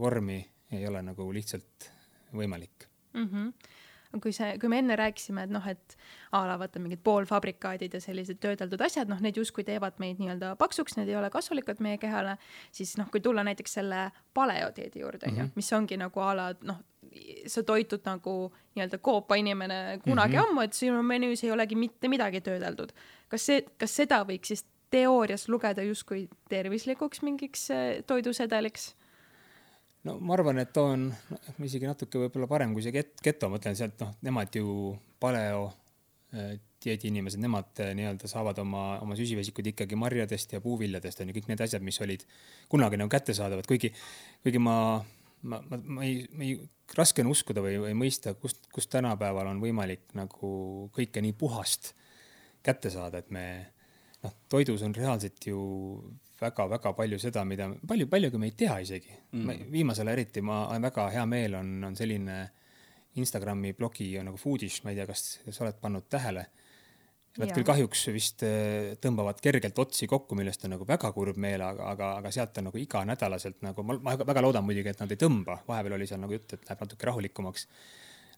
vormi 0.00 0.38
ei 0.74 0.86
ole 0.86 1.02
nagu 1.02 1.28
lihtsalt 1.32 1.90
võimalik 2.32 2.88
mm. 3.14 3.28
-hmm 3.28 3.76
kui 4.22 4.32
see, 4.32 4.54
kui 4.60 4.70
me 4.72 4.78
enne 4.80 4.96
rääkisime, 4.96 5.42
et 5.44 5.50
noh, 5.52 5.64
et 5.68 5.96
a 6.32 6.40
la 6.48 6.56
vaata 6.60 6.80
mingid 6.80 7.02
poolfabrikaadid 7.04 7.92
ja 7.92 8.00
sellised 8.00 8.40
töödeldud 8.40 8.80
asjad, 8.80 9.10
noh, 9.10 9.20
need 9.20 9.36
justkui 9.36 9.66
teevad 9.68 9.98
meid 10.00 10.20
nii-öelda 10.22 10.54
paksuks, 10.60 10.96
need 10.96 11.10
ei 11.12 11.16
ole 11.18 11.28
kasulikud 11.30 11.82
meie 11.84 11.98
kehale, 12.00 12.38
siis 12.72 12.96
noh, 12.96 13.10
kui 13.12 13.20
tulla 13.20 13.44
näiteks 13.44 13.76
selle 13.80 14.06
paleodieedi 14.34 15.04
juurde, 15.04 15.28
onju, 15.28 15.42
mhm. 15.42 15.52
mis 15.60 15.68
ongi 15.76 16.00
nagu 16.00 16.24
a 16.24 16.30
la 16.38 16.48
noh, 16.70 16.80
sa 17.48 17.62
toitud 17.68 18.04
nagu 18.08 18.34
nii-öelda 18.76 18.98
koopainimene 19.04 20.00
kunagi 20.04 20.36
mm 20.36 20.42
-hmm. 20.42 20.48
ammu, 20.48 20.60
et 20.60 20.72
sinu 20.72 21.02
menüüs 21.02 21.44
ei 21.44 21.50
olegi 21.50 21.76
mitte 21.76 22.08
midagi 22.08 22.40
töödeldud. 22.40 22.92
kas 23.28 23.46
see, 23.46 23.64
kas 23.78 23.96
seda 23.96 24.24
võiks 24.24 24.48
siis 24.48 24.64
teoorias 24.90 25.48
lugeda 25.48 25.82
justkui 25.82 26.28
tervislikuks 26.48 27.22
mingiks 27.22 27.70
eh, 27.70 28.04
toidusedeliks? 28.06 28.94
No 30.08 30.16
ma 30.24 30.36
arvan, 30.36 30.62
et 30.62 30.80
on 30.80 31.08
no, 31.10 31.40
isegi 31.66 31.88
natuke 31.88 32.24
võib-olla 32.24 32.48
parem 32.50 32.72
kui 32.76 32.84
see 32.84 32.94
get-, 32.94 33.20
geto, 33.24 33.48
ma 33.48 33.58
mõtlen 33.58 33.76
sealt 33.78 34.00
noh, 34.02 34.14
nemad 34.24 34.56
ju 34.56 34.94
paleo 35.20 35.68
äh, 35.68 36.56
dieediinimesed, 36.84 37.42
nemad 37.42 37.82
äh, 37.82 37.92
nii-öelda 37.98 38.30
saavad 38.30 38.58
oma, 38.62 38.84
oma 39.04 39.18
süsivesikud 39.18 39.72
ikkagi 39.72 39.98
marjadest 39.98 40.54
ja 40.56 40.62
puuviljadest 40.64 41.22
on 41.22 41.30
ju 41.30 41.38
kõik 41.38 41.52
need 41.52 41.62
asjad, 41.66 41.84
mis 41.84 42.00
olid 42.04 42.24
kunagi 42.72 43.00
nagu 43.00 43.12
kättesaadavad, 43.12 43.68
kuigi, 43.68 43.92
kuigi 44.46 44.62
ma, 44.62 44.76
ma, 45.42 45.60
ma, 45.70 45.80
ma 45.98 46.06
ei, 46.06 46.22
ma 46.32 46.46
ei, 46.46 46.58
raske 46.96 47.24
on 47.24 47.32
uskuda 47.32 47.64
või, 47.64 47.76
või 47.82 47.96
mõista, 48.06 48.34
kust, 48.38 48.70
kust 48.74 48.92
tänapäeval 48.94 49.50
on 49.50 49.62
võimalik 49.62 50.06
nagu 50.18 50.52
kõike 50.96 51.24
nii 51.24 51.34
puhast 51.38 51.92
kätte 52.64 52.90
saada, 52.92 53.20
et 53.22 53.34
me 53.34 53.44
noh, 54.24 54.34
toidus 54.50 54.82
on 54.86 54.94
reaalselt 54.96 55.46
ju 55.46 55.58
väga-väga 56.38 56.92
palju 56.94 57.18
seda, 57.18 57.42
mida 57.48 57.66
palju, 57.88 58.06
paljugi 58.10 58.38
me 58.38 58.50
ei 58.50 58.54
tea 58.58 58.78
isegi 58.84 59.10
mm.. 59.32 59.66
viimasel 59.72 60.06
ajal 60.06 60.18
eriti 60.18 60.42
ma 60.44 60.62
väga 60.78 61.08
hea 61.16 61.24
meel 61.26 61.58
on, 61.58 61.72
on 61.90 61.98
selline 61.98 62.38
Instagrami 63.18 63.74
blogi 63.74 64.12
nagu 64.22 64.38
Foodish, 64.38 64.84
ma 64.84 64.92
ei 64.92 64.98
tea, 64.98 65.06
kas 65.08 65.24
sa 65.50 65.64
oled 65.64 65.78
pannud 65.82 66.06
tähele. 66.10 66.44
Nad 67.38 67.52
küll 67.54 67.66
kahjuks 67.66 68.00
vist 68.10 68.42
äh, 68.46 68.96
tõmbavad 69.02 69.38
kergelt 69.42 69.76
otsi 69.78 70.08
kokku, 70.10 70.34
millest 70.38 70.64
on 70.66 70.72
nagu 70.74 70.86
väga 70.88 71.10
kurb 71.14 71.36
meel, 71.38 71.62
aga, 71.62 71.86
aga, 71.92 72.08
aga 72.18 72.32
sealt 72.34 72.56
on 72.58 72.66
nagu 72.70 72.80
iganädalaselt 72.82 73.60
nagu 73.62 73.84
ma, 73.86 73.94
ma 74.02 74.14
väga 74.18 74.42
loodan 74.42 74.66
muidugi, 74.66 74.90
et 74.90 75.02
nad 75.02 75.12
ei 75.14 75.20
tõmba, 75.20 75.60
vahepeal 75.68 75.94
oli 75.98 76.08
seal 76.10 76.22
nagu 76.22 76.34
jutt, 76.34 76.56
et 76.56 76.66
läheb 76.66 76.82
natuke 76.82 77.10
rahulikumaks. 77.10 77.68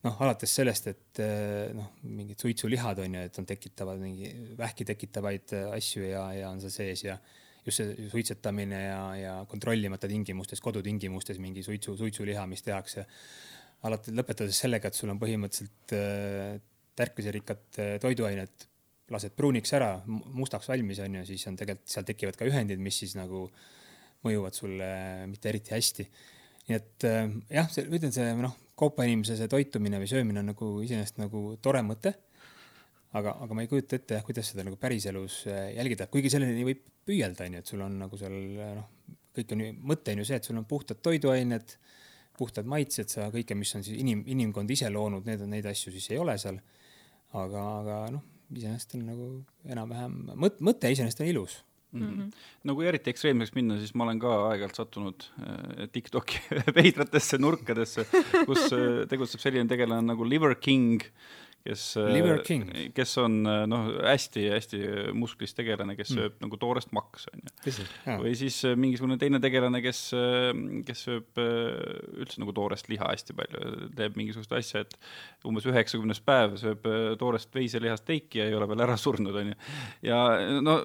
Noh, 0.06 0.16
alates 0.24 0.54
sellest, 0.56 0.88
et 0.92 1.20
äh, 1.24 1.74
noh, 1.76 1.92
mingid 2.08 2.40
suitsulihad 2.40 3.02
on 3.04 3.18
ju, 3.18 3.26
et 3.28 3.38
on 3.42 3.48
tekitavad 3.48 4.00
mingi 4.00 4.32
vähki 4.58 4.86
tekitavaid 4.88 5.54
äh, 5.58 5.68
asju 5.76 6.06
ja, 6.08 6.24
ja 6.38 6.50
on 6.52 6.62
seal 6.62 6.74
sees 6.74 7.04
ja 7.04 7.18
just 7.66 7.82
see 7.82 8.08
suitsetamine 8.08 8.80
ja, 8.86 9.00
ja 9.18 9.34
kontrollimata 9.48 10.08
tingimustes, 10.08 10.62
kodutingimustes 10.64 11.40
mingi 11.42 11.64
suitsu, 11.66 11.96
suitsuliha, 11.98 12.46
mis 12.50 12.64
tehakse. 12.66 13.06
alati 13.88 14.12
lõpetades 14.12 14.58
sellega, 14.60 14.90
et 14.90 14.96
sul 14.96 15.12
on 15.12 15.20
põhimõtteliselt 15.20 15.94
äh, 15.96 16.58
tärkliserikkad 17.00 17.80
äh, 17.80 17.94
toiduained, 18.02 18.66
lased 19.10 19.34
pruuniks 19.36 19.72
ära, 19.76 19.94
mustaks 20.06 20.68
valmis 20.68 21.00
on 21.02 21.20
ju, 21.20 21.26
siis 21.32 21.46
on 21.48 21.56
tegelikult, 21.58 21.88
seal 21.90 22.06
tekivad 22.08 22.36
ka 22.38 22.48
ühendid, 22.48 22.82
mis 22.82 23.00
siis 23.02 23.16
nagu 23.18 23.46
mõjuvad 24.26 24.56
sulle 24.56 24.90
mitte 25.30 25.48
eriti 25.48 25.74
hästi. 25.74 26.06
nii 26.68 26.76
et 26.76 27.08
äh, 27.08 27.32
jah, 27.56 27.72
ütlen 27.88 28.12
see 28.14 28.28
noh, 28.36 28.56
kaupainimese 28.80 29.36
see 29.38 29.50
toitumine 29.50 30.00
või 30.00 30.10
söömine 30.10 30.42
on 30.42 30.50
nagu 30.52 30.72
iseenesest 30.84 31.20
nagu 31.22 31.54
tore 31.62 31.82
mõte. 31.86 32.14
Aga, 33.18 33.34
aga 33.42 33.56
ma 33.58 33.64
ei 33.64 33.70
kujuta 33.70 33.98
ette 33.98 34.14
jah, 34.14 34.22
kuidas 34.22 34.52
seda 34.52 34.62
nagu 34.62 34.76
päriselus 34.78 35.40
äh, 35.50 35.72
jälgida, 35.74 36.06
kuigi 36.12 36.30
selleni 36.30 36.62
võib 36.62 36.84
püüelda, 37.08 37.48
onju, 37.48 37.62
et 37.62 37.70
sul 37.72 37.80
on 37.82 37.96
nagu 38.04 38.18
seal 38.20 38.36
noh, 38.76 39.16
kõik 39.34 39.54
on 39.56 39.64
ju, 39.64 39.72
mõte 39.92 40.14
on 40.14 40.22
ju 40.22 40.26
see, 40.28 40.38
et 40.38 40.46
sul 40.46 40.60
on 40.60 40.66
puhtad 40.70 41.00
toiduained, 41.02 41.74
puhtad 42.38 42.68
maitsed, 42.70 43.10
sa 43.10 43.26
kõike, 43.34 43.56
mis 43.58 43.74
on 43.74 43.82
siis 43.86 43.98
inim, 43.98 44.22
inimkond 44.30 44.70
ise 44.70 44.92
loonud, 44.94 45.26
need 45.26 45.42
on, 45.42 45.50
neid 45.56 45.66
asju 45.66 45.90
siis 45.96 46.06
ei 46.14 46.20
ole 46.22 46.38
seal. 46.38 46.60
aga, 47.34 47.64
aga 47.80 47.98
noh, 48.14 48.22
iseenesest 48.54 48.94
on 48.98 49.02
nagu 49.10 49.28
enam-vähem, 49.74 50.16
mõt-, 50.38 50.62
mõte 50.62 50.94
iseenesest 50.94 51.26
on 51.26 51.32
ilus 51.34 51.58
Mm 51.92 52.02
-hmm. 52.06 52.30
no 52.64 52.74
kui 52.78 52.86
eriti 52.86 53.10
ekstreemseks 53.10 53.54
minna, 53.56 53.76
siis 53.78 53.94
ma 53.94 54.04
olen 54.04 54.20
ka 54.22 54.30
aeg-ajalt 54.50 54.76
sattunud 54.78 55.24
äh, 55.42 55.88
Tiktoki 55.90 56.38
veidratesse 56.76 57.38
nurkadesse, 57.38 58.06
kus 58.46 58.70
äh, 58.72 59.06
tegutseb 59.10 59.42
selline 59.42 59.66
tegelane 59.68 60.06
nagu 60.06 60.24
Liver 60.24 60.54
King 60.54 61.02
kes, 61.64 61.96
äh, 62.00 62.90
kes 62.94 63.12
on 63.20 63.40
äh, 63.48 63.64
noh, 63.68 63.88
hästi-hästi 64.06 64.80
musklis 65.16 65.52
tegelane, 65.56 65.94
kes 65.98 66.12
mm. 66.12 66.18
sööb 66.18 66.38
nagu 66.44 66.58
toorest 66.60 66.92
maksa, 66.96 67.32
onju. 67.34 67.86
või 68.22 68.32
siis 68.38 68.56
äh, 68.68 68.76
mingisugune 68.80 69.18
teine 69.20 69.40
tegelane, 69.42 69.82
kes, 69.84 70.02
kes 70.88 71.04
sööb 71.06 71.40
üldse 71.40 72.40
nagu 72.40 72.54
toorest 72.56 72.88
liha 72.92 73.10
hästi 73.10 73.36
palju, 73.36 73.90
teeb 73.98 74.16
mingisugust 74.18 74.54
asja, 74.56 74.84
et 74.86 74.96
umbes 75.48 75.68
üheksakümnes 75.68 76.22
päev 76.24 76.56
sööb 76.60 76.88
toorest 77.20 77.52
veiselihast 77.54 78.06
teiki 78.08 78.40
ja 78.40 78.48
ei 78.48 78.56
ole 78.56 78.68
veel 78.70 78.84
ära 78.86 78.96
surnud, 79.00 79.36
onju. 79.42 79.56
ja 80.06 80.20
no 80.64 80.78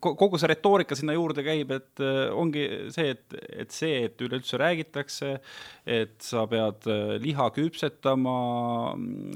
kogu 0.00 0.38
see 0.38 0.52
retoorika 0.52 0.98
sinna 0.98 1.16
juurde 1.16 1.44
käib, 1.46 1.74
et 1.74 2.04
ongi 2.34 2.66
see, 2.94 3.10
et, 3.16 3.38
et 3.64 3.74
see, 3.74 4.04
et 4.06 4.22
üleüldse 4.22 4.60
räägitakse, 4.60 5.34
et 5.86 6.16
sa 6.22 6.46
pead 6.50 6.86
liha 7.22 7.50
küpsetama, 7.56 8.38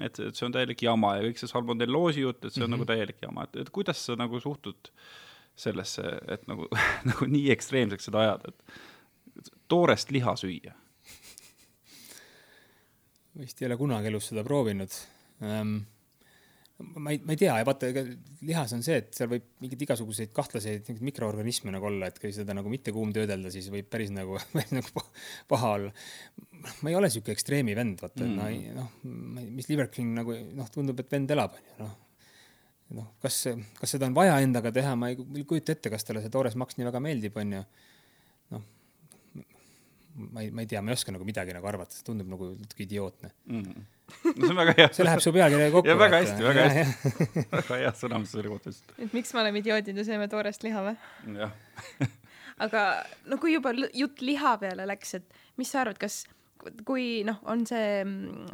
et, 0.06 0.22
et 0.30 0.36
see 0.36 0.46
on 0.46 0.59
täielik 0.60 0.84
jama 0.84 1.16
ja 1.18 1.24
kõik 1.26 1.40
see 1.40 1.50
salmonelloosi 1.50 2.24
jutt, 2.24 2.44
et 2.44 2.52
see 2.52 2.62
on 2.62 2.70
mm 2.70 2.74
-hmm. 2.74 2.78
nagu 2.78 2.88
täielik 2.92 3.22
jama, 3.22 3.48
et, 3.48 3.56
et 3.64 3.70
kuidas 3.70 4.04
sa 4.06 4.16
nagu 4.16 4.40
suhtud 4.40 4.92
sellesse, 5.56 6.02
et 6.28 6.46
nagu 6.48 6.68
nagu 7.10 7.26
nii 7.26 7.50
ekstreemseks 7.56 8.10
seda 8.10 8.24
ajada, 8.26 8.52
et 8.52 9.50
toorest 9.68 10.10
liha 10.10 10.36
süüa? 10.36 10.76
vist 13.40 13.62
ei 13.62 13.66
ole 13.66 13.76
kunagi 13.76 14.10
elus 14.10 14.26
seda 14.28 14.42
proovinud 14.44 14.92
ähm, 15.42 15.76
ma 16.80 17.10
ei, 17.10 17.20
ma 17.24 17.34
ei 17.34 17.38
tea, 17.40 17.54
vaata, 17.66 17.88
ega 17.90 18.02
lihas 18.46 18.72
on 18.76 18.82
see, 18.84 18.98
et 19.02 19.14
seal 19.16 19.30
võib 19.30 19.46
mingeid 19.62 19.84
igasuguseid 19.86 20.32
kahtlaseid 20.36 20.88
mikroorganisme 21.04 21.72
nagu 21.74 21.88
olla, 21.90 22.08
et 22.10 22.18
kui 22.22 22.32
seda 22.34 22.54
nagu 22.56 22.72
mitte 22.72 22.94
kuumtöödelda, 22.94 23.52
siis 23.52 23.68
võib 23.72 23.88
päris 23.92 24.12
nagu, 24.14 24.38
päris 24.54 24.72
nagu 24.76 25.04
paha 25.50 25.72
olla. 25.76 25.92
ma 26.82 26.92
ei 26.92 26.98
ole 26.98 27.10
sihuke 27.12 27.34
ekstreemi 27.36 27.76
vend, 27.76 28.00
vaata 28.04 28.24
mm., 28.26 28.78
noh, 28.78 28.92
mis 29.58 29.70
Liver 29.70 29.90
King 29.92 30.16
nagu 30.20 30.36
noh, 30.56 30.72
tundub, 30.72 31.00
et 31.02 31.12
vend 31.12 31.36
elab, 31.36 31.56
onju, 31.60 31.76
noh. 31.82 31.94
noh, 33.00 33.12
kas, 33.22 33.42
kas 33.80 33.96
seda 33.96 34.08
on 34.10 34.16
vaja 34.16 34.40
endaga 34.44 34.72
teha, 34.74 34.96
ma 34.98 35.12
ei 35.12 35.20
kujuta 35.44 35.76
ette, 35.76 35.92
kas 35.92 36.06
talle 36.06 36.24
see 36.24 36.32
toores 36.32 36.58
maks 36.60 36.78
nii 36.78 36.88
väga 36.88 37.04
meeldib, 37.04 37.40
onju. 37.44 37.62
noh, 38.56 38.66
ma 40.30 40.44
ei, 40.44 40.52
ma 40.52 40.64
ei 40.64 40.70
tea, 40.70 40.84
ma 40.84 40.92
ei 40.92 40.98
oska 40.98 41.12
nagu 41.14 41.28
midagi 41.28 41.56
nagu 41.56 41.70
arvata, 41.70 41.96
see 41.96 42.08
tundub 42.08 42.28
nagu 42.32 42.54
natuke 42.56 42.86
idiootne 42.88 43.34
mm. 43.46 43.64
-hmm 43.64 43.88
no 44.24 44.34
see 44.46 44.52
on 44.52 44.60
väga 44.62 44.76
hea. 44.78 44.88
see 44.96 45.06
läheb 45.08 45.24
su 45.24 45.32
pealkirjaga 45.36 45.74
kokku. 45.76 45.98
väga 46.04 46.22
hästi, 46.24 46.46
väga 46.48 46.68
hästi. 46.68 47.44
väga 47.58 47.82
hea 47.82 47.92
sõnastus 48.02 48.36
selle 48.36 48.52
kohta 48.52 48.72
ütlesid. 48.72 48.96
et 49.06 49.16
miks 49.16 49.34
me 49.34 49.44
oleme 49.44 49.62
idioodid 49.62 50.02
ja 50.02 50.06
sööme 50.06 50.28
toorest 50.32 50.66
liha 50.66 50.84
või? 50.88 50.96
jah 51.38 51.54
aga 52.66 52.84
no 53.30 53.40
kui 53.40 53.54
juba 53.56 53.72
jutt 53.76 54.20
liha 54.24 54.56
peale 54.60 54.86
läks, 54.88 55.16
et 55.20 55.40
mis 55.60 55.70
sa 55.72 55.84
arvad, 55.84 55.98
kas 56.00 56.22
kui 56.84 57.22
noh, 57.24 57.38
on 57.48 57.62
see, 57.68 58.02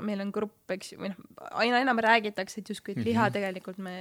meil 0.07 0.23
on 0.23 0.31
grupp, 0.35 0.59
eks 0.71 0.93
ju, 0.93 1.01
või 1.03 1.11
noh, 1.11 1.23
aina 1.59 1.81
enam 1.83 1.99
räägitakse, 2.05 2.63
et 2.63 2.71
justkui, 2.71 2.95
et 2.95 3.03
liha 3.03 3.25
mm 3.25 3.27
-hmm. 3.27 3.35
tegelikult 3.35 3.79
me 3.83 3.97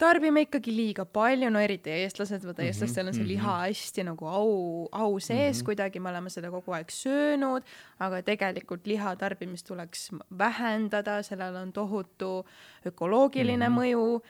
tarbime 0.00 0.44
ikkagi 0.46 0.72
liiga 0.74 1.04
palju, 1.04 1.50
no 1.52 1.60
eriti 1.62 1.92
eestlased, 1.92 2.44
vaata 2.46 2.62
mhm, 2.62 2.72
eestlastel 2.72 3.10
on 3.10 3.16
see 3.16 3.24
mhm. 3.24 3.30
liha 3.34 3.56
hästi 3.66 4.04
nagu 4.08 4.28
au, 4.28 4.52
au 4.90 5.18
sees 5.18 5.38
mm 5.38 5.60
-hmm. 5.60 5.64
kuidagi, 5.68 6.00
me 6.00 6.10
oleme 6.10 6.30
seda 6.30 6.50
kogu 6.50 6.74
aeg 6.76 6.90
söönud, 6.90 7.66
aga 7.98 8.22
tegelikult 8.22 8.86
liha 8.86 9.16
tarbimist 9.16 9.66
tuleks 9.66 10.10
vähendada, 10.38 11.22
sellel 11.22 11.56
on 11.56 11.72
tohutu 11.72 12.46
ökoloogiline 12.86 13.68
mm 13.68 13.74
-hmm. 13.74 13.80
mõju 13.80 14.22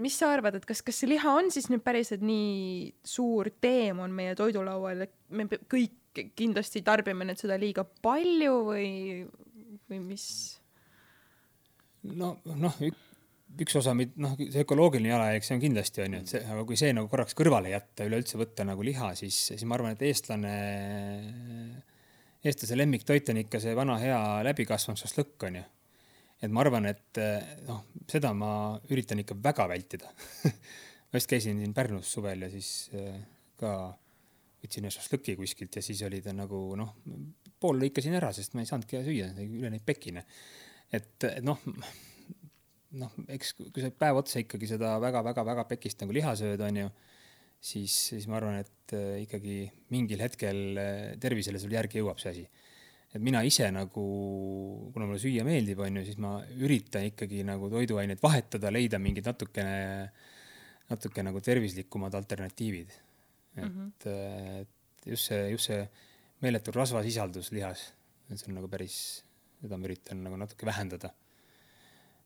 mis 0.00 0.18
sa 0.18 0.32
arvad, 0.32 0.54
et 0.54 0.64
kas, 0.64 0.80
kas 0.82 0.96
see 1.00 1.10
liha 1.10 1.32
on 1.36 1.50
siis 1.52 1.68
nüüd 1.68 1.82
päriselt 1.84 2.22
nii 2.24 2.94
suur 3.04 3.50
teemon 3.60 4.10
meie 4.10 4.34
toidulaual, 4.34 5.04
et 5.04 5.14
me 5.28 5.44
kõik 5.44 6.24
kindlasti 6.36 6.82
tarbime 6.82 7.26
nüüd 7.28 7.40
seda 7.40 7.58
liiga 7.60 7.84
palju 8.02 8.54
või, 8.70 8.88
või 9.90 10.00
mis? 10.00 10.26
no 12.02 12.38
noh, 12.44 12.80
üks 13.60 13.76
osa, 13.80 13.94
noh, 13.94 14.36
see 14.38 14.62
ökoloogiline 14.64 15.10
jalajälg, 15.10 15.46
see 15.46 15.56
on 15.56 15.62
kindlasti 15.62 16.04
on 16.04 16.16
ju, 16.16 16.20
et 16.22 16.32
see, 16.32 16.42
aga 16.54 16.64
kui 16.68 16.78
see 16.78 16.92
nagu 16.96 17.10
korraks 17.10 17.36
kõrvale 17.38 17.72
jätta, 17.72 18.06
üleüldse 18.08 18.38
võtta 18.40 18.66
nagu 18.68 18.84
liha, 18.86 19.12
siis, 19.18 19.38
siis 19.50 19.64
ma 19.68 19.76
arvan, 19.76 19.96
et 19.96 20.04
eestlane, 20.06 20.52
eestlase 22.46 22.78
lemmiktoit 22.78 23.32
on 23.32 23.42
ikka 23.42 23.60
see 23.62 23.74
vana 23.76 23.98
hea 24.02 24.20
läbikasvanud 24.46 25.00
šašlõkk 25.02 25.48
onju. 25.50 25.64
et 26.40 26.52
ma 26.54 26.62
arvan, 26.64 26.86
et 26.92 27.22
noh, 27.66 27.82
seda 28.08 28.32
ma 28.36 28.52
üritan 28.92 29.20
ikka 29.24 29.36
väga 29.42 29.66
vältida 29.68 30.12
ma 31.10 31.18
just 31.18 31.30
käisin 31.30 31.58
siin 31.60 31.74
Pärnus 31.74 32.12
suvel 32.14 32.46
ja 32.46 32.50
siis 32.52 32.88
ka 33.60 33.74
võtsin 34.60 34.86
ühe 34.86 34.94
šašlõki 34.94 35.36
kuskilt 35.40 35.76
ja 35.76 35.82
siis 35.84 36.00
oli 36.06 36.20
ta 36.24 36.32
nagu 36.36 36.62
noh, 36.78 36.94
pool 37.60 37.80
lõikasin 37.82 38.16
ära, 38.16 38.32
sest 38.36 38.54
ma 38.54 38.64
ei 38.64 38.70
saanudki 38.70 39.02
süüa 39.04 39.32
üle 39.44 39.72
neid 39.72 39.84
pekine. 39.84 40.24
et 40.92 41.26
noh, 41.44 41.60
noh, 42.98 43.12
eks 43.30 43.52
kui 43.60 43.82
sa 43.82 43.90
päev 43.94 44.20
otsa 44.20 44.40
ikkagi 44.42 44.68
seda 44.70 44.94
väga-väga-väga 45.02 45.66
pekist 45.70 46.02
nagu 46.02 46.14
liha 46.14 46.32
sööd, 46.38 46.62
onju, 46.66 46.88
siis, 47.62 47.94
siis 48.10 48.26
ma 48.30 48.40
arvan, 48.40 48.58
et 48.64 48.94
äh, 48.96 49.20
ikkagi 49.26 49.62
mingil 49.94 50.24
hetkel 50.24 50.80
äh, 50.80 50.98
tervisele 51.22 51.60
sul 51.62 51.74
järgi 51.76 52.00
jõuab 52.00 52.20
see 52.22 52.32
asi. 52.34 52.48
et 53.10 53.22
mina 53.22 53.42
ise 53.42 53.66
nagu, 53.74 54.02
kuna 54.94 55.06
mulle 55.06 55.22
süüa 55.22 55.42
meeldib, 55.46 55.80
onju, 55.82 56.04
siis 56.06 56.18
ma 56.22 56.36
üritan 56.62 57.08
ikkagi 57.08 57.42
nagu 57.46 57.70
toiduaineid 57.70 58.20
vahetada, 58.22 58.70
leida 58.70 59.00
mingid 59.02 59.26
natukene, 59.26 60.10
natuke 60.90 61.24
nagu 61.26 61.40
tervislikumad 61.42 62.14
alternatiivid. 62.14 62.92
et 63.56 63.64
mm, 63.64 63.70
-hmm. 63.70 64.60
et 64.60 65.06
just 65.06 65.26
see, 65.26 65.50
just 65.50 65.66
see 65.66 65.88
meeletu 66.42 66.70
rasvasisaldus 66.72 67.50
lihas, 67.52 67.92
see 68.30 68.48
on 68.48 68.54
nagu 68.60 68.68
päris, 68.68 69.24
seda 69.60 69.76
ma 69.76 69.86
üritan 69.86 70.22
nagu 70.22 70.36
natuke 70.38 70.66
vähendada 70.66 71.10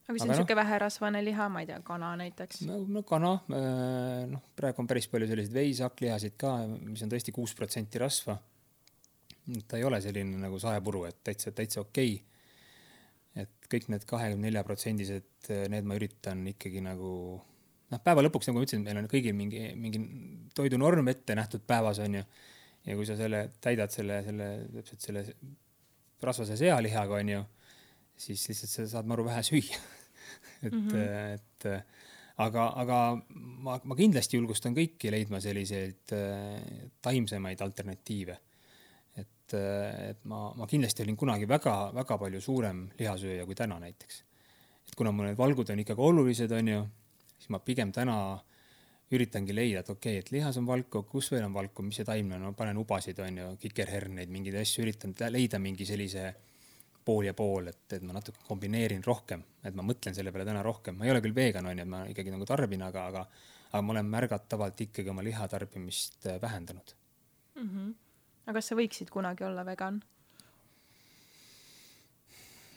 aga 0.05 0.19
see 0.19 0.27
on 0.27 0.33
niisugune 0.33 0.57
no, 0.57 0.61
väherasvane 0.61 1.23
liha, 1.25 1.47
ma 1.53 1.62
ei 1.62 1.69
tea, 1.71 1.79
kana 1.87 2.11
näiteks? 2.21 2.64
no, 2.69 2.81
no 2.97 3.03
kana, 3.09 3.33
äh, 3.57 4.25
noh, 4.29 4.43
praegu 4.59 4.85
on 4.85 4.90
päris 4.90 5.09
palju 5.12 5.29
selliseid 5.31 5.57
veishakklihasid 5.57 6.37
ka, 6.40 6.53
mis 6.83 7.05
on 7.07 7.12
tõesti 7.12 7.33
kuus 7.35 7.55
protsenti 7.57 8.03
rasva. 8.03 8.37
ta 9.69 9.81
ei 9.81 9.85
ole 9.85 10.01
selline 10.05 10.40
nagu 10.40 10.61
saepuru, 10.61 11.07
et 11.09 11.23
täitsa, 11.25 11.53
täitsa 11.57 11.81
okei 11.85 12.14
okay.. 12.19 13.45
et 13.45 13.71
kõik 13.73 13.88
need 13.93 14.05
kahekümne 14.09 14.49
nelja 14.49 14.64
protsendised, 14.67 15.33
äh, 15.49 15.67
need 15.73 15.88
ma 15.88 15.97
üritan 15.97 16.45
ikkagi 16.53 16.85
nagu 16.85 17.14
noh, 17.40 18.05
päeva 18.05 18.25
lõpuks, 18.27 18.51
nagu 18.51 18.61
ma 18.61 18.69
ütlesin, 18.69 18.85
meil 18.85 19.01
on 19.01 19.11
kõigil 19.11 19.37
mingi, 19.37 19.71
mingi 19.79 20.05
toidunorm 20.57 21.09
ette 21.12 21.37
nähtud 21.38 21.64
päevas, 21.67 22.03
on 22.05 22.21
ju. 22.21 22.29
ja 22.85 22.97
kui 23.01 23.09
sa 23.09 23.17
selle, 23.17 23.47
täidad 23.64 23.93
selle, 23.93 24.21
selle, 24.29 24.55
täpselt 24.77 25.09
selle 25.09 25.27
rasvase 26.25 26.61
sealihaga, 26.61 27.25
on 27.25 27.37
ju 27.38 27.45
siis 28.17 28.49
lihtsalt 28.49 28.71
sa 28.71 28.87
saad 28.88 29.09
maru 29.11 29.25
vähe 29.27 29.43
süüa 29.43 29.81
et 30.66 30.73
mm, 30.73 30.88
-hmm. 30.88 31.35
et 31.35 31.85
aga, 32.42 32.66
aga 32.83 32.99
ma, 33.62 33.77
ma 33.79 33.99
kindlasti 33.99 34.38
julgustan 34.38 34.75
kõiki 34.77 35.12
leidma 35.12 35.40
selliseid 35.42 36.14
äh, 36.16 36.88
taimsemaid 37.03 37.62
alternatiive. 37.62 38.38
et, 39.16 39.55
äh, 39.55 40.11
et 40.11 40.25
ma, 40.25 40.49
ma 40.57 40.66
kindlasti 40.66 41.05
olin 41.05 41.16
kunagi 41.16 41.49
väga-väga 41.49 42.18
palju 42.18 42.40
suurem 42.40 42.88
lihasööja 42.99 43.47
kui 43.47 43.55
täna 43.55 43.79
näiteks. 43.79 44.25
et 44.88 44.97
kuna 44.97 45.12
mul 45.12 45.31
need 45.31 45.38
valgud 45.38 45.70
on 45.70 45.79
ikkagi 45.79 46.01
olulised, 46.01 46.51
onju, 46.51 46.83
siis 47.38 47.51
ma 47.51 47.59
pigem 47.59 47.92
täna 47.92 48.16
üritangi 49.14 49.55
leida, 49.55 49.85
et 49.85 49.90
okei 49.90 50.18
okay,, 50.18 50.25
et 50.25 50.31
lihas 50.33 50.57
on 50.59 50.66
valku, 50.66 51.05
kus 51.07 51.31
veel 51.31 51.44
on 51.44 51.55
valku, 51.55 51.85
mis 51.87 52.01
see 52.01 52.07
taimne 52.09 52.35
on, 52.35 52.49
ma 52.49 52.53
panen 52.57 52.81
ubasid, 52.81 53.18
onju, 53.20 53.53
kikerherneid, 53.62 54.33
mingeid 54.33 54.57
asju, 54.59 54.83
üritan 54.83 55.14
leida 55.31 55.61
mingi 55.62 55.87
sellise 55.87 56.33
pool 57.05 57.29
ja 57.29 57.35
pool, 57.37 57.69
et, 57.69 57.85
et 57.93 58.05
ma 58.07 58.17
natuke 58.17 58.40
kombineerin 58.49 59.05
rohkem, 59.05 59.43
et 59.64 59.77
ma 59.77 59.85
mõtlen 59.85 60.17
selle 60.17 60.33
peale 60.33 60.47
täna 60.49 60.62
rohkem, 60.64 60.97
ma 60.97 61.07
ei 61.07 61.12
ole 61.12 61.21
küll 61.25 61.37
vegan, 61.37 61.69
on 61.69 61.83
ju, 61.83 61.87
ma 61.88 62.05
ikkagi 62.11 62.33
nagu 62.33 62.47
tarbin, 62.49 62.85
aga, 62.87 63.05
aga, 63.12 63.25
aga 63.71 63.83
ma 63.85 63.95
olen 63.97 64.09
märgatavalt 64.14 64.81
ikkagi 64.87 65.12
oma 65.12 65.25
liha 65.27 65.49
tarbimist 65.51 66.27
äh, 66.27 66.40
vähendanud 66.43 66.95
mm. 67.61 67.69
-hmm. 67.69 67.93
aga 68.47 68.57
kas 68.59 68.73
sa 68.73 68.79
võiksid 68.81 69.12
kunagi 69.12 69.45
olla 69.45 69.67
vegan 69.67 70.01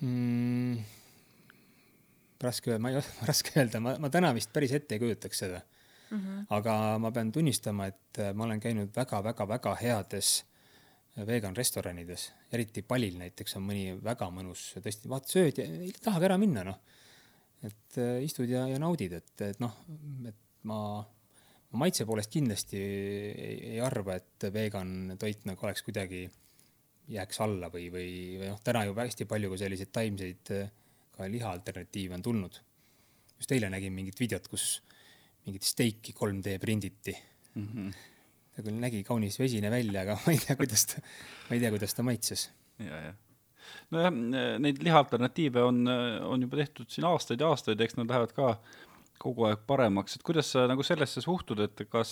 mm,? 0.02 0.84
raske, 2.42 2.78
ma 2.78 2.92
ei, 2.92 3.02
raske 3.32 3.56
öelda, 3.56 3.80
ma, 3.80 3.96
ma 4.00 4.12
täna 4.14 4.34
vist 4.36 4.54
päris 4.54 4.76
ette 4.76 4.96
ei 4.96 5.06
kujutaks 5.06 5.40
seda 5.46 5.62
mm. 5.62 6.20
-hmm. 6.20 6.46
aga 6.50 7.00
ma 7.00 7.12
pean 7.12 7.32
tunnistama, 7.32 7.88
et 7.88 8.20
äh, 8.20 8.34
ma 8.34 8.44
olen 8.44 8.60
käinud 8.60 8.92
väga-väga-väga 8.96 9.76
heades 9.82 10.42
äh, 10.42 10.57
vegan 11.26 11.56
restoranides, 11.58 12.28
eriti 12.54 12.84
Palil 12.86 13.18
näiteks 13.18 13.58
on 13.58 13.66
mõni 13.66 13.92
väga 14.04 14.30
mõnus, 14.34 14.70
tõesti 14.84 15.10
vaata 15.10 15.32
sööd 15.34 15.62
ja 15.62 15.66
ei 15.66 15.92
tahagi 16.04 16.28
ära 16.30 16.38
minna, 16.38 16.64
noh. 16.68 16.80
et 17.66 17.98
äh, 18.02 18.20
istud 18.26 18.50
ja, 18.50 18.68
ja 18.70 18.78
naudid, 18.82 19.16
et, 19.18 19.34
et 19.48 19.62
noh, 19.64 19.74
et 20.30 20.38
ma, 20.70 20.80
ma 21.72 21.82
maitse 21.84 22.06
poolest 22.06 22.34
kindlasti 22.34 22.82
ei, 22.82 23.56
ei 23.74 23.80
arva, 23.82 24.20
et 24.20 24.50
vegan 24.54 25.16
toit 25.20 25.48
nagu 25.50 25.66
oleks 25.66 25.86
kuidagi, 25.88 26.28
jääks 27.08 27.42
alla 27.46 27.72
või, 27.74 27.88
või, 27.90 28.12
või 28.38 28.52
noh, 28.52 28.60
täna 28.62 28.84
ju 28.86 28.94
hästi 28.98 29.26
palju 29.30 29.54
ka 29.54 29.62
selliseid 29.64 29.94
taimseid 29.96 30.52
ka 31.18 31.30
liha 31.32 31.54
alternatiive 31.56 32.18
on 32.18 32.26
tulnud. 32.26 32.60
just 33.38 33.52
eile 33.54 33.70
nägin 33.70 33.94
mingit 33.94 34.20
videot, 34.20 34.48
kus 34.52 34.84
mingit 35.46 35.64
steiki 35.64 36.14
3D 36.14 36.60
prinditi 36.60 37.16
mm. 37.56 37.68
-hmm 37.68 38.17
ta 38.58 38.66
küll 38.66 38.82
nägi 38.82 39.04
kaunis 39.08 39.38
vesine 39.40 39.72
välja, 39.74 40.04
aga 40.04 40.18
ma 40.26 40.34
ei 40.34 40.42
tea, 40.42 40.58
kuidas 40.60 40.88
ta, 40.90 41.06
ma 41.48 41.56
ei 41.56 41.64
tea, 41.64 41.72
kuidas 41.76 41.96
ta 41.98 42.06
maitses. 42.08 42.50
ja, 42.82 43.02
jah. 43.08 43.18
nojah, 43.94 44.12
neid 44.64 44.84
lihaalternatiive 44.84 45.64
on, 45.64 45.84
on 45.88 46.46
juba 46.48 46.62
tehtud 46.64 46.92
siin 46.94 47.08
aastaid 47.10 47.44
ja 47.44 47.54
aastaid, 47.54 47.82
eks 47.84 48.00
nad 48.00 48.10
lähevad 48.10 48.36
ka 48.38 48.56
kogu 49.22 49.48
aeg 49.50 49.64
paremaks, 49.70 50.18
et 50.18 50.26
kuidas 50.26 50.52
sa 50.54 50.68
nagu 50.70 50.86
sellesse 50.86 51.24
suhtud, 51.26 51.62
et 51.66 51.86
kas 51.90 52.12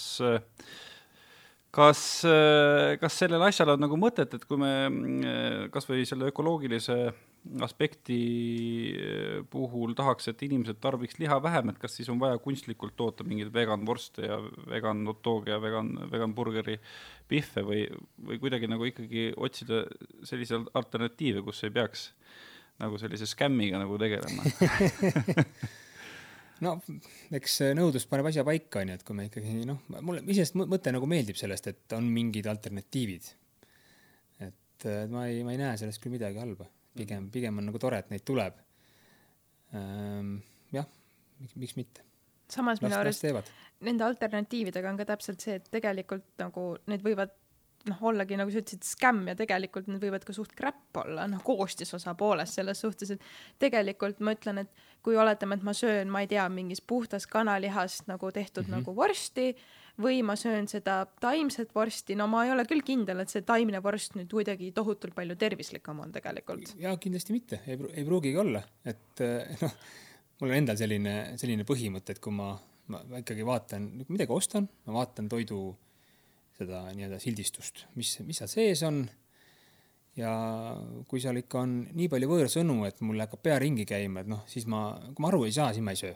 kas, 1.75 2.01
kas 3.01 3.21
sellel 3.21 3.43
asjal 3.45 3.73
on 3.75 3.83
nagu 3.83 3.99
mõtet, 3.99 4.33
et 4.38 4.45
kui 4.47 4.59
me 4.61 5.67
kas 5.73 5.89
või 5.89 6.07
selle 6.07 6.31
ökoloogilise 6.31 6.99
aspekti 7.61 8.19
eh, 8.97 9.43
puhul 9.49 9.93
tahaks, 9.97 10.29
et 10.31 10.41
inimesed 10.47 10.79
tarbiks 10.81 11.19
liha 11.21 11.38
vähem, 11.43 11.69
et 11.71 11.79
kas 11.81 11.95
siis 11.97 12.09
on 12.09 12.19
vaja 12.21 12.39
kunstlikult 12.41 12.95
toota 12.97 13.25
mingeid 13.27 13.53
vegan 13.53 13.85
vorste 13.88 14.25
ja 14.25 14.39
vegan 14.69 15.05
hot 15.09 15.21
dog'e 15.25 15.53
ja 15.53 15.59
vegan, 15.61 15.93
vegan 16.11 16.33
burgeri 16.35 16.79
pihve 17.29 17.65
või, 17.67 17.85
või 18.29 18.41
kuidagi 18.41 18.69
nagu 18.71 18.89
ikkagi 18.89 19.29
otsida 19.38 19.85
selliseid 20.25 20.71
alternatiive, 20.73 21.45
kus 21.45 21.63
ei 21.67 21.73
peaks 21.75 22.09
nagu 22.81 22.97
sellise 22.99 23.27
skämmiga 23.29 23.79
nagu 23.79 23.97
tegelema 24.01 24.43
no 26.63 26.75
eks 27.35 27.57
nõudlus 27.75 28.07
paneb 28.11 28.29
asja 28.31 28.45
paika, 28.47 28.83
onju, 28.83 28.99
et 28.99 29.03
kui 29.07 29.17
me 29.17 29.27
ikkagi 29.27 29.65
noh, 29.67 29.81
mulle 29.99 30.23
iseenesest 30.23 30.55
mõte 30.61 30.93
nagu 30.95 31.09
meeldib 31.09 31.39
sellest, 31.39 31.67
et 31.71 31.97
on 31.97 32.07
mingid 32.11 32.47
alternatiivid. 32.51 33.33
et 34.47 34.89
ma 35.11 35.27
ei, 35.27 35.43
ma 35.43 35.55
ei 35.55 35.59
näe 35.59 35.75
sellest 35.81 36.03
küll 36.03 36.15
midagi 36.15 36.39
halba 36.39 36.69
pigem, 36.95 37.29
pigem 37.31 37.59
on 37.59 37.69
nagu 37.69 37.81
tore, 37.81 37.99
et 38.03 38.11
neid 38.13 38.25
tuleb 38.27 38.57
ähm,. 39.75 40.37
jah, 40.75 40.87
miks, 41.41 41.55
miks 41.59 41.77
mitte. 41.79 42.05
samas 42.51 42.81
minu 42.83 42.97
arust 42.97 43.25
nende 43.85 44.05
alternatiividega 44.07 44.91
on 44.91 44.99
ka 44.99 45.07
täpselt 45.11 45.43
see, 45.43 45.57
et 45.59 45.67
tegelikult 45.73 46.27
nagu 46.41 46.67
need 46.91 47.03
võivad 47.05 47.33
noh, 47.89 48.01
ollagi 48.09 48.37
nagu 48.39 48.51
sa 48.51 48.61
ütlesid, 48.61 48.83
skämm 48.87 49.29
ja 49.29 49.35
tegelikult 49.37 49.87
need 49.89 50.03
võivad 50.03 50.25
ka 50.25 50.33
suht 50.35 50.55
crap 50.57 50.97
olla, 51.03 51.27
noh, 51.29 51.41
koostisosa 51.45 52.15
poolest 52.17 52.57
selles 52.57 52.81
suhtes, 52.81 53.15
et 53.15 53.25
tegelikult 53.61 54.21
ma 54.25 54.33
ütlen, 54.35 54.63
et 54.65 54.85
kui 55.05 55.17
oletame, 55.19 55.59
et 55.59 55.65
ma 55.65 55.73
söön, 55.77 56.09
ma 56.11 56.23
ei 56.23 56.29
tea, 56.31 56.45
mingist 56.49 56.85
puhtast 56.89 57.29
kanalihast 57.31 58.09
nagu 58.09 58.31
tehtud 58.31 58.65
mm 58.65 58.71
-hmm. 58.71 58.85
nagu 58.85 58.95
vorsti 58.95 59.55
või 60.01 60.23
ma 60.27 60.35
söön 60.35 60.67
seda 60.67 61.05
taimset 61.21 61.75
vorsti, 61.75 62.15
no 62.15 62.27
ma 62.27 62.43
ei 62.45 62.51
ole 62.51 62.65
küll 62.67 62.83
kindel, 62.83 63.19
et 63.19 63.31
see 63.31 63.41
taimne 63.41 63.83
vorst 63.83 64.15
nüüd 64.15 64.31
kuidagi 64.31 64.71
tohutult 64.75 65.15
palju 65.15 65.35
tervislikum 65.35 65.99
on 65.99 66.11
tegelikult. 66.11 66.75
ja 66.79 66.97
kindlasti 66.97 67.33
mitte, 67.33 67.61
ei, 67.67 67.77
ei 67.93 68.05
pruugigi 68.05 68.37
olla, 68.37 68.63
et 68.85 69.21
eh, 69.23 69.55
noh, 69.61 69.77
mul 70.41 70.49
on 70.49 70.57
endal 70.57 70.77
selline, 70.77 71.15
selline 71.37 71.63
põhimõte, 71.63 72.15
et 72.15 72.19
kui 72.19 72.33
ma, 72.33 72.51
ma, 72.87 73.03
ma 73.07 73.23
ikkagi 73.23 73.45
vaatan, 73.45 73.87
midagi 74.07 74.31
ostan, 74.31 74.69
ma 74.85 74.99
vaatan 74.99 75.29
toidu 75.29 75.77
seda 76.55 76.85
nii-öelda 76.95 77.19
sildistust, 77.19 77.85
mis, 77.99 78.13
mis 78.23 78.39
seal 78.39 78.51
sees 78.51 78.83
on 78.87 79.03
ja 80.15 80.31
kui 81.09 81.21
seal 81.23 81.41
ikka 81.41 81.61
on 81.65 81.77
nii 81.95 82.07
palju 82.11 82.29
võõrsõnu, 82.31 82.79
et 82.87 83.01
mul 83.03 83.19
hakkab 83.23 83.43
pea 83.43 83.59
ringi 83.61 83.85
käima, 83.87 84.23
et 84.23 84.31
noh, 84.31 84.45
siis 84.49 84.67
ma, 84.71 84.87
kui 85.11 85.23
ma 85.23 85.31
aru 85.31 85.43
ei 85.47 85.55
saa, 85.55 85.73
siis 85.75 85.83
ma 85.85 85.95
ei 85.95 85.99
söö. 85.99 86.15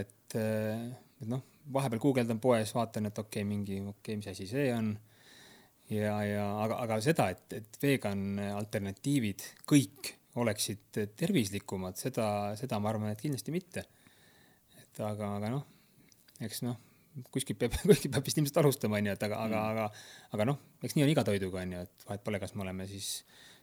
et, 0.00 0.36
et 0.36 1.28
noh, 1.28 1.42
vahepeal 1.72 2.00
guugeldan 2.02 2.40
poes, 2.42 2.72
vaatan, 2.74 3.10
et 3.10 3.18
okei 3.18 3.42
okay,, 3.42 3.48
mingi, 3.48 3.80
okei 3.80 3.92
okay,, 3.92 4.20
mis 4.20 4.30
asi 4.32 4.48
see 4.48 4.70
on. 4.74 4.94
ja, 5.92 6.16
ja 6.24 6.46
aga, 6.64 6.80
aga 6.86 7.00
seda, 7.04 7.28
et, 7.34 7.58
et 7.60 7.78
vegan 7.82 8.40
alternatiivid 8.52 9.44
kõik 9.68 10.14
oleksid 10.40 11.02
tervislikumad, 11.20 11.98
seda, 12.00 12.26
seda 12.56 12.80
ma 12.80 12.88
arvan, 12.94 13.12
et 13.12 13.20
kindlasti 13.20 13.52
mitte. 13.52 13.84
et 14.80 15.04
aga, 15.04 15.34
aga 15.36 15.52
noh, 15.52 15.68
eks 16.40 16.64
noh, 16.64 16.80
kuskilt 17.34 17.60
peab, 17.60 17.76
kuskilt 17.90 18.14
peab 18.14 18.26
vist 18.26 18.40
ilmselt 18.40 18.62
alustama, 18.62 18.98
onju, 19.00 19.16
et 19.16 19.26
aga 19.28 19.40
mm., 19.40 19.48
aga, 19.48 19.64
aga, 19.70 20.36
aga 20.38 20.48
noh, 20.52 20.60
eks 20.82 20.96
nii 20.96 21.06
on 21.06 21.12
iga 21.12 21.24
toiduga, 21.28 21.64
onju, 21.66 21.82
et 21.86 22.06
vahet 22.08 22.24
pole, 22.24 22.40
kas 22.42 22.56
me 22.56 22.66
oleme 22.66 22.88
siis, 22.90 23.12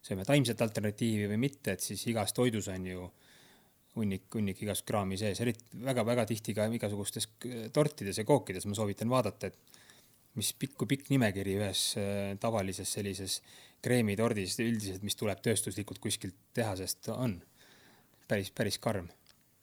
sööme 0.05 0.25
taimset 0.27 0.61
alternatiivi 0.63 1.27
või 1.31 1.41
mitte, 1.47 1.75
et 1.75 1.83
siis 1.83 2.05
igas 2.11 2.35
toidus 2.35 2.69
on 2.71 2.85
ju 2.87 3.09
hunnik, 3.97 4.29
hunnik 4.33 4.61
igast 4.63 4.85
kraami 4.87 5.17
sees, 5.19 5.41
eriti 5.43 5.81
väga-väga 5.83 6.25
tihti 6.29 6.55
ka 6.55 6.67
igasugustes 6.71 7.27
tortides 7.75 8.21
ja 8.21 8.25
kookides 8.27 8.67
ma 8.69 8.77
soovitan 8.77 9.11
vaadata, 9.11 9.49
et 9.49 9.79
mis 10.37 10.51
pikk, 10.55 10.75
kui 10.79 10.89
pikk 10.93 11.09
nimekiri 11.13 11.57
ühes 11.59 11.83
äh, 11.99 12.33
tavalises 12.41 12.91
sellises 12.95 13.39
kreemitordis 13.83 14.57
üldiselt, 14.61 15.05
mis 15.05 15.17
tuleb 15.19 15.41
tööstuslikult 15.43 16.01
kuskilt 16.03 16.37
tehasest, 16.55 17.11
on. 17.15 17.39
päris, 18.27 18.51
päris 18.51 18.77
karm. 18.79 19.09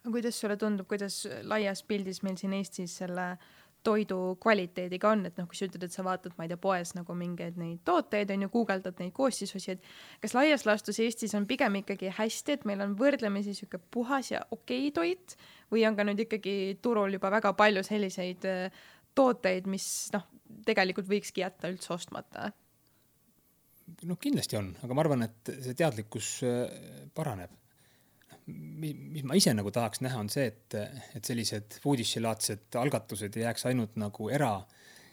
aga 0.02 0.12
kuidas 0.14 0.40
sulle 0.40 0.56
tundub, 0.56 0.88
kuidas 0.88 1.26
laias 1.42 1.82
pildis 1.86 2.22
meil 2.22 2.36
siin 2.40 2.56
Eestis 2.58 2.96
selle 3.02 3.36
toidu 3.86 4.18
kvaliteediga 4.42 5.12
on, 5.14 5.24
et 5.28 5.38
noh, 5.38 5.46
kui 5.48 5.58
sa 5.58 5.68
ütled, 5.68 5.86
et 5.86 5.94
sa 5.94 6.04
vaatad, 6.06 6.34
ma 6.36 6.46
ei 6.46 6.50
tea, 6.50 6.60
poes 6.60 6.92
nagu 6.96 7.16
mingeid 7.18 7.58
neid 7.60 7.82
tooteid 7.86 8.32
on 8.34 8.46
ju, 8.46 8.50
guugeldad 8.56 8.98
neid 9.02 9.14
koostisosi, 9.16 9.76
et 9.76 9.86
kas 10.24 10.34
laias 10.36 10.66
laastus 10.68 11.00
Eestis 11.04 11.36
on 11.38 11.46
pigem 11.48 11.80
ikkagi 11.82 12.10
hästi, 12.18 12.58
et 12.58 12.68
meil 12.68 12.82
on 12.84 12.96
võrdlemisi 12.98 13.54
sihuke 13.56 13.80
puhas 13.94 14.32
ja 14.34 14.42
okei 14.54 14.90
toit 14.96 15.36
või 15.72 15.86
on 15.88 15.98
ka 15.98 16.06
nüüd 16.06 16.26
ikkagi 16.26 16.56
turul 16.82 17.16
juba 17.18 17.30
väga 17.38 17.54
palju 17.58 17.84
selliseid 17.86 18.46
äh, 18.50 18.84
tooteid, 19.16 19.68
mis 19.70 19.86
noh, 20.14 20.26
tegelikult 20.66 21.08
võikski 21.10 21.44
jätta 21.44 21.70
üldse 21.72 21.94
ostmata? 21.96 22.50
noh, 24.06 24.18
kindlasti 24.18 24.58
on, 24.58 24.72
aga 24.82 24.96
ma 24.96 25.04
arvan, 25.04 25.22
et 25.28 25.52
see 25.62 25.76
teadlikkus 25.78 26.32
äh, 26.46 27.06
paraneb. 27.14 27.52
Mis, 28.46 29.22
ma 29.26 29.36
ise 29.38 29.54
nagu 29.56 29.72
tahaks 29.74 30.02
näha, 30.04 30.20
on 30.22 30.30
see, 30.32 30.48
et, 30.52 30.76
et 31.18 31.28
sellised 31.28 31.78
foodish'i-laadsed 31.82 32.78
algatused 32.80 33.38
ei 33.38 33.46
jääks 33.46 33.66
ainult 33.70 33.96
nagu 34.00 34.28
era, 34.32 34.52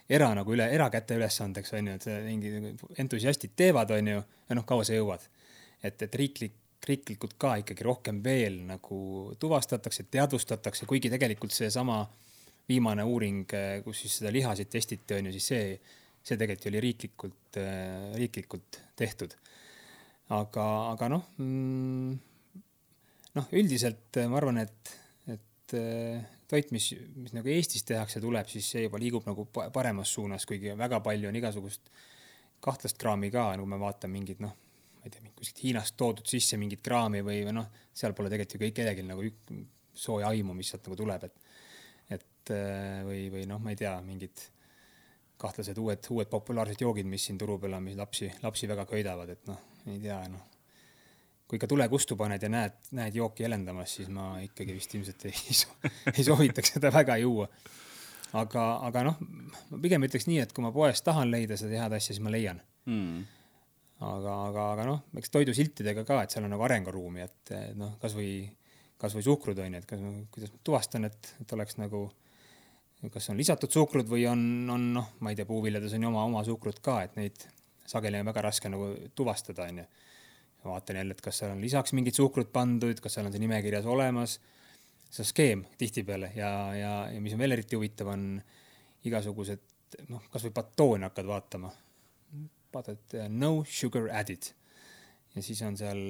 era 0.10 0.32
nagu 0.38 0.54
üle, 0.56 0.67
erakäte 0.76 1.17
ülesandeks, 1.19 1.74
on 1.78 1.91
ju, 1.91 1.96
et 2.00 2.10
mingi 2.28 2.76
entusiastid 3.02 3.56
teevad, 3.60 3.93
on 3.96 4.12
ju, 4.13 4.26
ja 4.50 4.60
noh, 4.60 4.67
kaua 4.69 4.86
sa 4.88 4.98
jõuad. 4.98 5.26
et, 5.84 6.02
et 6.02 6.15
riiklik, 6.15 6.60
riiklikult 6.88 7.38
ka 7.39 7.56
ikkagi 7.62 7.84
rohkem 7.84 8.19
veel 8.24 8.62
nagu 8.67 8.98
tuvastatakse, 9.39 10.06
teadvustatakse, 10.12 10.86
kuigi 10.86 11.10
tegelikult 11.12 11.52
seesama 11.56 12.04
viimane 12.67 13.04
uuring, 13.04 13.48
kus 13.84 14.04
siis 14.04 14.19
seda 14.19 14.32
lihasid 14.32 14.69
testiti, 14.72 15.15
on 15.15 15.28
ju, 15.28 15.36
siis 15.36 15.52
see 15.52 15.67
see 16.24 16.39
tegelikult 16.39 16.69
oli 16.72 16.82
riiklikult, 16.84 17.58
riiklikult 18.15 18.80
tehtud. 19.00 19.36
aga, 20.34 20.65
aga 20.93 21.10
noh 21.12 21.26
mm,, 21.38 22.13
noh, 23.38 23.50
üldiselt 23.60 24.19
äh, 24.19 24.30
ma 24.32 24.39
arvan, 24.39 24.62
et, 24.63 24.93
et 25.32 25.76
äh, 25.80 26.24
toit, 26.50 26.72
mis, 26.76 26.89
mis 27.17 27.36
nagu 27.36 27.52
Eestis 27.52 27.86
tehakse, 27.88 28.22
tuleb, 28.24 28.50
siis 28.52 28.69
see 28.76 28.86
juba 28.86 29.02
liigub 29.02 29.28
nagu 29.30 29.48
paremas 29.54 30.13
suunas, 30.15 30.48
kuigi 30.50 30.76
väga 30.80 31.02
palju 31.06 31.30
on 31.30 31.39
igasugust 31.39 31.93
kahtlast 32.63 33.00
kraami 33.02 33.32
ka, 33.34 33.50
nagu 33.58 33.67
me 33.69 33.80
vaatame 33.82 34.19
mingid 34.19 34.43
noh, 34.43 34.54
ma 35.00 35.10
ei 35.10 35.13
tea, 35.13 35.34
kuskilt 35.36 35.63
Hiinast 35.65 35.98
toodud 36.00 36.30
sisse 36.30 36.60
mingit 36.62 36.84
kraami 36.86 37.24
või, 37.26 37.41
või 37.48 37.58
noh, 37.60 37.69
seal 37.93 38.15
pole 38.15 38.32
tegelikult 38.32 38.58
ju 38.58 38.63
kõik 38.65 38.78
kellelgi 38.80 39.08
nagu 39.08 39.28
sooja 39.93 40.32
aimu, 40.32 40.56
mis 40.58 40.72
sealt 40.72 40.88
nagu 40.88 41.00
tuleb, 41.00 41.30
et 41.30 41.39
et 42.13 42.52
või, 43.08 43.30
või 43.32 43.46
noh, 43.48 43.60
ma 43.63 43.72
ei 43.72 43.78
tea, 43.80 43.93
mingid 44.04 44.41
kahtlased 45.43 45.80
uued, 45.80 46.08
uued 46.12 46.30
populaarsed 46.32 46.82
joogid, 46.84 47.08
mis 47.10 47.28
siin 47.28 47.39
turu 47.39 47.58
peal 47.60 47.78
on, 47.78 47.86
mis 47.88 48.00
lapsi, 48.00 48.30
lapsi 48.43 48.69
väga 48.69 48.86
köidavad, 48.89 49.32
et 49.34 49.48
noh, 49.50 49.60
ei 49.88 50.00
tea, 50.04 50.19
noh. 50.32 50.53
Kui 51.54 51.60
ikka 51.60 51.70
tule 51.70 51.86
kustu 51.86 52.18
paned 52.18 52.42
ja 52.42 52.50
näed, 52.50 52.80
näed 52.98 53.13
jooki 53.13 53.46
helendamas, 53.46 53.92
siis 54.00 54.08
ma 54.10 54.32
ikkagi 54.42 54.74
vist 54.74 54.96
ilmselt 54.98 55.28
ei, 55.30 55.36
ei 56.16 56.26
soovitaks 56.26 56.74
seda 56.76 56.89
väga 56.94 57.20
juua. 57.22 57.46
aga, 58.42 58.63
aga 58.89 59.04
noh, 59.06 59.20
ma 59.70 59.80
pigem 59.84 60.08
ütleks 60.08 60.26
nii, 60.26 60.39
et 60.42 60.56
kui 60.56 60.66
ma 60.66 60.74
poest 60.74 61.06
tahan 61.06 61.30
leida 61.30 61.58
seda 61.60 61.84
head 61.84 61.94
asja, 62.00 62.16
siis 62.16 62.24
ma 62.26 62.34
leian 62.34 62.58
mm. 62.89 63.22
aga, 64.02 64.39
aga, 64.50 64.66
aga 64.74 64.88
noh, 64.89 65.04
eks 65.22 65.30
toidusiltidega 65.36 66.02
ka, 66.10 66.24
et 66.24 66.34
seal 66.34 66.48
on 66.48 66.56
nagu 66.56 66.66
arenguruumi, 66.66 67.28
et 67.28 67.54
noh, 67.78 67.94
kasvõi, 68.02 68.34
kasvõi 68.98 69.28
suhkrud 69.30 69.62
on 69.62 69.78
ju, 69.78 69.84
et 69.84 69.89
kas, 69.94 70.02
kuidas 70.34 70.56
ma 70.56 70.63
tuvastan, 70.72 71.06
et, 71.12 71.36
et 71.46 71.58
oleks 71.60 71.78
nagu 71.78 72.08
kas 73.13 73.30
on 73.30 73.38
lisatud 73.38 73.70
suhkrut 73.70 74.10
või 74.10 74.26
on, 74.32 74.42
on 74.72 74.89
noh, 74.98 75.13
ma 75.22 75.34
ei 75.34 75.38
tea, 75.38 75.46
puuviljades 75.46 75.94
on 75.94 76.08
ju 76.08 76.10
oma, 76.10 76.26
oma 76.30 76.44
suhkrut 76.48 76.82
ka, 76.82 77.02
et 77.06 77.18
neid 77.20 77.46
sageli 77.86 78.22
on 78.22 78.30
väga 78.32 78.48
raske 78.48 78.72
nagu 78.72 78.89
tuvastada, 79.16 79.68
onju. 79.70 79.86
Vaatan 80.65 80.99
jälle, 80.99 81.15
et 81.15 81.21
kas 81.21 81.41
seal 81.41 81.54
on 81.54 81.62
lisaks 81.62 81.93
mingit 81.97 82.15
suhkrut 82.15 82.52
pandud, 82.54 82.99
kas 83.04 83.17
seal 83.17 83.28
on 83.28 83.36
see 83.36 83.43
nimekirjas 83.43 83.86
olemas. 83.89 84.39
see 85.13 85.26
skeem 85.30 85.62
tihtipeale 85.78 86.32
ja, 86.36 86.49
ja, 86.73 86.91
ja 87.13 87.21
mis 87.21 87.36
on 87.36 87.41
veel 87.43 87.54
eriti 87.54 87.78
huvitav, 87.78 88.08
on 88.15 88.41
igasugused 89.06 89.62
noh, 90.10 90.23
kasvõi 90.34 90.54
batoone 90.56 91.06
hakkad 91.10 91.30
vaatama. 91.30 91.71
vaatad 92.73 93.17
no 93.30 93.52
sugar 93.69 94.10
added 94.10 94.49
ja 95.36 95.43
siis 95.45 95.62
on 95.62 95.78
seal 95.78 96.02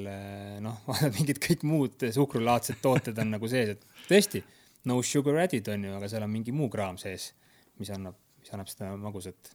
noh, 0.63 0.83
vaatad 0.89 1.17
mingid 1.19 1.41
kõik 1.43 1.65
muud 1.67 2.07
suhkrulaadsed 2.15 2.79
tooted 2.83 3.19
on 3.19 3.35
nagu 3.35 3.49
sees, 3.51 3.75
et 3.75 4.07
tõesti 4.07 4.43
no 4.89 5.01
sugar 5.03 5.41
added 5.43 5.67
on 5.73 5.89
ju, 5.89 5.97
aga 5.97 6.11
seal 6.11 6.23
on 6.23 6.31
mingi 6.31 6.55
muu 6.55 6.69
kraam 6.71 6.99
sees, 7.01 7.31
mis 7.79 7.91
annab, 7.91 8.15
mis 8.39 8.55
annab 8.55 8.71
seda 8.71 8.93
magusat 8.99 9.53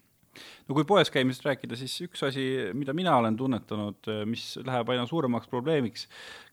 no 0.68 0.76
kui 0.76 0.86
poes 0.88 1.12
käimisest 1.14 1.46
rääkida, 1.48 1.78
siis 1.80 1.94
üks 2.06 2.24
asi, 2.28 2.44
mida 2.76 2.94
mina 2.96 3.16
olen 3.20 3.36
tunnetanud, 3.38 4.10
mis 4.28 4.50
läheb 4.64 4.94
aina 4.94 5.06
suuremaks 5.08 5.50
probleemiks 5.50 6.08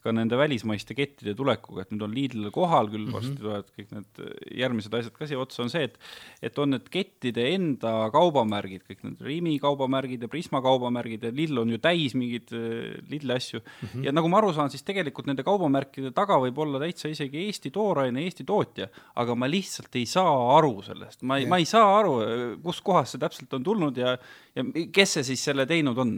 ka 0.06 0.14
nende 0.14 0.38
välismaiste 0.38 0.94
kettide 0.98 1.34
tulekuga, 1.38 1.84
et 1.84 1.94
nüüd 1.94 2.04
on 2.06 2.14
Lidl 2.14 2.50
kohal 2.54 2.90
küll 2.92 3.08
mm, 3.08 3.10
-hmm. 3.10 3.16
varsti 3.16 3.40
tulevad 3.42 3.72
kõik 3.74 3.94
need 3.96 4.22
järgmised 4.62 4.98
asjad 5.00 5.16
ka 5.16 5.28
siia 5.30 5.40
otsa, 5.42 5.64
on 5.64 5.72
see, 5.74 5.88
et 5.90 5.98
et 6.46 6.60
on 6.62 6.76
need 6.76 6.86
kettide 6.94 7.48
enda 7.56 7.94
kaubamärgid, 8.14 8.84
kõik 8.86 9.02
need 9.08 9.24
Rimi 9.26 9.56
kaubamärgid 9.64 10.22
ja 10.22 10.30
Prisma 10.30 10.62
kaubamärgid 10.62 11.26
ja 11.26 11.32
Lidl 11.34 11.64
on 11.64 11.74
ju 11.74 11.82
täis 11.82 12.14
mingeid 12.18 12.54
äh, 12.54 13.02
Lidli 13.10 13.34
asju 13.34 13.60
mm. 13.60 13.88
-hmm. 13.88 14.06
ja 14.06 14.14
nagu 14.14 14.30
ma 14.30 14.38
aru 14.38 14.54
saan, 14.54 14.70
siis 14.70 14.86
tegelikult 14.86 15.26
nende 15.26 15.44
kaubamärkide 15.44 16.12
taga 16.12 16.38
võib 16.44 16.62
olla 16.62 16.80
täitsa 16.80 17.10
isegi 17.10 17.46
Eesti 17.48 17.72
tooraine, 17.72 18.22
Eesti 18.22 18.46
tootja, 18.46 18.88
aga 19.16 19.36
ma 19.36 19.50
lihtsalt 19.50 19.96
ei 19.96 20.06
saa 20.06 20.58
aru 20.58 20.82
sellest, 20.86 21.24
ma 21.24 21.38
ei 21.38 21.46
yeah., 21.46 21.50
ma 21.50 21.58
ei 21.58 21.66
saa 21.66 22.00
aru, 22.00 22.16
kuskohast 22.62 23.16
see 23.16 23.20
täpselt 23.26 23.54
on 23.54 23.64
tulnud 23.64 23.75
ja 24.00 24.16
ja 24.56 24.64
kes 24.94 25.18
see 25.18 25.30
siis 25.32 25.44
selle 25.50 25.66
teinud 25.70 25.98
on 26.02 26.18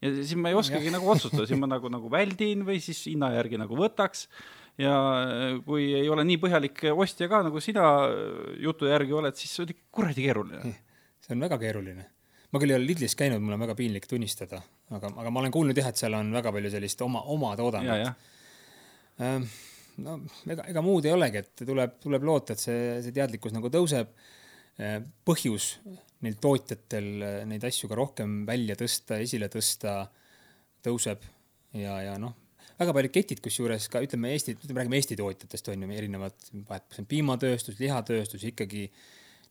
ja 0.00 0.12
siis 0.14 0.34
ma 0.40 0.52
ei 0.52 0.58
oskagi 0.58 0.88
ja. 0.88 0.94
nagu 0.96 1.10
otsustada, 1.12 1.46
siis 1.48 1.60
ma 1.60 1.68
nagu, 1.70 1.90
nagu 1.92 2.10
väldin 2.12 2.64
või 2.66 2.80
siis 2.82 3.02
hinna 3.08 3.32
järgi 3.34 3.60
nagu 3.60 3.76
võtaks. 3.78 4.26
ja 4.80 4.94
kui 5.66 5.90
ei 5.98 6.08
ole 6.08 6.24
nii 6.24 6.38
põhjalik 6.40 6.86
ostja 6.94 7.28
ka, 7.28 7.42
nagu 7.46 7.60
sina 7.60 7.84
jutu 8.62 8.88
järgi 8.88 9.16
oled, 9.16 9.36
siis 9.36 9.52
see 9.56 9.66
on 9.66 9.74
ikka 9.74 10.00
kuradi 10.00 10.26
keeruline. 10.26 10.74
see 11.20 11.36
on 11.36 11.46
väga 11.46 11.60
keeruline. 11.60 12.06
ma 12.50 12.62
küll 12.62 12.72
ei 12.72 12.80
ole 12.80 12.88
Lidlis 12.88 13.16
käinud, 13.16 13.42
mul 13.44 13.58
on 13.58 13.64
väga 13.66 13.76
piinlik 13.78 14.08
tunnistada, 14.10 14.62
aga, 14.90 15.12
aga 15.12 15.30
ma 15.30 15.44
olen 15.44 15.54
kuulnud 15.54 15.76
jah, 15.76 15.92
et 15.92 16.00
seal 16.00 16.16
on 16.18 16.32
väga 16.32 16.52
palju 16.56 16.72
sellist 16.72 17.02
oma, 17.06 17.22
oma 17.36 17.54
toodangut. 17.60 18.28
Ähm, 19.20 19.44
no 20.00 20.16
ega, 20.48 20.64
ega 20.72 20.82
muud 20.82 21.04
ei 21.04 21.12
olegi, 21.12 21.44
et 21.44 21.64
tuleb, 21.66 21.98
tuleb 22.00 22.24
loota, 22.24 22.56
et 22.56 22.62
see, 22.62 22.84
see 23.04 23.12
teadlikkus 23.12 23.52
nagu 23.52 23.68
tõuseb. 23.72 24.14
Äh, 24.80 25.02
põhjus 25.28 25.74
neil 26.24 26.36
tootjatel 26.40 27.10
eh, 27.24 27.38
neid 27.48 27.64
asju 27.66 27.88
ka 27.90 27.98
rohkem 27.98 28.42
välja 28.48 28.76
tõsta, 28.78 29.20
esile 29.24 29.48
tõsta, 29.52 30.02
tõuseb 30.84 31.24
ja, 31.76 31.96
ja 32.04 32.16
noh, 32.20 32.34
väga 32.80 32.94
paljud 32.96 33.14
ketid, 33.14 33.40
kusjuures 33.44 33.88
ka 33.92 34.02
ütleme 34.04 34.32
Eesti, 34.34 34.56
ütleme 34.58 34.82
räägime 34.82 35.00
Eesti 35.00 35.18
tootjatest 35.20 35.72
on 35.72 35.84
ju 35.84 35.96
erinevad, 35.96 36.36
vahet, 36.68 36.86
kas 36.88 37.02
on 37.02 37.08
piimatööstus, 37.10 37.80
lihatööstus 37.80 38.46
ikkagi 38.52 38.86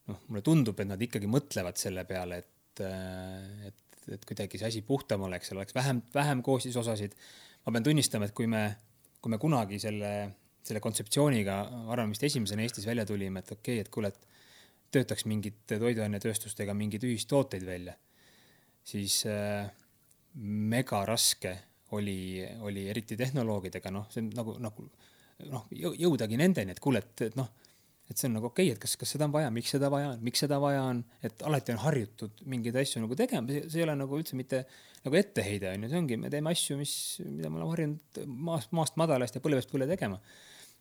noh, 0.09 0.21
mulle 0.27 0.43
tundub, 0.45 0.79
et 0.81 0.89
nad 0.89 1.01
ikkagi 1.01 1.29
mõtlevad 1.29 1.77
selle 1.81 2.05
peale, 2.09 2.41
et, 2.43 2.83
eh, 2.85 3.69
et, 3.69 4.01
et 4.17 4.29
kuidagi 4.29 4.61
see 4.61 4.69
asi 4.73 4.83
puhtam 4.85 5.25
oleks, 5.29 5.51
seal 5.51 5.61
oleks 5.61 5.77
vähem, 5.77 6.03
vähem 6.13 6.45
koostisosasid. 6.45 7.17
ma 7.65 7.75
pean 7.75 7.85
tunnistama, 7.85 8.25
et 8.29 8.33
kui 8.33 8.47
me, 8.47 8.63
kui 9.21 9.33
me 9.33 9.37
kunagi 9.37 9.77
selle, 9.81 10.13
selle 10.65 10.81
kontseptsiooniga, 10.81 11.59
ma 11.85 11.93
arvan, 11.93 12.13
vist 12.13 12.23
esimesena 12.23 12.63
Eestis 12.65 12.87
välja 12.87 13.05
tulime, 13.05 13.43
et 13.43 13.51
okei 13.51 13.77
okay,, 13.77 13.85
et 13.85 13.93
kuule, 13.93 14.13
et 14.13 14.29
töötaks 14.91 15.25
mingite 15.29 15.79
toiduainetööstustega 15.81 16.73
mingeid 16.77 17.05
ühistooteid 17.07 17.65
välja, 17.67 17.95
siis 18.85 19.21
äh, 19.29 19.69
mega 20.35 21.03
raske 21.07 21.55
oli, 21.97 22.45
oli 22.65 22.87
eriti 22.89 23.17
tehnoloogidega, 23.17 23.91
noh, 23.93 24.09
see 24.13 24.23
on 24.23 24.29
nagu, 24.37 24.55
nagu 24.61 24.85
noh, 25.49 25.65
jõudagi 25.73 26.37
nendeni, 26.39 26.75
et 26.75 26.81
kuule, 26.83 27.01
et, 27.01 27.25
et 27.29 27.37
noh, 27.39 27.49
et 28.09 28.17
see 28.17 28.27
on 28.29 28.37
nagu 28.39 28.49
okei 28.49 28.69
okay,, 28.69 28.75
et 28.75 28.81
kas, 28.81 28.95
kas 28.99 29.13
seda 29.15 29.27
on 29.29 29.33
vaja, 29.33 29.49
miks 29.53 29.73
seda 29.75 29.89
vaja 29.93 30.13
on, 30.13 30.21
miks 30.25 30.41
seda 30.43 30.57
vaja 30.61 30.83
on, 30.89 31.01
et 31.25 31.43
alati 31.45 31.73
on 31.75 31.81
harjutud 31.83 32.45
mingeid 32.49 32.77
asju 32.81 33.03
nagu 33.03 33.17
tegema, 33.17 33.59
see 33.61 33.81
ei 33.81 33.85
ole 33.85 33.97
nagu 33.99 34.17
üldse 34.17 34.37
mitte 34.37 34.63
nagu 35.05 35.19
etteheide 35.19 35.73
on 35.73 35.85
ju, 35.85 35.91
see 35.91 36.01
ongi, 36.01 36.17
me 36.21 36.31
teeme 36.33 36.53
asju, 36.53 36.77
mis, 36.79 36.93
mida 37.25 37.51
me 37.51 37.61
oleme 37.61 37.75
harjunud 37.75 38.23
maast, 38.49 38.73
maast 38.75 38.97
madalast 39.01 39.37
ja 39.37 39.43
põlvest 39.45 39.69
põlve 39.71 39.89
tegema. 39.91 40.17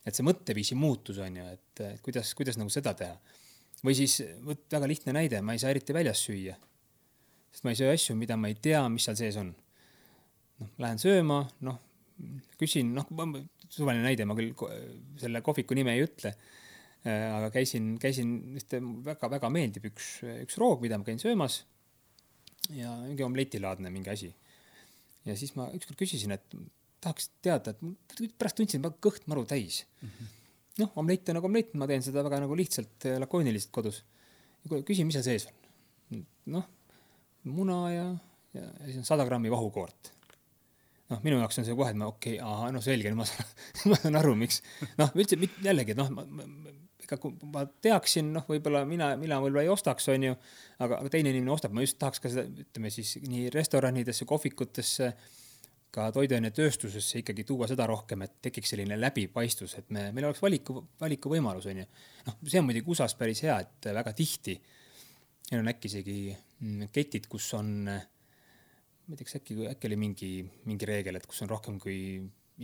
et 0.06 0.16
see 0.16 0.24
mõtteviisi 0.24 0.78
muutus 0.78 1.18
on 1.20 1.36
ju, 1.36 1.50
et 1.52 1.84
kuidas, 2.04 2.32
kuidas 2.38 2.56
nagu 2.56 2.72
seda 2.72 2.94
teha 2.96 3.18
või 3.84 3.94
siis 3.98 4.18
vot 4.44 4.64
väga 4.72 4.88
lihtne 4.90 5.14
näide, 5.16 5.40
ma 5.44 5.54
ei 5.54 5.62
saa 5.62 5.72
eriti 5.74 5.94
väljas 5.94 6.22
süüa. 6.26 6.56
sest 7.52 7.64
ma 7.64 7.72
ei 7.72 7.78
söö 7.78 7.92
asju, 7.94 8.16
mida 8.18 8.36
ma 8.36 8.50
ei 8.50 8.56
tea, 8.62 8.82
mis 8.92 9.06
seal 9.08 9.18
sees 9.18 9.38
on. 9.40 9.52
noh, 10.58 10.70
lähen 10.82 10.98
sööma, 10.98 11.42
noh, 11.66 11.78
küsin, 12.58 12.92
noh, 12.96 13.06
suvaline 13.70 14.02
näide, 14.02 14.26
ma 14.26 14.36
küll 14.38 14.54
selle 15.20 15.42
kohviku 15.44 15.76
nime 15.78 15.94
ei 15.94 16.02
ütle. 16.06 16.34
Äh, 17.06 17.28
aga 17.30 17.52
käisin, 17.54 17.92
käisin 18.02 18.32
ühte 18.58 18.80
väga-väga 19.06 19.50
meeldib 19.54 19.86
üks, 19.92 20.16
üks 20.42 20.58
roog, 20.58 20.82
mida 20.82 20.98
ma 20.98 21.06
käin 21.06 21.20
söömas. 21.22 21.64
ja 22.74 22.90
mingi 23.00 23.22
omletilaadne 23.24 23.90
mingi 23.90 24.10
asi. 24.10 24.34
ja 25.24 25.36
siis 25.36 25.54
ma 25.56 25.70
ükskord 25.72 25.96
küsisin, 26.00 26.34
et 26.34 26.42
tahaks 27.00 27.30
teada, 27.40 27.70
et 27.70 28.34
pärast 28.36 28.58
tundsin, 28.58 28.84
et 28.84 28.98
kõht 29.00 29.24
maru 29.30 29.46
täis 29.46 29.84
mm. 30.02 30.08
-hmm 30.08 30.37
noh, 30.82 30.92
omlett 31.00 31.30
on 31.30 31.38
nagu 31.38 31.48
omlett, 31.48 31.74
ma 31.78 31.88
teen 31.90 32.04
seda 32.04 32.24
väga 32.26 32.42
nagu 32.44 32.56
lihtsalt, 32.58 33.08
lakooniliselt 33.24 33.72
kodus. 33.74 34.02
küsin, 34.68 35.08
mis 35.08 35.18
seal 35.18 35.26
sees 35.26 35.48
on. 35.50 36.24
noh, 36.54 36.68
muna 37.48 37.80
ja, 37.92 38.06
ja, 38.56 38.64
ja 38.64 38.86
siis 38.86 39.02
on 39.02 39.08
sada 39.08 39.26
grammi 39.28 39.50
vahukoort. 39.52 40.12
noh, 41.08 41.22
minu 41.24 41.38
jaoks 41.40 41.60
on 41.60 41.64
see 41.68 41.76
kohe, 41.76 41.92
et 41.94 41.98
ma 41.98 42.10
okei 42.10 42.36
okay,, 42.36 42.44
ahah, 42.44 42.72
no 42.74 42.82
selge, 42.84 43.12
ma 43.16 43.24
saan, 43.28 43.48
ma 43.90 43.96
saan 44.00 44.20
aru, 44.20 44.34
miks. 44.38 44.62
noh, 45.00 45.14
üldse 45.16 45.40
jällegi, 45.64 45.96
noh, 45.98 46.12
ma, 46.14 46.26
ma, 46.28 46.74
ega 47.08 47.16
kui 47.22 47.32
ma 47.54 47.64
teaksin, 47.84 48.28
noh, 48.34 48.44
võib-olla 48.48 48.84
mina, 48.88 49.14
mina 49.20 49.40
võib-olla 49.40 49.64
ei 49.64 49.72
ostaks, 49.72 50.10
onju, 50.12 50.36
aga, 50.78 51.00
aga 51.00 51.12
teine 51.14 51.32
inimene 51.32 51.54
ostab, 51.54 51.72
ma 51.72 51.84
just 51.84 51.98
tahaks 52.00 52.20
ka 52.20 52.32
seda, 52.32 52.44
ütleme 52.66 52.92
siis 52.92 53.16
nii 53.24 53.48
restoranidesse, 53.54 54.28
kohvikutesse 54.28 55.12
ka 55.94 56.10
toiduainetööstusesse 56.12 57.22
ikkagi 57.22 57.44
tuua 57.48 57.68
seda 57.70 57.86
rohkem, 57.88 58.22
et 58.26 58.34
tekiks 58.44 58.74
selline 58.74 58.98
läbipaistvus, 59.00 59.78
et 59.80 59.94
me, 59.94 60.08
meil 60.12 60.28
oleks 60.28 60.42
valiku, 60.44 60.82
valikuvõimalus, 61.00 61.68
on 61.70 61.80
ju. 61.80 61.86
noh, 62.26 62.36
see 62.44 62.60
on 62.60 62.66
muidugi 62.68 62.92
USA-s 62.92 63.16
päris 63.18 63.40
hea, 63.46 63.56
et 63.64 63.88
väga 63.96 64.12
tihti 64.16 64.58
neil 65.48 65.62
on 65.62 65.70
äkki 65.72 65.88
isegi 65.88 66.18
mm, 66.34 66.90
ketid, 66.92 67.28
kus 67.30 67.46
on, 67.56 67.72
ma 67.88 69.14
ei 69.14 69.16
tea, 69.16 69.24
kas 69.24 69.38
äkki, 69.40 69.56
äkki 69.70 69.88
oli 69.88 70.00
mingi, 70.00 70.32
mingi 70.68 70.88
reegel, 70.88 71.16
et 71.16 71.26
kus 71.28 71.40
on 71.44 71.52
rohkem 71.52 71.80
kui 71.80 71.98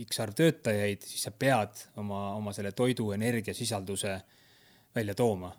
X 0.05 0.21
arv 0.21 0.35
töötajaid, 0.37 1.05
siis 1.07 1.25
sa 1.25 1.31
pead 1.31 1.85
oma, 2.01 2.27
oma 2.35 2.53
selle 2.53 2.75
toidu 2.75 3.09
energiasisalduse 3.15 4.15
välja 4.95 5.15
tooma. 5.15 5.49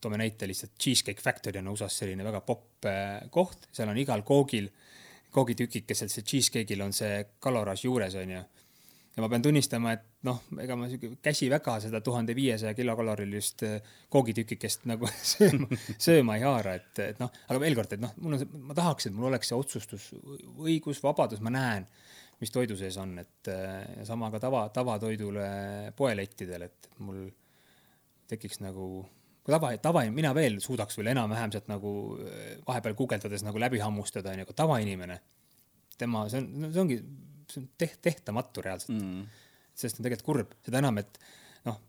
Toome 0.00 0.18
näite 0.18 0.48
lihtsalt, 0.48 0.72
Cheesecake 0.80 1.22
Factory 1.22 1.60
on 1.60 1.68
USA-s 1.70 2.00
selline 2.02 2.24
väga 2.26 2.40
popp 2.42 2.88
äh, 2.88 3.28
koht, 3.30 3.68
seal 3.70 3.92
on 3.92 4.00
igal 4.00 4.24
koogil 4.26 4.66
äh, 4.72 4.98
koogitükikesel, 5.34 6.10
see 6.12 6.24
cheesecake'il 6.26 6.82
on 6.84 6.94
see 6.96 7.20
kaloraaž 7.42 7.84
juures, 7.84 8.16
onju. 8.18 8.40
ja 9.16 9.22
ma 9.24 9.28
pean 9.28 9.42
tunnistama, 9.42 9.92
et 9.96 10.04
noh, 10.28 10.38
ega 10.62 10.76
ma 10.78 10.86
siuke 10.90 11.10
käsi 11.22 11.48
väga 11.50 11.78
seda 11.82 12.00
tuhande 12.04 12.36
viiesaja 12.38 12.74
kilokalorilist 12.78 13.64
äh, 13.66 13.90
koogitükikest 14.14 14.86
nagu 14.90 15.10
sööma, 15.32 15.68
sööma 15.98 16.38
ei 16.38 16.46
haara, 16.46 16.76
et, 16.78 16.92
et 17.04 17.20
noh, 17.22 17.32
aga 17.48 17.60
veel 17.64 17.76
kord, 17.78 17.96
et 17.96 18.04
noh, 18.04 18.14
mul 18.22 18.38
on 18.38 18.44
see, 18.44 18.62
ma 18.70 18.78
tahaks, 18.78 19.08
et 19.08 19.16
mul 19.16 19.30
oleks 19.32 19.52
see 19.52 19.58
otsustusõigus, 19.58 21.02
vabadus, 21.04 21.42
ma 21.44 21.52
näen, 21.54 21.88
mis 22.38 22.54
toidu 22.54 22.78
sees 22.78 22.96
on, 23.02 23.16
et 23.18 23.50
ja 23.50 24.06
sama 24.06 24.30
ka 24.30 24.40
tava, 24.42 24.68
tavatoidule 24.74 25.48
poelettidel, 25.98 26.68
et 26.68 26.90
mul 27.02 27.26
tekiks 28.30 28.60
nagu 28.62 29.02
kui 29.48 29.56
tava, 29.56 29.70
tava, 29.80 30.04
mina 30.12 30.34
veel 30.36 30.58
suudaks 30.60 30.98
veel 30.98 31.14
enam-vähem 31.14 31.52
sealt 31.54 31.70
nagu 31.70 31.90
eh, 32.20 32.58
vahepeal 32.66 32.96
guugeldades 32.98 33.44
nagu 33.46 33.60
läbi 33.62 33.80
hammustada, 33.80 34.34
onju, 34.34 34.44
aga 34.44 34.56
tavainimene, 34.60 35.16
tema, 35.96 36.26
see 36.28 36.42
on, 36.42 36.68
see 36.68 36.82
ongi, 36.82 36.98
see 37.48 37.62
on 37.62 37.68
teht-, 37.80 38.00
tehtamatu 38.04 38.64
reaalselt. 38.66 38.98
Mm.. 38.98 39.24
sest 39.78 40.00
on 40.00 40.04
tegelikult 40.04 40.26
kurb, 40.26 40.54
seda 40.66 40.82
enam, 40.82 41.00
et 41.00 41.20
noh, 41.64 41.80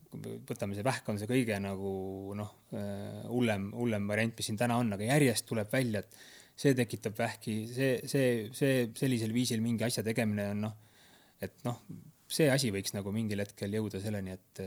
võtame 0.47 0.77
see 0.77 0.85
vähk 0.85 1.11
on 1.11 1.19
see 1.19 1.27
kõige 1.27 1.59
nagu 1.59 1.93
noh, 2.39 2.55
eh, 2.71 3.21
hullem, 3.27 3.71
hullem 3.75 4.07
variant, 4.07 4.39
mis 4.39 4.51
siin 4.51 4.59
täna 4.61 4.79
on, 4.79 4.95
aga 4.95 5.11
järjest 5.11 5.49
tuleb 5.49 5.73
välja, 5.73 6.05
et 6.05 6.19
see 6.59 6.75
tekitab 6.79 7.19
vähki, 7.19 7.61
see, 7.75 7.93
see, 8.07 8.27
see 8.55 8.83
sellisel 8.95 9.35
viisil 9.35 9.63
mingi 9.63 9.83
asja 9.87 10.05
tegemine 10.07 10.51
on 10.53 10.69
noh, 10.69 10.99
et 11.43 11.59
noh, 11.67 11.83
see 12.29 12.47
asi 12.51 12.71
võiks 12.71 12.95
nagu 12.95 13.11
mingil 13.11 13.43
hetkel 13.43 13.73
jõuda 13.81 13.99
selleni, 14.03 14.37
et, 14.37 14.61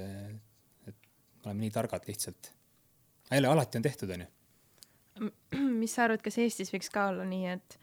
et 0.90 1.07
me 1.40 1.47
oleme 1.47 1.64
nii 1.64 1.72
targad 1.72 2.05
lihtsalt 2.11 2.59
jälle 3.35 3.49
alati 3.49 3.78
on 3.78 3.83
tehtud, 3.83 4.11
onju. 4.11 4.26
mis 5.83 5.95
sa 5.95 6.07
arvad, 6.07 6.22
kas 6.24 6.39
Eestis 6.43 6.72
võiks 6.72 6.91
ka 6.93 7.09
olla 7.12 7.24
nii, 7.28 7.57
et 7.57 7.78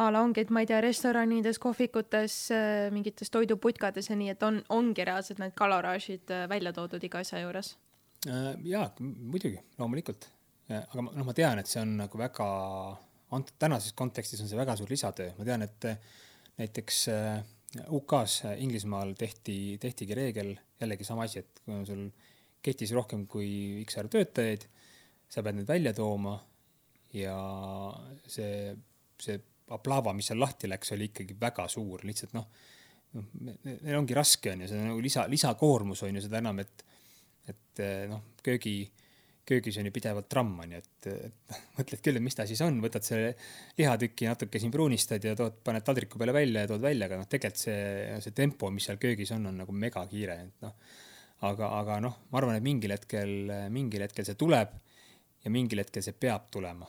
a 0.00 0.08
la 0.12 0.22
ongi, 0.24 0.44
et 0.44 0.52
ma 0.54 0.62
ei 0.62 0.68
tea, 0.70 0.80
restoranides, 0.84 1.60
kohvikutes, 1.62 2.36
äh, 2.54 2.90
mingites 2.94 3.32
toiduputkades 3.34 4.08
ja 4.10 4.18
nii, 4.18 4.32
et 4.34 4.44
on, 4.46 4.60
ongi 4.72 5.06
reaalselt 5.08 5.42
need 5.42 5.56
kaloraažid 5.58 6.32
äh, 6.32 6.46
välja 6.50 6.72
toodud 6.76 7.02
iga 7.04 7.22
asja 7.22 7.42
juures? 7.42 7.74
Äh, 8.28 8.52
jaa, 8.72 8.86
muidugi, 9.00 9.58
loomulikult. 9.80 10.30
aga 10.72 11.02
noh, 11.04 11.24
ma 11.26 11.34
tean, 11.36 11.58
et 11.60 11.68
see 11.68 11.82
on 11.82 11.96
nagu 11.98 12.16
väga, 12.16 12.44
antud 13.36 13.56
tänases 13.60 13.92
kontekstis 13.98 14.40
on 14.40 14.48
see 14.48 14.56
väga 14.56 14.76
suur 14.78 14.88
lisatöö, 14.88 15.34
ma 15.36 15.44
tean, 15.44 15.66
et 15.66 15.88
näiteks 16.56 17.02
UK-s, 17.92 18.46
Inglismaal 18.62 19.12
tehti, 19.18 19.76
tehtigi 19.82 20.16
reegel, 20.16 20.54
jällegi 20.80 21.04
sama 21.04 21.26
asi, 21.26 21.42
et 21.42 21.60
kui 21.64 21.74
on 21.74 21.84
sul 21.88 22.06
ketis 22.62 22.94
rohkem 22.96 23.26
kui 23.30 23.82
X 23.84 23.98
arv 24.00 24.12
töötajaid, 24.12 24.66
sa 25.32 25.42
pead 25.44 25.58
need 25.58 25.68
välja 25.68 25.92
tooma 25.96 26.36
ja 27.16 27.36
see, 28.30 28.72
see 29.20 29.40
aplava, 29.72 30.14
mis 30.16 30.30
seal 30.30 30.40
lahti 30.42 30.70
läks, 30.70 30.94
oli 30.96 31.10
ikkagi 31.10 31.36
väga 31.40 31.66
suur, 31.70 32.04
lihtsalt 32.06 32.34
noh, 32.36 32.48
noh, 33.16 33.28
neil 33.66 33.98
ongi 33.98 34.16
raske, 34.16 34.52
on 34.52 34.64
ju, 34.64 34.70
see 34.70 34.80
on 34.80 34.90
nagu 34.92 35.04
lisa, 35.04 35.26
lisakoormus 35.30 36.04
on 36.06 36.18
ju, 36.18 36.24
seda 36.24 36.40
enam, 36.42 36.60
et, 36.62 36.84
et 37.48 37.84
noh, 38.10 38.24
köögi, 38.44 38.76
köögis 39.48 39.78
on 39.80 39.88
ju 39.88 39.94
pidevalt 39.94 40.28
tramm, 40.32 40.58
on 40.64 40.74
ju, 40.76 40.82
et, 40.82 41.08
et 41.12 41.56
mõtled 41.78 42.04
küll, 42.04 42.20
et 42.20 42.26
mis 42.26 42.36
ta 42.38 42.46
siis 42.48 42.62
on, 42.64 42.80
võtad 42.84 43.06
selle 43.06 43.32
lihatüki 43.80 44.28
natuke 44.28 44.60
siin 44.62 44.74
pruunistad 44.74 45.24
ja 45.24 45.36
tood, 45.38 45.62
paned 45.64 45.86
taldriku 45.86 46.20
peale 46.20 46.36
välja 46.36 46.66
ja 46.66 46.72
tood 46.72 46.84
välja, 46.84 47.08
aga 47.08 47.22
noh, 47.22 47.30
tegelikult 47.30 47.64
see, 47.64 48.20
see 48.24 48.36
tempo, 48.36 48.70
mis 48.74 48.90
seal 48.90 49.00
köögis 49.02 49.32
on, 49.36 49.48
on 49.52 49.64
nagu 49.64 49.80
megakiire, 49.84 50.38
et 50.48 50.68
noh 50.68 50.76
aga, 51.48 51.68
aga 51.80 51.98
noh, 52.04 52.18
ma 52.30 52.40
arvan, 52.40 52.58
et 52.58 52.64
mingil 52.64 52.94
hetkel, 52.94 53.32
mingil 53.74 54.04
hetkel 54.06 54.26
see 54.28 54.38
tuleb 54.38 54.74
ja 55.42 55.50
mingil 55.50 55.82
hetkel 55.82 56.04
see 56.04 56.14
peab 56.14 56.50
tulema. 56.54 56.86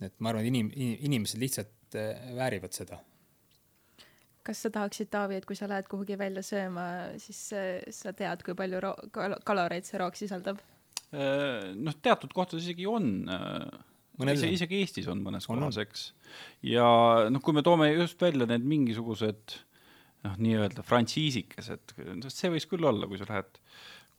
et 0.00 0.14
ma 0.18 0.30
arvan, 0.30 0.46
et 0.46 0.50
inim-, 0.50 0.72
inimesed 1.06 1.40
lihtsalt 1.40 1.96
äh, 1.98 2.32
väärivad 2.36 2.74
seda. 2.74 2.98
kas 4.46 4.64
sa 4.64 4.70
tahaksid, 4.72 5.10
Taavi, 5.12 5.36
et 5.38 5.46
kui 5.46 5.56
sa 5.58 5.68
lähed 5.70 5.86
kuhugi 5.90 6.16
välja 6.18 6.42
sööma, 6.42 6.86
siis 7.22 7.42
äh, 7.54 7.84
sa 7.94 8.14
tead, 8.16 8.42
kui 8.46 8.56
palju 8.58 8.80
ro-, 8.82 8.98
kal-, 9.14 9.38
kaloreid 9.46 9.86
see 9.86 10.00
roog 10.00 10.18
sisaldab? 10.18 10.62
Äh, 11.12 11.70
noh, 11.76 11.96
teatud 12.02 12.32
kohtades 12.34 12.64
isegi 12.64 12.88
on. 12.88 13.12
isegi, 14.20 14.54
isegi 14.56 14.80
Eestis 14.82 15.08
on 15.10 15.22
mõnes 15.24 15.46
on, 15.48 15.60
kohas, 15.60 15.78
eks. 15.84 16.10
ja 16.66 16.86
noh, 17.30 17.42
kui 17.44 17.56
me 17.56 17.62
toome 17.66 17.92
just 17.92 18.20
välja 18.20 18.48
need 18.48 18.66
mingisugused 18.66 19.60
noh, 20.26 20.36
nii-öelda 20.40 20.84
frantsiisikesed, 20.86 21.96
see 22.28 22.52
võiks 22.52 22.68
küll 22.70 22.86
olla, 22.88 23.08
kui 23.10 23.20
sa 23.20 23.28
lähed 23.30 23.60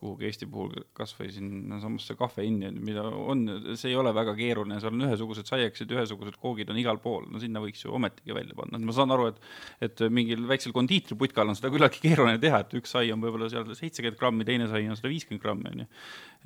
kuhugi 0.02 0.26
Eesti 0.26 0.48
puhul 0.50 0.72
kas 0.98 1.12
või 1.14 1.28
sinnasamasse 1.30 2.16
Cafe 2.18 2.42
Inni, 2.42 2.72
mida 2.74 3.04
on, 3.06 3.44
see 3.78 3.92
ei 3.92 3.98
ole 4.00 4.10
väga 4.16 4.34
keeruline, 4.34 4.80
seal 4.82 4.96
on 4.96 5.04
ühesugused 5.06 5.46
saiakesed, 5.46 5.94
ühesugused 5.94 6.40
koogid 6.42 6.72
on 6.74 6.80
igal 6.80 6.98
pool, 7.04 7.28
no 7.30 7.38
sinna 7.38 7.62
võiks 7.62 7.84
ju 7.84 7.94
ometigi 7.94 8.34
välja 8.34 8.56
panna, 8.58 8.80
et 8.80 8.88
ma 8.88 8.96
saan 8.96 9.14
aru, 9.14 9.28
et 9.30 9.86
et 9.86 10.02
mingil 10.10 10.42
väiksel 10.50 10.74
kondiitriputkal 10.74 11.54
on 11.54 11.58
seda 11.58 11.70
küllaltki 11.70 12.02
keeruline 12.02 12.42
teha, 12.42 12.64
et 12.64 12.74
üks 12.80 12.96
sai 12.96 13.14
on 13.14 13.22
võib-olla 13.22 13.46
seal 13.52 13.70
seitsekümmend 13.78 14.18
grammi, 14.18 14.48
teine 14.48 14.66
sai 14.72 14.88
on 14.90 14.98
sada 14.98 15.12
viiskümmend 15.12 15.44
grammi, 15.46 15.70
on 15.70 15.84
ju. 15.84 15.88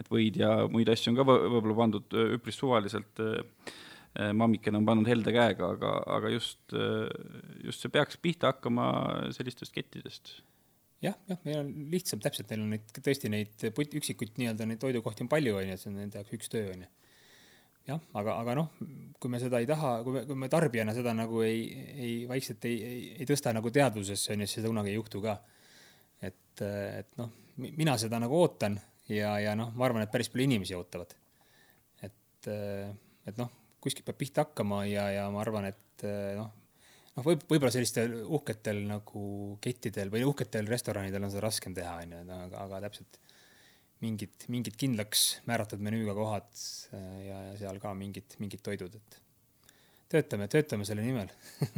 et 0.05 0.13
võid 0.13 0.37
ja 0.43 0.53
muid 0.69 0.93
asju 0.93 1.15
on 1.15 1.21
ka 1.23 1.29
võib-olla 1.31 1.81
pandud 1.81 2.21
üpris 2.37 2.61
suvaliselt 2.61 3.25
Äh, 3.25 3.85
mammikene 4.17 4.81
on 4.81 4.87
pannud 4.89 5.09
helde 5.11 5.33
käega, 5.35 5.71
aga, 5.77 5.93
aga 6.17 6.33
just, 6.33 6.61
äh, 6.73 7.09
just 7.65 7.83
see 7.83 7.93
peaks 7.93 8.19
pihta 8.23 8.53
hakkama 8.53 8.87
sellistest 9.37 9.75
kettidest. 9.75 10.37
jah, 11.05 11.17
jah, 11.29 11.41
meil 11.45 11.59
on 11.61 11.73
lihtsam, 11.93 12.21
täpselt, 12.25 12.49
neil 12.51 12.63
on 12.65 12.71
neid, 12.73 12.87
tõesti 12.97 13.31
neid 13.31 13.67
üksikuid 13.69 14.39
nii-öelda 14.41 14.67
neid 14.69 14.81
toidukohti 14.81 15.27
on 15.27 15.33
palju, 15.33 15.59
on 15.59 15.69
ju, 15.69 15.75
et 15.77 15.83
see 15.83 15.91
on 15.91 15.99
nende 16.01 16.23
jaoks 16.23 16.37
üks 16.39 16.53
töö, 16.53 16.71
on 16.73 16.87
ju. 16.87 16.89
jah, 17.91 18.07
aga, 18.23 18.39
aga 18.45 18.55
noh, 18.63 18.71
kui 19.21 19.33
me 19.33 19.41
seda 19.43 19.61
ei 19.61 19.69
taha, 19.69 19.99
kui 20.07 20.17
me, 20.17 20.25
kui 20.31 20.41
me 20.47 20.49
tarbijana 20.53 20.97
seda 20.97 21.13
nagu 21.17 21.45
ei, 21.45 21.61
ei, 21.93 22.15
vaikselt 22.31 22.65
ei, 22.71 22.79
ei, 22.89 23.05
ei 23.21 23.29
tõsta 23.29 23.53
nagu 23.57 23.73
teadvusesse, 23.75 24.33
on 24.33 24.47
ju, 24.47 24.49
siis 24.49 24.63
seda 24.63 24.73
kunagi 24.73 24.95
ei 24.95 24.97
juhtu 24.97 25.21
ka. 25.25 25.37
et, 26.25 26.65
et 26.65 27.21
noh, 27.21 27.31
mina 27.67 27.99
seda 28.01 28.23
nagu 28.23 28.41
ootan 28.41 28.81
ja, 29.13 29.37
ja 29.45 29.53
noh, 29.59 29.77
ma 29.77 29.91
arvan, 29.91 30.07
et 30.07 30.15
päris 30.15 30.33
palju 30.33 30.49
inimesi 30.49 30.75
ootavad. 30.79 31.13
et, 32.09 32.51
et 33.29 33.37
noh 33.37 33.53
kuskilt 33.83 34.07
peab 34.07 34.19
pihta 34.21 34.47
hakkama 34.47 34.85
ja, 34.89 35.09
ja 35.15 35.27
ma 35.33 35.43
arvan, 35.43 35.69
et 35.71 36.07
eh, 36.07 36.33
noh, 36.39 36.51
noh, 37.17 37.27
võib, 37.27 37.45
võib-olla 37.49 37.73
sellistel 37.75 38.17
uhketel 38.25 38.83
nagu 38.89 39.25
kettidel 39.65 40.13
või 40.13 40.25
uhketel 40.29 40.69
restoranidel 40.71 41.27
on 41.27 41.33
seda 41.35 41.47
raskem 41.47 41.77
teha, 41.77 41.99
onju, 42.05 42.23
aga, 42.39 42.65
aga 42.65 42.83
täpselt 42.87 43.21
mingid, 44.05 44.49
mingid 44.53 44.79
kindlaks 44.79 45.27
määratud 45.49 45.83
menüüga 45.85 46.17
kohad 46.17 46.49
eh, 46.97 47.21
ja, 47.29 47.43
ja 47.51 47.61
seal 47.65 47.83
ka 47.83 47.93
mingid, 47.99 48.39
mingid 48.43 48.65
toidud, 48.65 48.97
et 48.97 49.21
töötame, 50.13 50.49
töötame 50.53 50.89
selle 50.89 51.05
nimel 51.07 51.31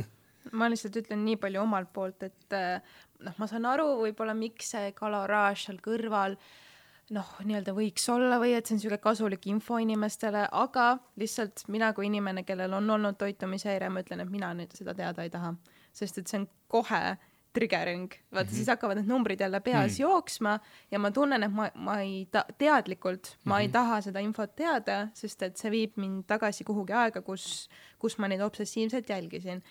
ma 0.59 0.71
lihtsalt 0.71 0.97
ütlen 1.03 1.27
nii 1.27 1.37
palju 1.41 1.61
omalt 1.65 1.93
poolt, 1.95 2.25
et 2.29 2.57
eh, 2.57 2.97
noh, 3.27 3.37
ma 3.41 3.51
saan 3.51 3.69
aru 3.69 3.91
võib-olla, 4.05 4.37
miks 4.39 4.73
see 4.75 4.95
kaloraaž 4.97 5.69
seal 5.69 5.83
kõrval 5.85 6.39
äh, 6.39 6.57
noh, 7.15 7.29
nii-öelda 7.45 7.73
võiks 7.77 8.05
olla 8.13 8.39
või 8.41 8.53
et 8.57 8.67
see 8.67 8.75
on 8.75 8.81
niisugune 8.81 9.01
kasulik 9.03 9.47
info 9.51 9.79
inimestele, 9.81 10.45
aga 10.53 10.89
lihtsalt 11.21 11.65
mina 11.73 11.93
kui 11.97 12.09
inimene, 12.09 12.45
kellel 12.49 12.77
on 12.79 12.91
olnud 12.99 13.19
toitumishäire, 13.21 13.89
ma 13.93 14.05
ütlen, 14.05 14.25
et 14.25 14.33
mina 14.33 14.53
nüüd 14.57 14.75
seda 14.77 14.95
teada 14.99 15.25
ei 15.25 15.33
taha, 15.33 15.55
sest 15.93 16.21
et 16.21 16.31
see 16.31 16.43
on 16.43 16.49
kohe 16.69 17.03
triggering, 17.53 18.13
vaata 18.33 18.45
mm 18.45 18.51
-hmm. 18.51 18.57
siis 18.57 18.69
hakkavad 18.69 18.97
need 18.97 19.09
numbrid 19.09 19.41
jälle 19.41 19.61
peas 19.61 19.93
mm 19.93 19.97
-hmm. 19.97 20.01
jooksma 20.01 20.61
ja 20.91 20.99
ma 20.99 21.11
tunnen, 21.11 21.43
et 21.43 21.53
ma, 21.53 21.71
ma 21.75 22.01
ei 22.01 22.29
ta-, 22.31 22.45
teadlikult 22.59 23.37
ma 23.45 23.55
mm 23.55 23.59
-hmm. 23.59 23.61
ei 23.61 23.67
mhm. 23.67 23.73
taha 23.73 24.01
seda 24.01 24.21
infot 24.21 24.57
teada, 24.57 25.09
sest 25.15 25.43
et 25.43 25.57
see 25.57 25.71
viib 25.71 25.93
mind 25.97 26.25
tagasi 26.27 26.65
kuhugi 26.65 26.93
aega, 26.93 27.23
kus, 27.23 27.69
kus 27.99 28.19
ma 28.19 28.29
neid 28.29 28.41
obsessiivselt 28.41 29.09
jälgisin. 29.09 29.63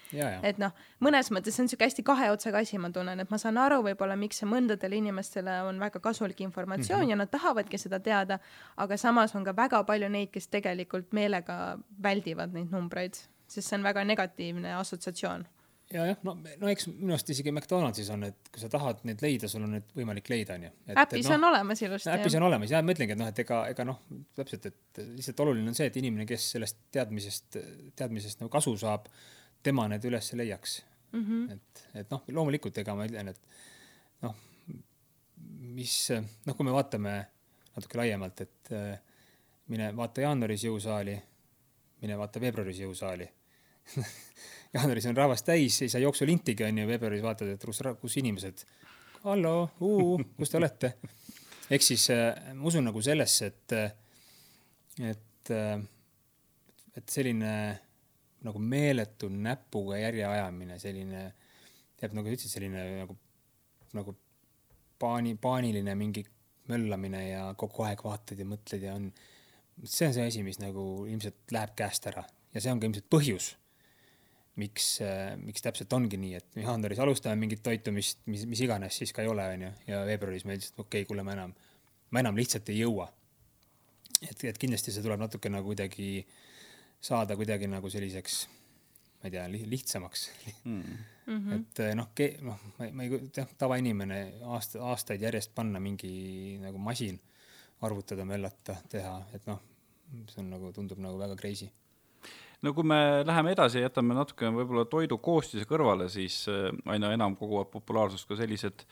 et 0.44 0.58
noh, 0.58 0.72
mõnes 1.02 1.32
mõttes 1.32 1.52
see 1.52 1.64
on 1.64 1.70
siuke 1.70 1.86
hästi 1.86 2.04
kahe 2.04 2.32
otsaga 2.32 2.58
asi, 2.58 2.78
ma 2.78 2.90
tunnen, 2.90 3.20
et 3.20 3.30
ma 3.30 3.38
saan 3.38 3.58
aru 3.58 3.82
võib-olla, 3.84 4.16
miks 4.16 4.38
see 4.38 4.50
mõndadele 4.50 4.96
inimestele 4.96 5.62
on 5.62 5.80
väga 5.80 6.00
kasulik 6.00 6.42
informatsioon 6.42 7.00
mm 7.00 7.06
-hmm. 7.06 7.10
ja 7.10 7.16
nad 7.16 7.30
tahavadki 7.30 7.78
seda 7.78 8.00
teada, 8.00 8.40
aga 8.78 8.98
samas 8.98 9.36
on 9.36 9.44
ka 9.44 9.56
väga 9.56 9.84
palju 9.84 10.10
neid, 10.10 10.30
kes 10.32 10.48
tegelikult 10.48 11.14
meelega 11.14 11.78
väldivad 12.04 12.54
neid 12.54 12.72
numbreid, 12.72 13.14
sest 13.48 13.68
see 13.70 13.78
on 13.78 13.84
väga 13.84 14.04
negatiivne 14.04 14.76
assotsiatsioon 14.76 15.46
ja 15.94 16.06
jah, 16.10 16.18
no, 16.28 16.34
no 16.62 16.70
eks 16.72 16.90
minu 16.90 17.14
arust 17.16 17.30
isegi 17.32 17.52
McDonaldsis 17.54 18.10
on, 18.12 18.26
et 18.28 18.50
kui 18.52 18.60
sa 18.62 18.70
tahad 18.72 19.04
neid 19.08 19.22
leida, 19.24 19.48
sul 19.52 19.64
on 19.64 19.78
need 19.78 19.94
võimalik 19.96 20.28
leida, 20.32 20.58
onju. 20.58 20.72
äpis 20.92 21.30
no, 21.30 21.38
on 21.38 21.48
olemas 21.50 21.82
ilusti. 21.86 22.12
äpis 22.12 22.36
on 22.40 22.48
olemas 22.50 22.74
ja 22.74 22.82
ma 22.84 22.96
ütlengi, 22.96 23.16
et 23.16 23.22
noh, 23.22 23.30
et 23.32 23.40
ega, 23.44 23.62
ega 23.72 23.86
noh, 23.88 24.02
täpselt, 24.36 24.68
et 24.72 25.02
lihtsalt 25.14 25.46
oluline 25.46 25.72
on 25.72 25.78
see, 25.78 25.88
et 25.88 26.00
inimene, 26.02 26.28
kes 26.28 26.50
sellest 26.58 26.82
teadmisest, 26.96 27.60
teadmisest 28.00 28.44
nagu 28.44 28.52
kasu 28.54 28.76
saab, 28.80 29.08
tema 29.64 29.88
need 29.92 30.04
üles 30.10 30.32
leiaks 30.40 30.82
mm. 31.14 31.24
-hmm. 31.24 31.56
et, 31.56 31.86
et 32.04 32.12
noh, 32.12 32.28
loomulikult, 32.36 32.84
ega 32.84 32.96
ma 32.98 33.08
ütlen, 33.08 33.32
et 33.32 34.28
noh, 34.28 34.36
mis, 35.78 35.98
noh, 36.46 36.56
kui 36.58 36.68
me 36.68 36.76
vaatame 36.76 37.18
natuke 37.78 38.04
laiemalt, 38.04 38.44
et 38.44 38.76
mine 39.72 39.92
vaata 39.96 40.24
jaanuaris 40.26 40.68
jõusaali, 40.68 41.16
mine 42.02 42.18
vaata 42.20 42.42
veebruaris 42.44 42.84
jõusaali 42.84 43.28
jaanuaris 44.76 45.08
on 45.10 45.18
rahvast 45.18 45.48
täis, 45.48 45.82
ei 45.82 45.90
saa 45.92 46.02
jooksulintigi 46.04 46.66
onju, 46.68 46.88
veebruaris 46.90 47.24
vaatad, 47.24 47.54
et 47.56 47.66
kus, 47.66 47.82
kus 48.02 48.18
inimesed, 48.22 48.64
hallo, 49.24 49.56
kus 50.38 50.54
te 50.54 50.60
olete? 50.60 50.94
ehk 51.72 51.84
siis 51.84 52.08
äh, 52.14 52.54
ma 52.56 52.68
usun 52.70 52.88
nagu 52.88 53.02
sellesse, 53.04 53.52
et, 53.52 53.76
et, 55.10 55.52
äh, 55.52 55.74
et 56.96 57.12
selline 57.12 57.52
nagu 58.48 58.62
meeletu 58.62 59.30
näpuga 59.34 60.00
järjeajamine, 60.00 60.78
selline, 60.80 61.26
tead 62.00 62.16
nagu 62.16 62.30
sa 62.30 62.38
ütlesid, 62.38 62.54
selline 62.54 62.86
nagu, 63.02 63.18
nagu 63.98 64.16
paani, 65.02 65.36
paaniline 65.42 65.96
mingi 66.00 66.24
möllamine 66.72 67.24
ja 67.30 67.44
kogu 67.60 67.86
aeg 67.88 68.04
vaatad 68.04 68.40
ja 68.40 68.48
mõtled 68.48 68.84
ja 68.84 68.96
on, 68.96 69.10
see 69.84 70.08
on 70.08 70.16
see 70.16 70.28
asi, 70.28 70.44
mis 70.46 70.60
nagu 70.62 70.84
ilmselt 71.08 71.56
läheb 71.56 71.76
käest 71.80 72.08
ära 72.12 72.24
ja 72.54 72.64
see 72.64 72.72
on 72.72 72.82
ka 72.82 72.90
ilmselt 72.90 73.10
põhjus 73.12 73.54
miks, 74.58 74.88
äh, 75.06 75.36
miks 75.38 75.64
täpselt 75.64 75.94
ongi 75.94 76.18
nii, 76.20 76.34
et 76.40 76.60
jaanuaris 76.64 77.00
alustame 77.04 77.38
mingit 77.40 77.62
toitumist, 77.66 78.24
mis, 78.32 78.46
mis 78.50 78.62
iganes 78.66 78.98
siis 78.98 79.14
ka 79.14 79.24
ei 79.24 79.32
ole, 79.32 79.46
onju, 79.54 79.72
ja 79.90 80.02
veebruaris 80.08 80.48
me 80.50 80.58
lihtsalt, 80.58 80.80
okei 80.82 81.04
okay,, 81.04 81.10
kuule, 81.10 81.26
ma 81.28 81.36
enam, 81.38 81.54
ma 82.12 82.24
enam 82.24 82.38
lihtsalt 82.40 82.70
ei 82.74 82.82
jõua. 82.82 83.08
et, 84.26 84.44
et 84.50 84.58
kindlasti 84.58 84.94
see 84.94 85.06
tuleb 85.06 85.22
natuke 85.22 85.50
nagu 85.54 85.70
kuidagi 85.70 86.26
saada 87.02 87.38
kuidagi 87.38 87.70
nagu 87.70 87.90
selliseks, 87.94 88.40
ma 89.22 89.30
ei 89.30 89.36
tea, 89.36 89.46
lihtsamaks 89.70 90.30
mm. 90.64 90.82
-hmm. 90.82 91.54
et 91.60 91.80
äh, 91.86 91.94
noh, 91.96 92.10
noh, 92.42 92.68
ma, 92.80 92.92
ma 92.92 93.06
ei, 93.06 93.22
jah, 93.38 93.50
tavainimene 93.58 94.22
aasta, 94.58 94.82
aastaid 94.90 95.22
järjest 95.22 95.54
panna 95.56 95.80
mingi 95.80 96.58
nagu 96.62 96.78
masin, 96.82 97.20
arvutada, 97.82 98.26
möllata, 98.26 98.80
teha, 98.90 99.20
et 99.38 99.46
noh, 99.46 99.62
see 100.32 100.42
on 100.42 100.50
nagu, 100.50 100.74
tundub 100.74 100.98
nagu 101.04 101.20
väga 101.20 101.36
crazy 101.38 101.70
no 102.66 102.74
kui 102.74 102.86
me 102.88 102.98
läheme 103.28 103.52
edasi, 103.54 103.82
jätame 103.84 104.16
natuke 104.18 104.50
võib-olla 104.54 104.86
toidu 104.90 105.20
koostise 105.24 105.68
kõrvale, 105.70 106.08
siis 106.10 106.40
äh, 106.50 106.70
aina 106.90 107.12
enam 107.14 107.36
koguvad 107.38 107.70
populaarsust 107.74 108.28
ka 108.30 108.38
sellised 108.40 108.86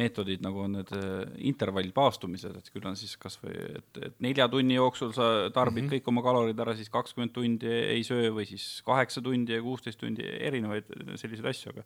meetodid, 0.00 0.40
nagu 0.44 0.62
on 0.64 0.78
need 0.78 0.92
äh, 0.96 1.26
intervallpaastumised, 1.50 2.56
et 2.56 2.70
küll 2.72 2.88
on 2.88 2.96
siis 2.98 3.16
kasvõi, 3.20 3.56
et, 3.80 4.00
et 4.08 4.16
nelja 4.24 4.48
tunni 4.52 4.78
jooksul 4.78 5.12
sa 5.16 5.50
tarbid 5.52 5.84
mm 5.84 5.88
-hmm. 5.88 5.98
kõik 5.98 6.12
oma 6.14 6.24
kalorid 6.24 6.62
ära, 6.64 6.76
siis 6.76 6.92
kakskümmend 6.92 7.34
tundi 7.36 7.68
ei 7.68 8.04
söö 8.06 8.30
või 8.36 8.46
siis 8.48 8.80
kaheksa 8.86 9.20
tundi 9.24 9.56
ja 9.56 9.62
kuusteist 9.62 10.00
tundi, 10.00 10.24
erinevaid 10.24 10.88
selliseid 11.16 11.50
asju, 11.52 11.74
aga 11.74 11.84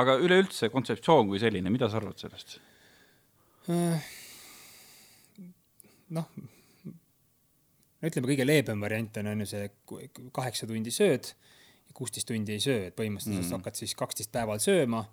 aga 0.00 0.16
üleüldse 0.24 0.70
kontseptsioon 0.72 1.28
kui 1.28 1.38
selline, 1.38 1.70
mida 1.70 1.88
sa 1.88 2.00
arvad 2.00 2.16
sellest? 2.18 2.56
Äh, 3.68 4.08
noh 6.08 6.26
no 8.00 8.10
ütleme, 8.10 8.30
kõige 8.32 8.46
leebem 8.46 8.82
variant 8.82 9.20
on, 9.20 9.32
on 9.34 9.44
ju 9.44 9.48
see 9.52 9.70
kaheksa 10.36 10.68
tundi 10.70 10.92
sööd 10.94 11.32
ja 11.90 11.96
kuusteist 11.96 12.28
tundi 12.30 12.56
ei 12.56 12.62
söö, 12.62 12.86
et 12.88 12.96
põhimõtteliselt 12.96 13.48
mm. 13.48 13.58
hakkad 13.58 13.80
siis 13.80 13.96
kaksteist 13.98 14.32
päeval 14.34 14.62
sööma, 14.62 15.04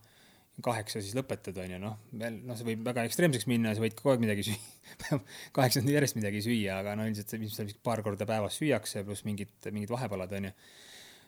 kaheksa 0.64 1.02
siis 1.04 1.14
lõpetad, 1.18 1.58
on 1.62 1.74
ju, 1.76 1.80
noh, 1.82 1.98
veel, 2.18 2.40
noh, 2.48 2.58
see 2.58 2.66
võib 2.66 2.86
väga 2.88 3.04
ekstreemseks 3.10 3.46
minna, 3.50 3.74
sa 3.78 3.84
võid 3.84 3.98
kogu 3.98 4.14
aeg 4.14 4.24
midagi 4.24 4.48
süüa 4.48 5.20
kaheksa 5.58 5.82
tundi 5.82 5.94
järjest 5.94 6.18
midagi 6.18 6.42
süüa, 6.46 6.80
aga 6.82 6.96
no 6.98 7.06
ilmselt 7.10 7.36
ilmselt 7.38 7.78
paar 7.86 8.02
korda 8.06 8.26
päevas 8.30 8.58
süüakse, 8.58 9.04
pluss 9.06 9.26
mingid, 9.28 9.54
mingid 9.70 9.94
vahepalad, 9.94 10.34
on 10.40 10.50
ju. 10.50 10.56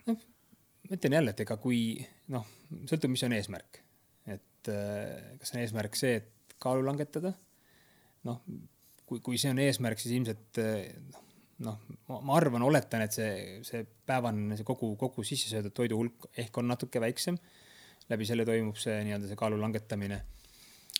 noh, 0.09 0.25
ma 0.87 0.97
ütlen 0.97 1.17
jälle, 1.19 1.35
et 1.35 1.45
ega 1.45 1.59
kui, 1.61 1.83
noh, 2.33 2.49
sõltub, 2.89 3.13
mis 3.13 3.25
on 3.27 3.37
eesmärk. 3.37 3.81
et 4.29 4.73
äh, 4.73 5.37
kas 5.41 5.53
on 5.53 5.61
eesmärk 5.61 5.97
see, 5.97 6.19
et 6.23 6.57
kaalu 6.61 6.85
langetada, 6.89 7.35
noh, 8.29 8.41
kui, 9.05 9.21
kui 9.25 9.41
see 9.41 9.53
on 9.53 9.61
eesmärk, 9.61 10.01
siis 10.01 10.17
ilmselt 10.17 10.61
noh, 10.61 11.28
noh, 11.65 11.79
ma 12.07 12.35
arvan, 12.37 12.63
oletan, 12.65 13.03
et 13.05 13.15
see, 13.15 13.31
see 13.67 13.83
päevane, 14.07 14.57
see 14.57 14.67
kogu, 14.67 14.93
kogu 14.99 15.25
sisse 15.27 15.51
söödud 15.51 15.75
toidu 15.75 15.99
hulk 15.99 16.29
ehk 16.39 16.57
on 16.61 16.69
natuke 16.71 17.01
väiksem. 17.03 17.39
läbi 18.09 18.25
selle 18.25 18.45
toimub 18.45 18.77
see 18.81 18.95
nii-öelda 19.05 19.27
see 19.29 19.37
kaalu 19.37 19.59
langetamine. 19.61 20.21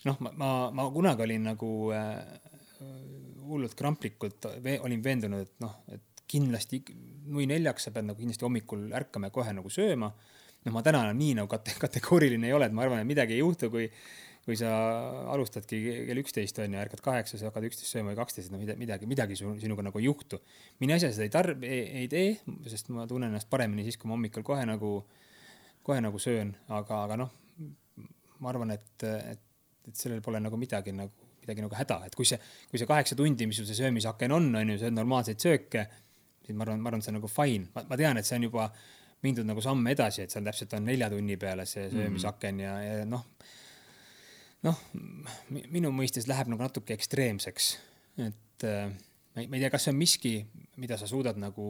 noh, 0.04 0.20
ma, 0.20 0.32
ma, 0.36 0.50
ma 0.70 0.88
kunagi 0.92 1.26
olin 1.26 1.48
nagu 1.50 1.70
äh, 1.96 2.20
hullult 3.50 3.74
kramplikult, 3.76 4.46
olin 4.80 5.02
veendunud, 5.04 5.48
et 5.48 5.64
noh, 5.64 5.74
et 5.92 6.24
kindlasti 6.30 6.82
nui 7.30 7.46
neljaks 7.50 7.88
sa 7.88 7.92
pead 7.94 8.06
nagu 8.06 8.20
kindlasti 8.20 8.46
hommikul 8.46 8.86
ärkama 8.96 9.30
ja 9.30 9.34
kohe 9.34 9.54
nagu 9.56 9.72
sööma. 9.72 10.12
noh, 10.64 10.72
ma 10.76 10.82
täna 10.84 11.06
nii 11.16 11.38
nagu 11.40 11.48
kate, 11.48 11.74
kategooriline 11.80 12.50
ei 12.50 12.56
ole, 12.56 12.68
et 12.68 12.76
ma 12.76 12.84
arvan, 12.84 13.00
et 13.00 13.08
midagi 13.08 13.38
ei 13.38 13.40
juhtu, 13.40 13.70
kui 13.72 13.88
kui 14.44 14.56
sa 14.56 14.70
alustadki 15.34 15.78
kell 16.08 16.20
üksteist 16.22 16.58
on 16.62 16.74
ju, 16.74 16.80
ärkad 16.80 17.02
kaheksa, 17.04 17.38
sa 17.38 17.50
hakkad 17.50 17.66
üksteist 17.68 17.92
sööma 17.92 18.14
või 18.14 18.20
kaksteist, 18.22 18.52
no 18.52 18.60
midagi, 18.60 19.08
midagi 19.08 19.36
sinuga 19.38 19.84
nagu 19.84 20.00
ei 20.00 20.06
juhtu. 20.06 20.40
mine 20.80 20.96
ise 20.96 21.10
seda 21.12 21.26
ei 21.26 21.32
tarb-, 21.34 21.66
ei 21.66 22.06
tee, 22.10 22.32
sest 22.72 22.88
ma 22.94 23.06
tunnen 23.10 23.30
ennast 23.30 23.50
paremini 23.52 23.84
siis, 23.86 23.98
kui 24.00 24.08
ma 24.08 24.16
hommikul 24.16 24.46
kohe 24.46 24.64
nagu, 24.68 24.94
kohe 25.86 26.00
nagu 26.00 26.20
söön, 26.22 26.54
aga, 26.68 27.02
aga 27.04 27.18
noh, 27.20 27.34
ma 28.40 28.52
arvan, 28.52 28.72
et, 28.76 29.04
et, 29.04 29.44
et 29.88 30.00
sellel 30.04 30.24
pole 30.24 30.40
nagu 30.40 30.56
midagi 30.60 30.96
nagu, 30.96 31.28
midagi 31.44 31.66
nagu 31.66 31.76
häda, 31.76 32.00
et 32.08 32.16
kui 32.16 32.28
see, 32.28 32.40
kui 32.72 32.80
see 32.80 32.88
kaheksa 32.88 33.18
tundi, 33.18 33.48
mis 33.48 33.60
sul 33.60 33.68
see 33.68 33.76
söömisaken 33.82 34.38
on, 34.38 34.48
on 34.56 34.72
ju, 34.72 34.80
sööd 34.80 34.96
normaalseid 34.96 35.44
sööke, 35.44 35.84
siis 36.46 36.56
ma 36.56 36.64
arvan, 36.64 36.80
ma 36.80 36.90
arvan, 36.94 37.04
see 37.04 37.12
on 37.12 37.20
nagu 37.20 37.28
fine, 37.28 37.68
ma 37.76 38.00
tean, 38.00 38.16
et 38.16 38.28
see 38.28 38.40
on 38.40 38.48
juba 38.48 38.70
mindud 39.20 39.44
nagu 39.44 39.60
samme 39.60 39.92
edasi, 39.92 40.24
et 40.24 40.32
seal 40.32 40.46
täpselt 40.48 40.78
on 40.78 40.86
nelja 40.88 41.10
tunni 41.12 41.36
peale 41.36 41.68
see 41.68 41.90
söömisaken 41.92 42.54
mm. 42.56 42.64
ja, 42.64 42.76
ja 42.88 43.08
noh 43.08 43.26
noh, 44.66 44.82
minu 45.50 45.92
mõistes 45.94 46.28
läheb 46.30 46.50
nagu 46.52 46.62
natuke 46.62 46.94
ekstreemseks, 46.96 47.70
et 48.26 48.66
äh, 48.68 48.92
ma 49.36 49.42
ei, 49.44 49.60
tea, 49.62 49.72
kas 49.72 49.86
see 49.86 49.94
on 49.94 50.00
miski, 50.00 50.34
mida 50.82 50.98
sa 51.00 51.08
suudad 51.10 51.38
nagu 51.40 51.66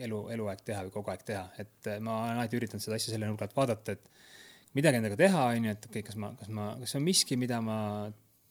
elu, 0.00 0.20
eluaeg 0.34 0.64
teha 0.66 0.82
või 0.86 0.94
kogu 0.94 1.12
aeg 1.12 1.24
teha, 1.26 1.44
et 1.60 1.90
äh, 1.90 2.00
ma 2.02 2.22
olen 2.24 2.40
alati 2.40 2.58
üritanud 2.58 2.84
seda 2.84 2.98
asja 2.98 3.14
selle 3.14 3.28
nurga 3.28 3.48
alt 3.48 3.56
vaadata, 3.56 3.96
et 3.96 4.76
midagi 4.78 5.00
endaga 5.00 5.18
teha, 5.20 5.46
on 5.52 5.68
ju, 5.68 5.74
et 5.76 5.88
okei 5.88 6.00
okay,, 6.00 6.08
kas 6.10 6.20
ma, 6.20 6.32
kas 6.38 6.52
ma, 6.52 6.68
kas 6.80 6.94
see 6.94 7.00
on 7.00 7.06
miski, 7.06 7.38
mida 7.40 7.60
ma 7.64 7.78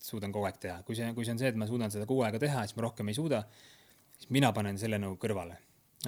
suudan 0.03 0.33
kogu 0.35 0.47
aeg 0.49 0.59
teha, 0.61 0.81
kui 0.87 0.97
see, 0.99 1.09
kui 1.15 1.27
see 1.27 1.35
on 1.35 1.41
see, 1.41 1.53
et 1.53 1.59
ma 1.59 1.67
suudan 1.69 1.91
seda 1.93 2.07
kogu 2.09 2.25
aega 2.27 2.41
teha, 2.43 2.65
siis 2.67 2.77
ma 2.77 2.85
rohkem 2.87 3.09
ei 3.11 3.17
suuda, 3.17 3.43
siis 4.17 4.29
mina 4.35 4.51
panen 4.55 4.79
selle 4.79 4.99
nagu 5.01 5.17
kõrvale. 5.19 5.57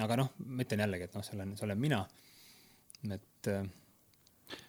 aga 0.04 0.18
noh, 0.20 0.30
ma 0.44 0.64
ütlen 0.64 0.84
jällegi, 0.84 1.08
et 1.08 1.16
noh, 1.16 1.24
see 1.24 1.36
olen, 1.38 1.56
see 1.56 1.64
olen 1.66 1.80
mina. 1.80 2.02
et 3.16 3.50
äh, 3.52 3.68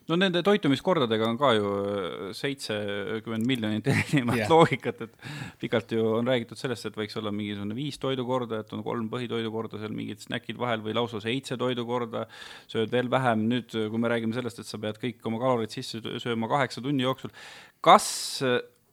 no 0.07 0.15
nende 0.19 0.41
toitumiskordadega 0.45 1.27
on 1.27 1.37
ka 1.39 1.51
ju 1.57 1.71
äh, 1.71 2.29
seitsekümmend 2.37 3.47
miljonit 3.49 3.89
erinevat 3.93 4.39
yeah. 4.39 4.51
loogikat, 4.51 5.03
et 5.07 5.27
pikalt 5.61 5.91
ju 5.95 6.05
on 6.19 6.29
räägitud 6.29 6.59
sellest, 6.59 6.87
et 6.89 6.97
võiks 6.99 7.17
olla 7.19 7.33
mingisugune 7.35 7.77
viis 7.77 7.99
toidukorda, 8.01 8.61
et 8.63 8.73
on 8.77 8.85
kolm 8.85 9.09
põhitoidukorda, 9.11 9.81
seal 9.81 9.95
mingid 9.95 10.23
snäkid 10.23 10.59
vahel 10.61 10.85
või 10.85 10.95
lausa 10.97 11.21
seitse 11.23 11.59
toidukorda, 11.59 12.25
sööd 12.71 12.93
veel 12.93 13.11
vähem, 13.11 13.47
nüüd 13.51 13.75
kui 13.75 14.01
me 14.01 14.13
räägime 14.13 14.37
sellest, 14.37 14.63
et 14.63 14.69
sa 14.69 14.79
pead 14.81 15.01
kõik 15.03 15.27
oma 15.27 15.41
kalorid 15.43 15.75
sisse 15.75 16.01
sööma 16.23 16.49
kaheksa 16.51 16.83
tunni 16.85 17.05
jooksul, 17.05 17.35
kas 17.83 18.09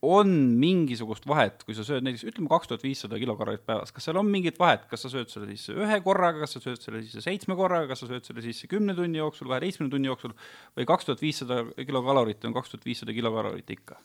on 0.04 0.30
mingisugust 0.60 1.26
vahet, 1.28 1.64
kui 1.66 1.76
sa 1.76 1.84
sööd 1.86 2.04
näiteks 2.06 2.26
ütleme 2.30 2.50
kaks 2.52 2.70
tuhat 2.70 2.84
viissada 2.84 3.18
kilokalorit 3.20 3.64
päevas, 3.66 3.92
kas 3.94 4.08
seal 4.08 4.20
on 4.20 4.28
mingit 4.30 4.58
vahet, 4.60 4.86
kas 4.90 5.06
sa 5.06 5.10
sööd 5.12 5.32
selle 5.32 5.48
sisse 5.52 5.74
ühe 5.74 5.98
korraga, 6.04 6.44
kas 6.44 6.56
sa 6.56 6.62
sööd 6.62 6.82
selle 6.84 7.02
sisse 7.04 7.24
seitsme 7.24 7.56
korraga, 7.58 7.88
kas 7.92 8.04
sa 8.04 8.10
sööd 8.10 8.28
selle 8.28 8.44
sisse 8.44 8.70
kümne 8.70 8.96
tunni 8.98 9.20
jooksul, 9.20 9.50
kaheteistkümne 9.52 9.92
tunni 9.92 10.10
jooksul 10.10 10.36
või 10.78 10.88
kaks 10.90 11.10
tuhat 11.10 11.24
viissada 11.24 11.62
kilokalorit 11.80 12.46
on 12.48 12.56
kaks 12.56 12.74
tuhat 12.74 12.88
viissada 12.88 13.16
kilokalorit 13.16 13.74
ikka? 13.76 13.98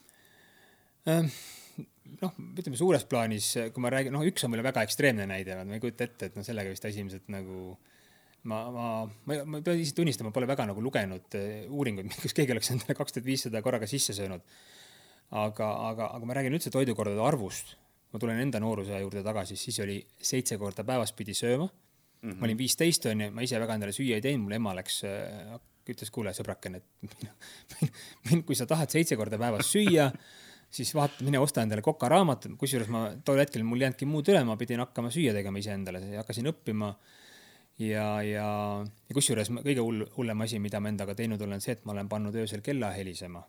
Ehm, 1.09 1.29
noh, 2.23 2.41
ütleme 2.59 2.79
suures 2.79 3.05
plaanis, 3.09 3.51
kui 3.73 3.83
ma 3.83 3.93
räägin, 3.93 4.15
noh, 4.15 4.25
üks 4.27 4.45
on 4.45 4.53
mulle 4.53 4.65
väga 4.65 4.83
ekstreemne 4.87 5.27
näide, 5.29 5.59
ma 5.63 5.77
ei 5.77 5.83
kujuta 5.83 6.07
ette, 6.07 6.31
et 6.31 6.39
noh, 6.39 6.45
sellega 6.45 6.73
vist 6.73 6.89
esimesed 6.89 7.31
nagu 7.33 7.77
ma, 8.43 8.69
ma, 8.71 8.87
ma, 9.25 9.39
ma 9.45 9.61
pean 9.63 9.79
ise 9.79 9.95
tunnistama, 9.97 10.31
pole 10.35 10.47
väga 10.49 10.67
nagu 10.69 10.83
lugenud 10.83 11.37
eh, 11.39 11.65
uuringuid, 11.67 12.11
kus 12.23 12.35
keegi 12.35 12.55
oleks 12.55 12.71
endale 12.75 12.95
kaks 12.97 13.17
tuhat 13.17 13.27
viissada 13.27 13.63
korraga 13.65 13.89
sisse 13.89 14.15
söönud. 14.17 14.45
Aga, 15.29 15.69
aga, 15.89 16.09
aga 16.17 16.25
ma 16.25 16.37
räägin 16.37 16.57
üldse 16.57 16.71
toidukordade 16.73 17.21
arvust. 17.21 17.75
ma 18.09 18.17
tulen 18.17 18.39
enda 18.41 18.57
nooruse 18.57 18.97
juurde 19.03 19.21
tagasi, 19.21 19.55
siis 19.59 19.79
oli 19.83 19.99
seitse 20.17 20.57
korda 20.57 20.81
päevas 20.83 21.11
pidi 21.13 21.33
sööma 21.37 21.67
mm. 21.67 22.29
-hmm. 22.29 22.39
ma 22.39 22.45
olin 22.47 22.57
viisteist 22.57 23.05
onju, 23.05 23.31
ma 23.31 23.41
ise 23.45 23.59
väga 23.59 23.75
endale 23.77 23.91
süüa 23.93 24.15
ei 24.17 24.21
teinud, 24.21 24.47
mul 24.47 24.57
ema 24.57 24.73
läks, 24.73 25.03
eh, 25.03 25.59
ütles, 25.89 26.09
kuule 26.11 26.33
sõbrakene, 26.33 26.81
et 26.81 28.41
kui 28.47 28.55
sa 28.55 28.65
tahad 28.65 28.89
seitse 28.89 29.17
korda 29.17 29.37
päevas 29.37 29.69
süüa 29.69 30.09
siis 30.69 30.93
vaata, 30.95 31.23
mine 31.25 31.39
osta 31.39 31.61
endale 31.65 31.81
kokaraamat, 31.81 32.47
kusjuures 32.57 32.89
ma 32.93 33.07
tol 33.25 33.41
hetkel 33.41 33.63
mul 33.65 33.81
ei 33.81 33.87
jäänudki 33.87 34.05
muud 34.05 34.27
üle, 34.29 34.43
ma 34.45 34.57
pidin 34.57 34.81
hakkama 34.83 35.09
süüa 35.13 35.33
tegema 35.33 35.61
iseendale, 35.61 36.01
hakkasin 36.17 36.49
õppima 36.51 36.91
ja, 37.79 38.21
ja, 38.25 38.49
ja 38.85 39.17
kusjuures 39.17 39.49
kõige 39.49 39.85
hull, 39.85 40.05
hullem 40.17 40.45
asi, 40.45 40.59
mida 40.59 40.81
ma 40.81 40.89
endaga 40.93 41.15
teinud 41.17 41.41
olen, 41.41 41.61
see, 41.61 41.77
et 41.77 41.85
ma 41.85 41.95
olen 41.95 42.09
pannud 42.09 42.35
öösel 42.35 42.61
kella 42.65 42.91
helisema 42.93 43.41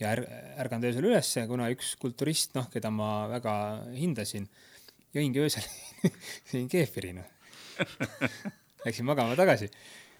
ja 0.00 0.12
är, 0.12 0.22
ärganud 0.62 0.90
öösel 0.90 1.08
ülesse, 1.08 1.44
kuna 1.50 1.68
üks 1.72 1.94
kulturist, 2.00 2.54
noh, 2.56 2.68
keda 2.72 2.90
ma 2.92 3.10
väga 3.30 3.54
hindasin, 3.96 4.48
jõingi 5.16 5.42
öösel 5.44 5.66
sõin 6.50 6.68
keefiri, 6.72 7.14
noh. 7.16 7.32
Läksin 8.86 9.06
magama 9.08 9.36
tagasi. 9.38 9.70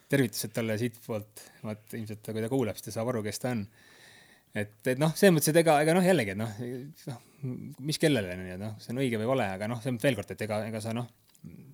tervitused 0.06 0.52
talle 0.54 0.76
siitpoolt, 0.78 1.40
vaat 1.66 1.94
ilmselt 1.98 2.20
ta, 2.22 2.32
kui 2.34 2.42
ta 2.44 2.50
kuulab, 2.50 2.76
siis 2.78 2.88
ta 2.88 2.92
saab 2.94 3.08
aru, 3.10 3.24
kes 3.26 3.40
ta 3.42 3.52
on. 3.56 3.64
et, 4.54 4.76
et 4.86 5.00
noh, 5.02 5.12
selles 5.18 5.34
mõttes, 5.34 5.50
et 5.50 5.60
ega, 5.60 5.80
ega 5.82 5.96
noh, 5.96 6.06
jällegi, 6.06 6.36
et 6.36 6.40
noh, 6.40 6.52
noh, 7.10 7.22
mis 7.82 7.98
kellele, 8.00 8.36
nii 8.38 8.54
et 8.54 8.62
noh, 8.62 8.76
see 8.82 8.94
on 8.94 9.02
õige 9.02 9.20
või 9.20 9.28
vale, 9.34 9.48
aga 9.58 9.68
noh, 9.70 9.80
selles 9.82 9.96
mõttes 9.96 10.08
veel 10.08 10.20
kord, 10.20 10.32
et 10.32 10.44
ega, 10.46 10.60
ega 10.70 10.82
sa 10.84 10.94
noh, 10.96 11.10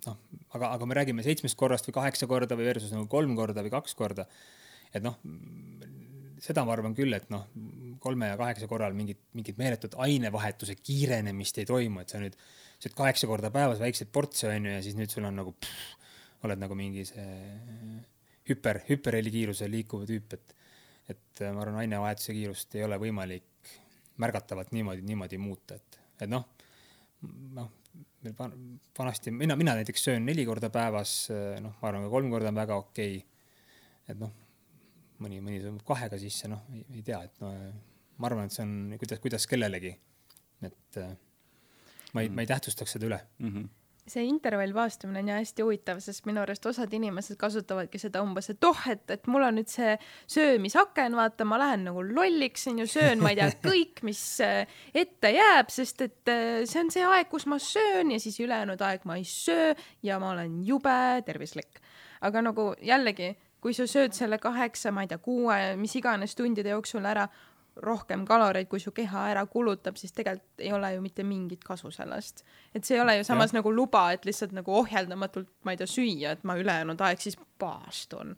noh, 0.07 0.19
aga, 0.57 0.73
aga 0.73 0.89
me 0.89 0.97
räägime 0.99 1.25
seitsmest 1.27 1.59
korrast 1.61 1.87
või 1.89 1.97
kaheksa 2.01 2.29
korda 2.31 2.59
või 2.59 2.71
versus 2.73 2.93
nagu 2.95 3.07
kolm 3.11 3.37
korda 3.39 3.65
või 3.65 3.73
kaks 3.75 3.95
korda. 3.99 4.27
et 4.93 5.05
noh, 5.05 5.21
seda 6.43 6.65
ma 6.67 6.75
arvan 6.75 6.95
küll, 6.97 7.15
et 7.15 7.29
noh, 7.31 7.47
kolme 8.03 8.33
ja 8.33 8.39
kaheksa 8.41 8.69
korral 8.71 8.97
mingit, 8.99 9.21
mingit 9.37 9.59
meeletut 9.61 9.95
ainevahetuse 10.03 10.75
kiirenemist 10.81 11.61
ei 11.63 11.69
toimu, 11.69 12.03
et 12.03 12.13
sa 12.13 12.21
nüüd 12.23 12.39
sööd 12.83 12.97
kaheksa 12.99 13.29
korda 13.31 13.53
päevas 13.55 13.83
väikseid 13.83 14.11
portse 14.15 14.49
onju 14.51 14.73
ja 14.75 14.81
siis 14.83 14.97
nüüd 14.99 15.13
sul 15.13 15.29
on 15.29 15.39
nagu 15.39 15.55
oled 16.43 16.59
nagu 16.59 16.75
mingi 16.79 17.05
see 17.07 17.29
hüper, 18.51 18.83
hüperhelikiirusel 18.89 19.71
liikuv 19.71 20.07
tüüp, 20.09 20.35
et 20.39 20.59
et 21.11 21.43
ma 21.53 21.61
arvan, 21.65 21.81
ainevahetuse 21.83 22.33
kiirust 22.33 22.77
ei 22.79 22.85
ole 22.87 22.97
võimalik 23.03 23.71
märgatavalt 24.23 24.71
niimoodi, 24.73 25.03
niimoodi 25.05 25.39
muuta, 25.43 25.77
et, 25.77 25.99
et 26.23 26.31
noh, 26.31 26.45
noh, 27.57 27.69
meil 28.23 28.37
vanasti, 28.99 29.33
mina, 29.35 29.57
mina 29.59 29.75
näiteks 29.79 30.07
söön 30.09 30.25
neli 30.27 30.47
korda 30.49 30.71
päevas, 30.73 31.17
noh, 31.63 31.75
ma 31.81 31.91
arvan, 31.91 32.07
ka 32.07 32.13
kolm 32.15 32.31
korda 32.33 32.53
on 32.53 32.61
väga 32.63 32.79
okei 32.85 33.19
okay.. 33.19 33.27
et 34.09 34.23
noh, 34.23 34.33
mõni, 35.23 35.43
mõni 35.45 35.61
tõmbab 35.63 35.87
kahega 35.95 36.19
sisse, 36.21 36.51
noh, 36.51 36.65
ei 36.83 37.05
tea, 37.07 37.23
et 37.29 37.43
no 37.43 37.53
ma 38.19 38.29
arvan, 38.29 38.49
et 38.49 38.55
see 38.55 38.65
on 38.67 38.97
kuidas, 39.01 39.23
kuidas 39.23 39.47
kellelegi. 39.51 39.95
et 40.63 40.99
ma 42.13 42.23
ei 42.23 42.29
mm., 42.29 42.35
ma 42.37 42.45
ei 42.45 42.51
tähtsustaks 42.51 42.99
seda 42.99 43.09
üle 43.09 43.23
mm. 43.39 43.55
-hmm 43.55 43.71
see 44.07 44.25
intervallvaastumine 44.27 45.21
on 45.21 45.29
ju 45.29 45.35
hästi 45.35 45.63
huvitav, 45.63 46.01
sest 46.03 46.25
minu 46.27 46.41
arust 46.43 46.65
osad 46.67 46.91
inimesed 46.97 47.37
kasutavadki 47.39 48.01
seda 48.03 48.23
umbes, 48.25 48.49
et 48.51 48.65
oh, 48.67 48.81
et, 48.91 49.05
et 49.15 49.29
mul 49.31 49.45
on 49.47 49.55
nüüd 49.61 49.71
see 49.71 49.93
söömisaken, 50.35 51.15
vaata, 51.15 51.47
ma 51.47 51.61
lähen 51.63 51.87
nagu 51.87 52.03
lolliks, 52.03 52.67
onju, 52.73 52.89
söön, 52.91 53.23
ma 53.23 53.31
ei 53.31 53.39
tea, 53.39 53.47
kõik, 53.69 54.03
mis 54.09 54.25
äh, 54.43 54.67
ette 55.05 55.31
jääb, 55.37 55.71
sest 55.71 56.03
et 56.09 56.33
äh, 56.35 56.65
see 56.67 56.83
on 56.83 56.91
see 56.95 57.07
aeg, 57.07 57.31
kus 57.31 57.47
ma 57.51 57.61
söön 57.63 58.11
ja 58.11 58.19
siis 58.23 58.41
ülejäänud 58.43 58.83
aeg 58.89 59.07
ma 59.07 59.21
ei 59.21 59.29
söö 59.29 59.71
ja 60.03 60.19
ma 60.23 60.35
olen 60.35 60.59
jube 60.67 60.99
tervislik. 61.27 61.79
aga 62.23 62.43
nagu 62.43 62.73
jällegi, 62.83 63.37
kui 63.63 63.75
sa 63.77 63.87
sööd 63.87 64.15
selle 64.17 64.41
kaheksa, 64.43 64.91
ma 64.95 65.05
ei 65.05 65.11
tea, 65.11 65.21
kuue, 65.23 65.59
mis 65.79 65.95
iganes 65.99 66.35
tundide 66.39 66.75
jooksul 66.75 67.07
ära, 67.07 67.29
rohkem 67.81 68.27
kaloreid, 68.29 68.69
kui 68.69 68.81
su 68.83 68.93
keha 68.93 69.27
ära 69.31 69.47
kulutab, 69.49 69.97
siis 69.97 70.13
tegelikult 70.13 70.61
ei 70.61 70.73
ole 70.77 70.91
ju 70.93 71.01
mitte 71.05 71.25
mingit 71.25 71.63
kasu 71.65 71.91
sellest. 71.95 72.43
et 72.75 72.85
see 72.85 72.99
ei 72.99 73.01
ole 73.01 73.17
ju 73.17 73.25
samas 73.25 73.53
ja. 73.53 73.61
nagu 73.61 73.73
luba, 73.73 74.11
et 74.13 74.27
lihtsalt 74.29 74.53
nagu 74.53 74.75
ohjeldamatult, 74.83 75.49
ma 75.65 75.73
ei 75.73 75.81
tea, 75.81 75.89
süüa, 75.89 76.35
et 76.37 76.45
ma 76.45 76.59
ülejäänud 76.61 77.01
aeg 77.01 77.23
siis 77.23 77.39
paastun. 77.59 78.37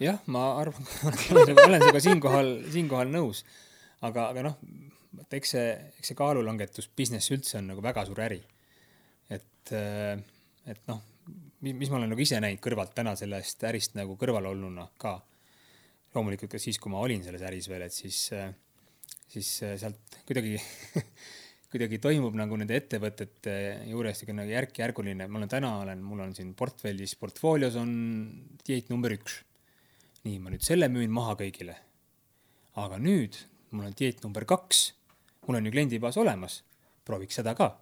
jah, 0.00 0.22
ma 0.32 0.46
arvan 0.62 0.88
olen, 1.34 1.60
olen 1.66 1.82
sinuga 1.82 2.04
siinkohal, 2.08 2.52
siinkohal 2.72 3.12
nõus. 3.12 3.44
aga, 4.00 4.30
aga 4.32 4.46
noh, 4.48 4.56
eks 5.28 5.52
see, 5.56 5.68
eks 5.98 6.12
see 6.12 6.16
kaalulangetus 6.16 6.88
business 6.96 7.34
üldse 7.34 7.60
on 7.60 7.68
nagu 7.74 7.84
väga 7.84 8.06
suur 8.08 8.22
äri. 8.24 8.40
et, 9.28 9.76
et 9.76 10.82
noh, 10.88 11.04
mis 11.64 11.90
ma 11.90 12.00
olen 12.00 12.12
nagu 12.12 12.20
ise 12.22 12.40
näinud 12.42 12.60
kõrvalt 12.64 12.92
täna 12.96 13.14
sellest 13.16 13.64
ärist 13.64 13.96
nagu 13.96 14.18
kõrvalolnuna 14.20 14.90
ka 15.00 15.16
loomulikult 16.16 16.54
ka 16.54 16.60
siis, 16.60 16.78
kui 16.80 16.92
ma 16.92 17.00
olin 17.04 17.24
selles 17.24 17.44
äris 17.44 17.68
veel, 17.68 17.86
et 17.86 17.94
siis, 17.94 18.20
siis 19.32 19.50
sealt 19.80 20.20
kuidagi 20.28 20.56
kuidagi 21.72 21.98
toimub 22.00 22.36
nagu 22.38 22.56
nende 22.56 22.76
ettevõtete 22.78 23.54
juures 23.90 24.20
siuke 24.20 24.34
nagu 24.36 24.52
järk-järguline, 24.52 25.26
ma 25.28 25.40
olen 25.40 25.50
täna 25.50 25.72
olen, 25.82 26.04
mul 26.04 26.22
on 26.24 26.32
siin 26.36 26.54
portfellis, 26.56 27.16
portfoolios 27.20 27.76
on 27.80 27.90
dieet 28.66 28.88
number 28.92 29.16
üks. 29.16 29.42
nii, 30.26 30.38
ma 30.42 30.50
nüüd 30.50 30.64
selle 30.66 30.88
müün 30.90 31.12
maha 31.12 31.36
kõigile. 31.38 31.76
aga 32.80 32.98
nüüd 33.02 33.36
mul 33.70 33.90
on 33.90 33.96
dieet 33.98 34.22
number 34.24 34.46
kaks, 34.48 34.92
mul 35.46 35.58
on 35.58 35.66
ju 35.66 35.74
kliendibaas 35.74 36.16
olemas, 36.22 36.62
prooviks 37.04 37.42
seda 37.42 37.54
ka. 37.58 37.74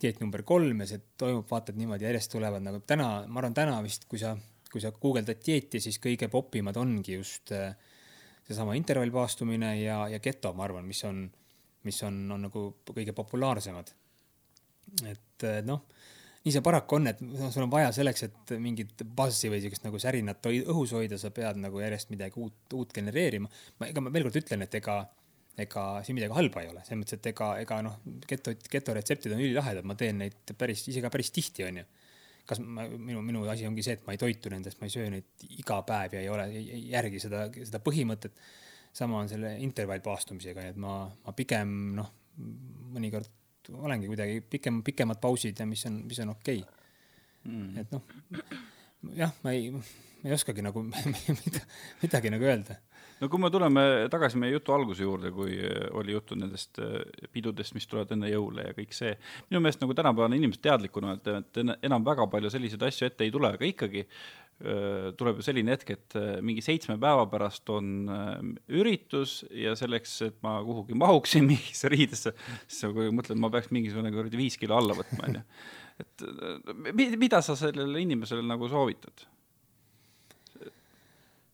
Dieet 0.00 0.18
number 0.20 0.42
kolm 0.42 0.82
ja 0.82 0.88
see 0.90 1.00
toimub, 1.20 1.46
vaatad 1.50 1.78
niimoodi 1.78 2.06
järjest 2.08 2.32
tulevad 2.34 2.64
nagu 2.64 2.82
täna, 2.86 3.08
ma 3.28 3.40
arvan, 3.40 3.54
täna 3.56 3.78
vist, 3.84 4.08
kui 4.10 4.20
sa 4.20 4.34
kui 4.74 4.82
sa 4.82 4.90
guugeldad 4.90 5.38
dieeti, 5.38 5.78
siis 5.78 6.00
kõige 6.02 6.26
popimad 6.32 6.78
ongi 6.80 7.14
just 7.14 7.52
äh, 7.54 7.76
seesama 8.48 8.74
intervallpaastumine 8.74 9.76
ja, 9.78 10.00
ja 10.10 10.18
keto, 10.22 10.50
ma 10.58 10.66
arvan, 10.66 10.86
mis 10.88 11.02
on, 11.06 11.22
mis 11.86 12.00
on, 12.06 12.18
on 12.34 12.48
nagu 12.48 12.64
kõige 12.90 13.14
populaarsemad. 13.14 13.94
et 15.06 15.46
äh, 15.46 15.60
noh, 15.62 15.84
nii 16.42 16.56
see 16.56 16.64
paraku 16.64 16.98
on, 16.98 17.06
et 17.12 17.22
noh, 17.22 17.52
sul 17.54 17.68
on 17.68 17.72
vaja 17.72 17.92
selleks, 17.94 18.26
et 18.26 18.54
mingit 18.60 19.06
bassi 19.16 19.52
või 19.52 19.62
siukest 19.62 19.86
nagu 19.86 20.00
särinat 20.02 20.50
õhus 20.50 20.96
hoida, 20.98 21.20
sa 21.22 21.30
pead 21.34 21.62
nagu 21.62 21.78
järjest 21.80 22.10
midagi 22.10 22.42
uut, 22.42 22.58
uut 22.74 22.92
genereerima. 22.98 23.48
ma, 23.78 23.92
ega 23.92 24.02
ma 24.02 24.12
veel 24.12 24.26
kord 24.26 24.42
ütlen, 24.42 24.66
et 24.66 24.74
ega, 24.82 25.04
ega 25.60 25.84
siin 26.02 26.16
midagi 26.18 26.34
halba 26.34 26.64
ei 26.64 26.70
ole, 26.72 26.82
selles 26.82 27.00
mõttes, 27.02 27.20
et 27.20 27.28
ega, 27.30 27.52
ega 27.62 27.78
noh, 27.86 28.00
keto, 28.26 28.56
ketoretseptid 28.70 29.36
on 29.36 29.42
ülilahedad, 29.44 29.86
ma 29.86 29.94
teen 29.98 30.18
neid 30.24 30.54
päris, 30.58 30.82
ise 30.90 31.02
ka 31.04 31.12
päris 31.14 31.30
tihti, 31.34 31.66
onju 31.68 31.84
kas 32.48 32.60
ma, 32.60 32.84
minu, 32.84 33.22
minu 33.24 33.44
asi 33.48 33.66
ongi 33.68 33.84
see, 33.84 33.96
et 33.98 34.04
ma 34.06 34.14
ei 34.14 34.20
toitu 34.20 34.52
nendest, 34.52 34.76
ma 34.80 34.88
ei 34.88 34.92
söö 34.92 35.08
neid 35.12 35.46
iga 35.56 35.78
päev 35.86 36.18
ja 36.18 36.20
ei 36.24 36.28
ole, 36.32 36.44
ei 36.52 36.82
järgi 36.92 37.22
seda, 37.22 37.46
seda 37.56 37.80
põhimõtet. 37.84 38.36
sama 38.94 39.18
on 39.18 39.28
selle 39.28 39.56
intervallpaastumisega, 39.58 40.68
et 40.70 40.76
ma, 40.78 41.00
ma 41.24 41.32
pigem 41.34 41.70
noh, 41.96 42.12
mõnikord 42.94 43.32
olengi 43.74 44.06
kuidagi 44.06 44.42
pikem, 44.50 44.82
pikemad 44.86 45.18
pausid 45.22 45.58
ja 45.58 45.66
mis 45.66 45.82
on, 45.88 45.96
mis 46.06 46.20
on 46.22 46.34
okei 46.34 46.60
okay. 46.60 46.84
mm.. 47.48 47.78
et 47.80 47.94
noh, 47.94 48.04
jah, 49.16 49.32
ma 49.42 49.54
ei, 49.56 49.72
ma 49.72 50.28
ei 50.28 50.36
oskagi 50.36 50.62
nagu 50.62 50.84
midagi, 50.88 51.64
midagi 52.04 52.34
nagu 52.34 52.50
öelda 52.50 52.78
no 53.24 53.30
kui 53.32 53.40
me 53.40 53.50
tuleme 53.52 53.82
tagasi 54.12 54.38
meie 54.40 54.52
jutu 54.54 54.74
alguse 54.74 55.04
juurde, 55.04 55.32
kui 55.34 55.56
äh, 55.56 55.88
oli 55.96 56.14
juttu 56.14 56.36
nendest 56.38 56.80
äh, 56.82 57.00
pidudest, 57.32 57.74
mis 57.76 57.88
tulevad 57.88 58.12
enne 58.14 58.30
jõule 58.30 58.68
ja 58.68 58.76
kõik 58.76 58.94
see, 58.96 59.14
minu 59.48 59.62
meelest 59.64 59.82
nagu 59.82 59.96
tänapäeval 59.96 60.36
inimesed 60.36 60.62
teadlikumad, 60.64 61.28
et 61.40 61.60
enam 61.86 62.06
väga 62.06 62.28
palju 62.30 62.52
selliseid 62.52 62.84
asju 62.88 63.08
ette 63.08 63.26
ei 63.26 63.32
tule, 63.34 63.54
aga 63.56 63.68
ikkagi 63.68 64.04
äh, 64.04 65.12
tuleb 65.18 65.40
ju 65.40 65.46
selline 65.48 65.74
hetk, 65.74 65.94
et 65.96 66.18
mingi 66.44 66.64
seitsme 66.64 66.98
päeva 67.00 67.24
pärast 67.32 67.70
on 67.74 68.10
üritus 68.68 69.40
ja 69.50 69.74
selleks, 69.78 70.16
et 70.28 70.40
ma 70.44 70.58
kuhugi 70.66 70.98
mahuksin 70.98 71.48
mingisse 71.52 71.92
riidesse, 71.92 72.34
siis 72.66 72.84
ma 72.90 73.08
mõtlen, 73.20 73.40
ma 73.40 73.52
peaks 73.54 73.72
mingisugune 73.74 74.12
kuradi 74.14 74.40
viis 74.40 74.60
kilo 74.60 74.78
alla 74.78 74.96
võtma, 74.98 75.30
onju. 75.30 75.46
et 76.04 77.16
mida 77.20 77.40
sa 77.44 77.56
sellele 77.58 78.02
inimesele 78.04 78.44
nagu 78.44 78.68
soovitad? 78.70 79.30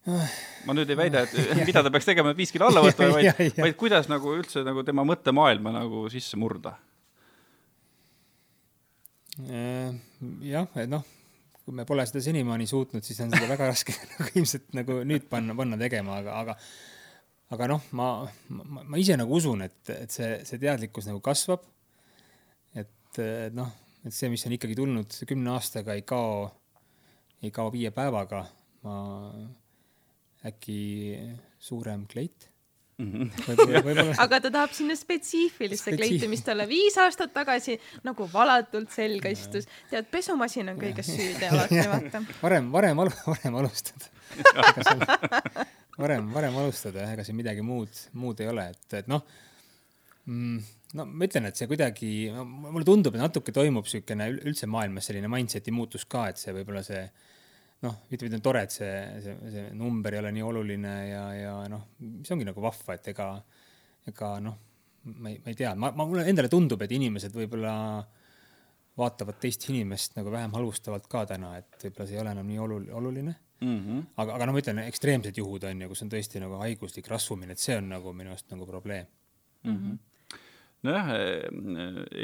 Ma 0.09 0.75
nüüd 0.77 0.91
ei 0.91 0.97
väida, 0.99 1.25
et 1.27 1.35
mida 1.69 1.83
ta 1.85 1.93
peaks 1.93 2.09
tegema, 2.09 2.33
et 2.33 2.39
viis 2.39 2.53
kilo 2.55 2.71
alla 2.71 2.83
võtma, 2.85 3.09
vaid, 3.19 3.59
vaid 3.59 3.77
kuidas 3.81 4.09
nagu 4.11 4.33
üldse 4.37 4.65
nagu 4.67 4.85
tema 4.87 5.05
mõttemaailma 5.09 5.75
nagu 5.77 6.07
sisse 6.13 6.41
murda. 6.41 6.77
Äh, 9.41 9.93
jah, 10.45 10.69
et 10.81 10.89
noh, 10.91 11.05
kui 11.65 11.77
me 11.77 11.87
pole 11.89 12.05
seda 12.09 12.23
senimaani 12.25 12.69
suutnud, 12.69 13.05
siis 13.05 13.21
on 13.25 13.33
seda 13.35 13.49
väga 13.51 13.69
raske 13.73 13.95
nagu 14.15 14.31
ilmselt 14.41 14.73
nagu 14.77 15.03
nüüd 15.09 15.29
panna, 15.33 15.57
panna 15.59 15.81
tegema, 15.81 16.21
aga, 16.25 16.41
aga 16.45 16.57
aga 17.51 17.67
noh, 17.73 17.87
ma, 17.99 18.09
ma, 18.55 18.85
ma 18.87 18.99
ise 19.01 19.17
nagu 19.19 19.35
usun, 19.37 19.65
et, 19.67 19.81
et 19.93 20.13
see, 20.15 20.33
see 20.47 20.61
teadlikkus 20.63 21.09
nagu 21.11 21.21
kasvab. 21.25 21.65
et 22.79 23.19
noh, 23.57 23.73
et 24.07 24.15
see, 24.15 24.31
mis 24.31 24.45
on 24.47 24.55
ikkagi 24.55 24.77
tulnud 24.79 25.17
kümne 25.27 25.51
aastaga, 25.57 25.97
ei 25.99 26.05
kao, 26.07 26.45
ei 27.43 27.51
kao 27.53 27.73
viie 27.75 27.91
päevaga. 27.93 28.45
ma 28.87 28.95
äkki 30.47 30.81
suurem 31.61 32.07
kleit 32.11 32.49
võib-olla, 33.01 33.81
võib-olla 33.87 34.15
aga 34.25 34.41
ta 34.45 34.51
tahab 34.53 34.73
sinna 34.77 34.97
spetsiifilisse 34.99 35.87
Spetsiif- 35.87 36.01
kleiti, 36.01 36.29
mis 36.33 36.43
talle 36.47 36.67
viis 36.71 36.97
aastat 37.01 37.33
tagasi 37.37 37.77
nagu 38.07 38.27
valatult 38.33 38.93
selga 38.95 39.33
istus. 39.33 39.69
tead, 39.91 40.09
pesumasin 40.13 40.73
on 40.73 40.81
kõiges 40.81 41.13
süüdi 41.13 41.49
alati, 41.49 41.81
vaata. 41.91 42.23
varem, 42.43 42.71
varem 42.73 43.05
alu-, 43.05 43.21
varem 43.27 43.61
alustada. 43.63 44.11
Varem, 46.01 46.29
varem 46.33 46.57
alustada 46.57 47.09
ega 47.13 47.25
siin 47.27 47.37
midagi 47.37 47.65
muud, 47.67 47.97
muud 48.17 48.41
ei 48.41 48.49
ole, 48.49 48.69
et, 48.73 48.85
et 49.03 49.09
noh 49.11 49.25
mm,, 50.25 50.61
no 50.97 51.05
ma 51.09 51.27
ütlen, 51.27 51.49
et 51.51 51.59
see 51.61 51.69
kuidagi, 51.71 52.13
mulle 52.33 52.87
tundub, 52.89 53.17
et 53.17 53.25
natuke 53.25 53.53
toimub 53.53 53.89
niisugune 53.89 54.31
ül- 54.33 54.41
üldse 54.53 54.69
maailmas 54.71 55.11
selline 55.11 55.29
mindset'i 55.33 55.75
muutus 55.75 56.07
ka, 56.09 56.29
et 56.33 56.41
see 56.41 56.55
võib-olla 56.57 56.85
see 56.87 57.03
noh, 57.85 58.01
et 58.13 58.25
on 58.27 58.43
tore, 58.45 58.65
et 58.67 58.75
see, 58.75 58.95
see, 59.25 59.37
see 59.55 59.69
number 59.77 60.15
ei 60.15 60.21
ole 60.21 60.33
nii 60.37 60.45
oluline 60.45 60.95
ja, 61.09 61.23
ja 61.37 61.53
noh, 61.73 61.87
see 62.25 62.35
ongi 62.37 62.49
nagu 62.49 62.65
vahva, 62.65 62.97
et 62.97 63.13
ega, 63.13 63.29
ega 64.11 64.33
noh, 64.45 64.57
ma 65.17 65.31
ei, 65.33 65.39
ma 65.41 65.53
ei 65.53 65.59
tea, 65.59 65.75
ma, 65.75 65.93
ma, 65.97 66.05
mulle 66.05 66.27
endale 66.29 66.51
tundub, 66.53 66.83
et 66.85 66.93
inimesed 66.97 67.37
võib-olla 67.37 67.75
vaatavad 69.01 69.39
teist 69.41 69.65
inimest 69.71 70.19
nagu 70.19 70.33
vähem 70.33 70.53
halvustavalt 70.57 71.07
ka 71.11 71.25
täna, 71.31 71.55
et 71.61 71.87
võib-olla 71.87 72.09
see 72.09 72.19
ei 72.19 72.25
ole 72.25 72.35
enam 72.37 72.51
nii 72.51 72.61
olul-, 72.67 72.91
oluline. 73.01 73.35
mm. 73.61 73.79
-hmm. 73.79 74.05
aga, 74.17 74.37
aga 74.37 74.47
no 74.47 74.53
ma 74.53 74.63
ütlen, 74.63 74.83
ekstreemsed 74.85 75.41
juhud 75.41 75.65
on 75.71 75.81
ju, 75.81 75.89
kus 75.89 76.05
on 76.05 76.13
tõesti 76.13 76.45
nagu 76.45 76.61
haiguslik 76.61 77.09
rasvumine, 77.09 77.57
et 77.57 77.65
see 77.65 77.79
on 77.81 77.89
nagu 77.95 78.13
minu 78.13 78.35
arust 78.35 78.53
nagu 78.53 78.67
probleem. 78.67 79.07
mm. 79.65 79.77
-hmm. 79.79 80.39
nojah, 80.83 81.11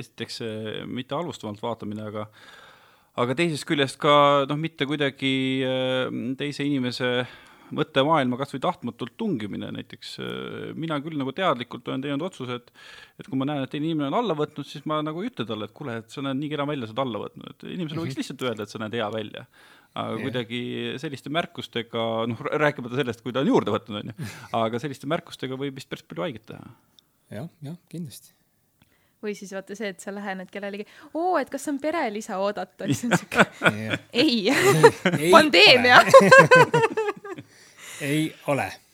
esiteks 0.04 0.36
see 0.42 0.84
mitte 0.86 1.14
halvustavalt 1.14 1.62
vaatamine, 1.62 2.12
aga 2.12 2.28
aga 3.22 3.36
teisest 3.38 3.66
küljest 3.68 3.98
ka 4.02 4.46
noh, 4.48 4.58
mitte 4.60 4.88
kuidagi 4.88 5.34
äh, 5.66 6.06
teise 6.38 6.66
inimese 6.66 7.10
mõttemaailma 7.74 8.38
kas 8.38 8.52
või 8.54 8.62
tahtmatult 8.62 9.16
tungimine, 9.18 9.72
näiteks 9.74 10.12
äh, 10.22 10.66
mina 10.78 10.98
küll 11.02 11.18
nagu 11.18 11.32
teadlikult 11.34 11.88
olen 11.90 12.04
teinud 12.04 12.26
otsuse, 12.28 12.60
et 12.60 12.70
et 13.20 13.30
kui 13.30 13.38
ma 13.40 13.48
näen, 13.48 13.64
et 13.64 13.72
teine 13.72 13.88
inimene 13.88 14.10
on 14.12 14.20
alla 14.20 14.36
võtnud, 14.38 14.68
siis 14.68 14.84
ma 14.86 15.00
nagu 15.04 15.22
ei 15.22 15.32
ütle 15.32 15.46
talle, 15.48 15.66
et 15.66 15.74
kuule, 15.76 15.98
et 16.02 16.12
sa 16.12 16.22
näed 16.24 16.38
nii 16.42 16.52
kena 16.52 16.68
välja, 16.68 16.86
sa 16.86 16.94
oled 16.94 17.04
alla 17.06 17.24
võtnud, 17.24 17.48
et 17.54 17.66
inimesele 17.72 18.04
võiks 18.04 18.20
lihtsalt 18.20 18.46
öelda, 18.46 18.66
et 18.66 18.74
sa 18.74 18.82
näed 18.82 18.98
hea 19.00 19.08
välja. 19.14 19.46
aga 19.96 20.12
Jah. 20.12 20.26
kuidagi 20.26 20.60
selliste 21.00 21.32
märkustega, 21.32 22.02
noh, 22.28 22.44
rääkimata 22.60 22.98
sellest, 23.00 23.22
kui 23.24 23.32
ta 23.32 23.40
on 23.40 23.48
juurde 23.48 23.72
võtnud, 23.72 24.02
on 24.02 24.12
ju, 24.12 24.30
aga 24.60 24.82
selliste 24.82 25.08
märkustega 25.08 25.56
võib 25.56 25.80
vist 25.80 25.88
päris 25.88 26.04
palju 26.06 26.26
haiget 26.26 26.44
teha 26.52 26.74
jah, 27.30 27.48
jah, 27.64 27.76
kindlasti. 27.90 28.34
Või 29.22 29.34
siis 29.38 29.52
vaata 29.56 29.76
see, 29.78 29.90
et 29.94 30.00
sa 30.00 30.14
lähened 30.14 30.50
kellelegi, 30.52 30.86
oo, 31.14 31.36
et 31.40 31.50
kas 31.50 31.68
on 31.72 31.80
perelisa 31.82 32.40
oodata, 32.42 32.88
siis 32.90 33.04
on 33.08 33.16
siuke, 33.20 33.46
ei, 34.12 35.30
pandeemia. 35.30 36.02
ei 38.00 38.34
ole. 38.46 38.72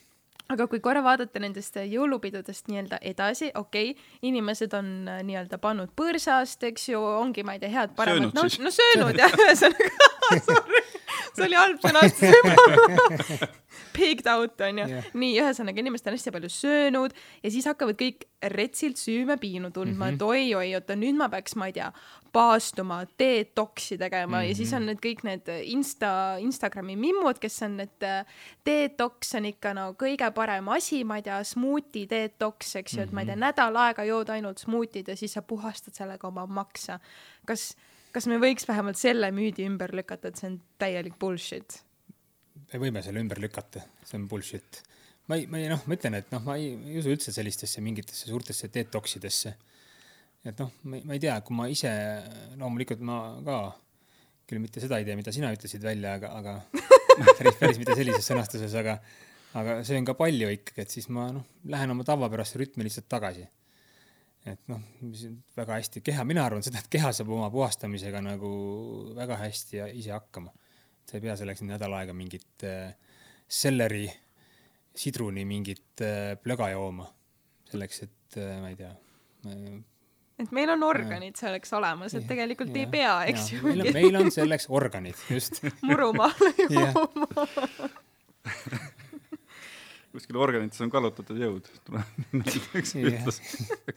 aga 0.52 0.66
kui 0.68 0.80
korra 0.84 1.02
vaadata 1.04 1.40
nendest 1.42 1.76
jõulupidudest 1.80 2.68
nii-öelda 2.70 2.98
edasi, 3.12 3.50
okei 3.58 3.92
okay,, 3.92 4.10
inimesed 4.28 4.74
on 4.76 4.90
äh, 5.08 5.22
nii-öelda 5.26 5.58
pannud 5.62 5.92
põrsast, 5.98 6.64
eks 6.68 6.90
ju, 6.92 7.00
ongi, 7.00 7.44
ma 7.46 7.56
ei 7.56 7.62
tea, 7.62 7.72
head 7.72 7.94
paremat, 7.98 8.32
Söönud 8.32 8.60
no 8.60 8.66
no 8.66 8.74
söönud 8.74 9.22
jah, 9.22 9.36
ühesõnaga 9.42 10.21
see 11.34 11.46
oli 11.46 11.58
halb 11.58 11.82
sõnastus. 11.82 13.42
Pigged 13.92 14.28
out 14.30 14.60
onju 14.64 14.84
Jah. 14.88 15.08
nii, 15.16 15.34
ühesõnaga 15.42 15.82
inimesed 15.82 16.08
on 16.08 16.16
hästi 16.16 16.32
palju 16.32 16.48
söönud 16.52 17.14
ja 17.42 17.50
siis 17.52 17.66
hakkavad 17.68 17.98
kõik 18.00 18.24
retsilt 18.52 19.00
süümepiinu 19.00 19.70
tundma 19.70 20.06
mm, 20.06 20.10
-hmm. 20.10 20.14
et 20.14 20.22
oi-oi, 20.22 20.74
oota 20.78 20.96
nüüd 20.96 21.18
ma 21.18 21.28
peaks, 21.32 21.56
ma 21.60 21.68
ei 21.68 21.74
tea, 21.76 21.90
paastuma, 22.32 23.02
detoksi 23.18 23.98
tegema 23.98 24.36
mm 24.36 24.42
-hmm. 24.42 24.48
ja 24.48 24.54
siis 24.54 24.72
on 24.72 24.86
need 24.86 25.00
kõik 25.04 25.24
need 25.28 25.48
Insta, 25.64 26.36
Instagrami 26.40 26.96
mimmud, 26.96 27.38
kes 27.38 27.62
on, 27.62 27.80
et 27.80 28.02
äh, 28.02 28.26
detoks 28.66 29.34
on 29.34 29.44
ikka 29.44 29.74
no 29.74 29.92
kõige 29.92 30.30
parem 30.30 30.68
asi, 30.68 31.04
ma 31.04 31.16
ei 31.16 31.22
tea, 31.22 31.44
smuuti 31.44 32.06
detoks, 32.10 32.76
eks 32.76 32.96
ju, 32.96 33.02
et 33.02 33.12
ma 33.12 33.20
ei 33.20 33.26
tea, 33.26 33.36
nädal 33.36 33.76
aega 33.76 34.04
jood 34.04 34.28
ainult 34.28 34.58
smuutid 34.58 35.08
ja 35.08 35.16
siis 35.16 35.32
sa 35.32 35.42
puhastad 35.42 35.94
sellega 35.94 36.28
oma 36.28 36.46
maksa. 36.46 36.98
kas, 37.46 37.76
kas 38.12 38.28
me 38.30 38.38
võiks 38.42 38.66
vähemalt 38.68 39.00
selle 39.00 39.30
müüdi 39.34 39.66
ümber 39.68 39.94
lükata, 39.96 40.30
et 40.30 40.40
see 40.40 40.50
on 40.52 40.60
täielik 40.82 41.18
bullshit? 41.20 41.80
me 42.72 42.80
võime 42.80 43.02
selle 43.04 43.20
ümber 43.20 43.40
lükata, 43.42 43.84
see 44.06 44.18
on 44.20 44.28
bullshit. 44.28 44.82
ma 45.28 45.38
ei, 45.40 45.46
ma 45.50 45.60
ei 45.60 45.68
noh, 45.72 45.82
ma 45.86 45.98
ütlen, 45.98 46.16
et 46.20 46.32
noh, 46.34 46.42
ma 46.46 46.56
ei, 46.60 46.72
ei 46.92 46.98
usu 47.02 47.12
üldse 47.12 47.34
sellistesse 47.34 47.84
mingitesse 47.84 48.30
suurtesse 48.30 48.70
detoxidesse. 48.72 49.54
et 50.44 50.58
noh, 50.60 50.72
ma 50.84 50.98
ei, 50.98 51.06
ma 51.08 51.16
ei 51.18 51.22
tea, 51.22 51.38
kui 51.46 51.56
ma 51.56 51.68
ise, 51.72 51.92
loomulikult 52.60 53.04
ma 53.06 53.18
ka 53.46 53.58
küll 54.48 54.62
mitte 54.62 54.82
seda 54.82 54.98
ei 55.00 55.06
tea, 55.08 55.16
mida 55.16 55.32
sina 55.32 55.52
ütlesid 55.54 55.84
välja, 55.84 56.16
aga, 56.18 56.32
aga 56.40 56.56
päris, 57.38 57.58
päris 57.60 57.78
mitte 57.80 57.96
sellises 57.96 58.26
sõnastuses, 58.28 58.74
aga 58.78 58.98
aga 59.58 59.80
söön 59.84 60.06
ka 60.08 60.14
palju 60.16 60.48
ikkagi, 60.54 60.84
et 60.84 60.92
siis 60.92 61.08
ma 61.12 61.28
noh, 61.34 61.44
lähen 61.68 61.92
oma 61.92 62.04
tavapärasse 62.08 62.60
rütmi 62.60 62.86
lihtsalt 62.86 63.08
tagasi. 63.12 63.44
Et 64.46 64.60
noh, 64.70 64.80
väga 65.56 65.78
hästi 65.78 66.00
keha, 66.02 66.24
mina 66.26 66.46
arvan 66.46 66.64
seda, 66.66 66.80
et 66.82 66.90
keha 66.90 67.12
saab 67.14 67.30
oma 67.30 67.50
puhastamisega 67.50 68.20
nagu 68.24 68.50
väga 69.14 69.38
hästi 69.44 69.76
ja 69.78 69.86
ise 69.86 70.14
hakkama 70.16 70.50
sa 71.08 71.18
ei 71.18 71.24
pea 71.24 71.36
selleks 71.38 71.62
nädal 71.66 71.94
aega 71.98 72.14
mingit 72.16 72.66
äh, 72.66 72.94
selleri, 73.48 74.06
sidruni 74.96 75.44
mingit 75.48 76.04
äh, 76.04 76.34
plöga 76.42 76.70
jooma. 76.72 77.08
selleks, 77.72 78.02
et 78.04 78.36
äh, 78.36 78.60
ma 78.60 78.68
ei 78.68 78.76
tea 78.76 78.90
äh,. 79.48 79.80
et 80.42 80.50
meil 80.52 80.70
on 80.74 80.82
organid 80.84 81.38
selleks 81.40 81.72
olemas, 81.72 82.14
et 82.18 82.26
tegelikult 82.28 82.74
ei 82.76 82.86
pea, 82.90 83.14
eks 83.32 83.52
ju, 83.54 83.62
meil 83.66 83.86
on, 83.86 83.92
meil 83.96 84.18
on 84.20 84.32
selleks 84.34 84.68
organid, 84.68 85.16
just. 85.30 85.62
murumaale 85.88 86.52
Jah. 86.76 86.92
jooma. 86.92 87.28
kuskil 90.12 90.38
organites 90.40 90.82
on 90.84 90.90
kallutatud 90.92 91.38
jõud, 91.40 91.68
Jah. 91.92 92.08
ütles 93.10 93.40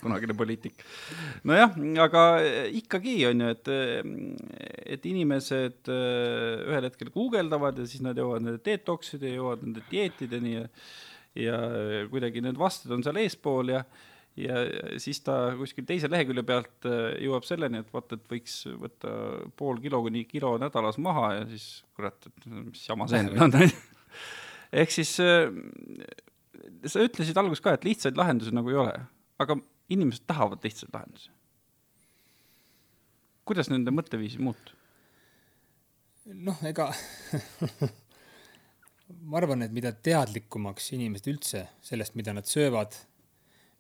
kunagine 0.02 0.36
poliitik. 0.38 0.84
nojah, 1.48 1.76
aga 2.06 2.26
ikkagi 2.82 3.18
on 3.30 3.46
ju, 3.46 3.52
et, 3.56 3.74
et 4.98 5.10
inimesed 5.12 5.92
äh, 5.92 6.66
ühel 6.66 6.90
hetkel 6.90 7.12
guugeldavad 7.14 7.82
ja 7.82 7.90
siis 7.90 8.04
nad 8.06 8.18
jõuavad 8.20 8.48
nende 8.48 8.64
detokside, 8.66 9.36
jõuavad 9.36 9.68
nende 9.68 9.86
dieetideni 9.92 10.58
ja 10.60 10.70
ja 11.36 11.58
kuidagi 12.08 12.40
need 12.40 12.56
vasted 12.56 12.94
on 12.96 13.02
seal 13.04 13.18
eespool 13.20 13.74
ja 13.74 13.82
ja 14.36 14.62
siis 15.00 15.22
ta 15.24 15.54
kuskil 15.56 15.86
teise 15.88 16.10
lehekülje 16.12 16.44
pealt 16.48 16.88
jõuab 17.24 17.46
selleni, 17.48 17.80
et 17.84 17.92
vaata, 17.94 18.18
et 18.18 18.26
võiks 18.32 18.58
võtta 18.82 19.12
pool 19.56 19.80
kilo 19.84 20.02
kuni 20.04 20.26
kilo 20.28 20.56
nädalas 20.60 21.00
maha 21.00 21.30
ja 21.38 21.46
siis 21.52 21.86
kurat, 21.96 22.28
et 22.28 22.50
mis 22.52 22.84
jama 22.88 23.08
see 23.12 23.24
nüüd 23.28 23.46
on. 23.48 23.56
ehk 24.74 24.94
siis 24.94 25.16
äh, 25.24 25.50
sa 26.86 27.04
ütlesid 27.06 27.38
alguses 27.38 27.64
ka, 27.64 27.76
et 27.76 27.86
lihtsaid 27.88 28.18
lahendusi 28.20 28.54
nagu 28.56 28.72
ei 28.72 28.80
ole, 28.82 28.96
aga 29.42 29.58
inimesed 29.94 30.26
tahavad 30.28 30.64
lihtsaid 30.66 30.94
lahendusi. 30.94 31.30
kuidas 33.46 33.70
nende 33.70 33.94
mõtteviisi 33.94 34.42
muuta? 34.42 34.74
noh, 36.26 36.62
ega 36.66 36.90
ma 39.30 39.38
arvan, 39.42 39.66
et 39.66 39.74
mida 39.76 39.92
teadlikumaks 39.94 40.94
inimesed 40.98 41.30
üldse 41.30 41.66
sellest, 41.86 42.16
mida 42.18 42.34
nad 42.34 42.48
söövad, 42.50 42.96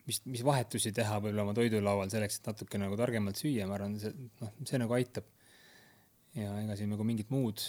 mis, 0.05 0.21
mis 0.29 0.43
vahetusi 0.45 0.93
teha 0.95 1.17
võib-olla 1.21 1.47
oma 1.47 1.55
toidulaual 1.57 2.11
selleks, 2.13 2.39
et 2.39 2.51
natuke 2.51 2.81
nagu 2.81 2.97
targemalt 2.99 3.41
süüa, 3.41 3.65
ma 3.69 3.79
arvan, 3.79 3.97
see 4.01 4.13
noh, 4.13 4.53
see 4.61 4.81
nagu 4.81 4.97
aitab. 4.97 5.31
ja 6.35 6.51
ega 6.59 6.75
siin 6.75 6.91
nagu 6.91 7.05
mingit 7.07 7.29
muud, 7.31 7.63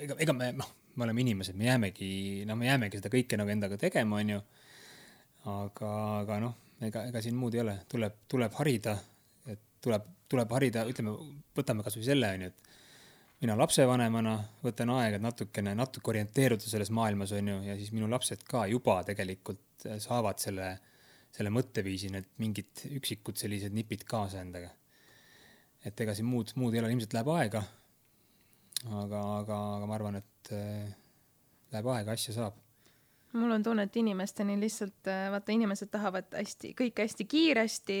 ega, 0.00 0.16
ega 0.24 0.34
me 0.34 0.50
noh, 0.56 0.70
me 0.96 1.04
oleme 1.04 1.24
inimesed, 1.24 1.56
me 1.56 1.68
jäämegi, 1.68 2.08
noh, 2.48 2.56
me 2.58 2.70
jäämegi 2.70 3.00
seda 3.00 3.12
kõike 3.12 3.38
nagu 3.38 3.52
endaga 3.52 3.78
tegema, 3.80 4.20
onju. 4.22 4.40
aga, 5.52 5.90
aga 6.22 6.38
noh, 6.42 6.54
ega, 6.88 7.04
ega 7.10 7.22
siin 7.22 7.36
muud 7.38 7.54
ei 7.54 7.62
ole, 7.62 7.76
tuleb, 7.90 8.16
tuleb 8.28 8.56
harida, 8.58 8.96
et 9.52 9.60
tuleb, 9.84 10.08
tuleb 10.32 10.54
harida, 10.56 10.86
ütleme, 10.90 11.14
võtame 11.56 11.84
kasvõi 11.86 12.06
selle, 12.08 12.32
onju, 12.38 12.50
et 12.50 12.66
mina 13.44 13.56
lapsevanemana 13.58 14.36
võtan 14.64 14.90
aega, 14.96 15.20
natukene, 15.22 15.74
natuke 15.76 16.12
orienteeruda 16.14 16.64
selles 16.64 16.90
maailmas, 16.94 17.34
onju, 17.36 17.60
ja 17.68 17.76
siis 17.78 17.92
minu 17.94 18.08
lapsed 18.10 18.44
ka 18.48 18.64
juba 18.70 18.98
tegelikult 19.06 19.88
saavad 20.02 20.40
selle, 20.42 20.70
selle 21.36 21.52
mõtteviisi, 21.52 22.10
need 22.14 22.30
mingid 22.42 22.86
üksikud 22.96 23.36
sellised 23.38 23.76
nipid 23.76 24.06
kaasa 24.08 24.40
endaga. 24.44 24.72
et 25.86 26.00
ega 26.02 26.14
siin 26.18 26.26
muud, 26.26 26.50
muud 26.58 26.74
ei 26.74 26.80
ole, 26.80 26.88
ilmselt 26.90 27.12
läheb 27.14 27.28
aega. 27.36 27.62
aga, 28.86 29.20
aga, 29.42 29.58
aga 29.76 29.86
ma 29.86 29.94
arvan, 29.94 30.16
et 30.16 30.35
äh, 30.52 30.94
läheb 31.72 31.90
aega, 31.94 32.16
asja 32.16 32.36
saab. 32.36 32.62
mul 33.36 33.52
on 33.52 33.62
tunne, 33.62 33.84
et 33.84 33.96
inimesteni 34.00 34.54
lihtsalt, 34.60 35.08
vaata, 35.30 35.52
inimesed 35.52 35.90
tahavad 35.92 36.30
hästi, 36.32 36.70
kõike 36.78 37.04
hästi 37.04 37.24
kiiresti 37.28 37.98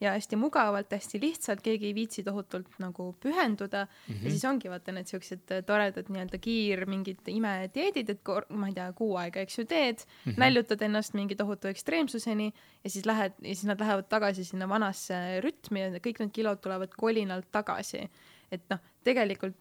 ja 0.00 0.12
hästi 0.12 0.36
mugavalt, 0.36 0.92
hästi 0.92 1.18
lihtsalt, 1.20 1.62
keegi 1.64 1.88
ei 1.88 1.94
viitsi 1.96 2.22
tohutult 2.22 2.76
nagu 2.78 3.08
pühenduda 3.22 3.86
mm. 3.86 4.14
-hmm. 4.14 4.24
ja 4.24 4.30
siis 4.30 4.44
ongi 4.44 4.70
vaata 4.70 4.92
need 4.92 5.08
siuksed 5.10 5.54
toredad 5.66 6.10
nii-öelda 6.12 6.38
kiir 6.38 6.84
mingid 6.86 7.26
imedieedid, 7.32 8.12
et 8.14 8.22
kor- 8.22 8.46
ma 8.48 8.68
ei 8.68 8.76
tea, 8.76 8.92
kuu 8.92 9.16
aega, 9.16 9.40
eks 9.40 9.58
ju, 9.58 9.64
teed 9.64 10.04
mm, 10.04 10.32
-hmm. 10.32 10.38
näljutad 10.44 10.82
ennast 10.82 11.14
mingi 11.14 11.36
tohutu 11.36 11.68
ekstreemsuseni 11.68 12.52
ja 12.84 12.90
siis 12.90 13.06
lähed 13.06 13.32
ja 13.40 13.54
siis 13.54 13.64
nad 13.64 13.80
lähevad 13.80 14.08
tagasi 14.08 14.44
sinna 14.44 14.68
vanasse 14.68 15.40
rütmi 15.40 15.80
ja 15.80 15.90
kõik 15.98 16.20
need 16.20 16.32
kilod 16.32 16.60
tulevad 16.60 16.92
kolinalt 16.96 17.50
tagasi. 17.50 18.10
et 18.52 18.62
noh, 18.70 18.78
tegelikult 19.04 19.56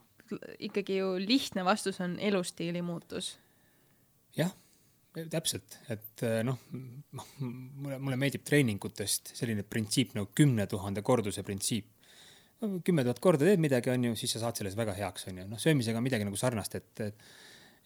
ikkagi 0.59 0.99
ju 0.99 1.15
lihtne 1.21 1.65
vastus 1.65 1.99
on 2.01 2.17
elustiili 2.19 2.81
muutus. 2.85 3.35
Jah, 4.35 4.51
täpselt, 5.31 5.77
et 5.91 6.23
äh, 6.27 6.41
noh, 6.43 6.59
noh, 7.15 7.27
mulle, 7.39 7.99
mulle 7.99 8.17
meeldib 8.19 8.43
treeningutest 8.47 9.35
selline 9.37 9.63
printsiip 9.63 10.15
nagu 10.17 10.31
kümne 10.35 10.67
tuhande 10.71 11.03
korduse 11.05 11.43
printsiip. 11.43 11.91
kümme 12.87 13.03
tuhat 13.03 13.19
korda 13.19 13.45
teed 13.45 13.61
midagi, 13.61 13.91
on 13.91 14.09
ju, 14.09 14.15
siis 14.17 14.31
sa 14.35 14.45
saad 14.45 14.57
selles 14.57 14.75
väga 14.79 14.95
heaks, 14.97 15.27
on 15.29 15.41
ju, 15.41 15.47
noh, 15.51 15.61
söömisega 15.61 15.99
on 15.99 16.05
midagi 16.05 16.25
nagu 16.25 16.39
sarnast, 16.39 16.75
et, 16.75 17.01
et, 17.03 17.25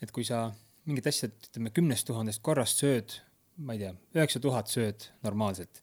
et 0.05 0.11
kui 0.15 0.23
sa 0.23 0.47
mingit 0.87 1.09
asja, 1.09 1.29
ütleme 1.49 1.73
kümnest 1.75 2.07
tuhandest 2.07 2.41
korrast 2.45 2.81
sööd, 2.81 3.17
ma 3.65 3.75
ei 3.75 3.83
tea, 3.83 3.93
üheksa 4.15 4.41
tuhat 4.41 4.71
sööd 4.71 5.09
normaalselt, 5.25 5.81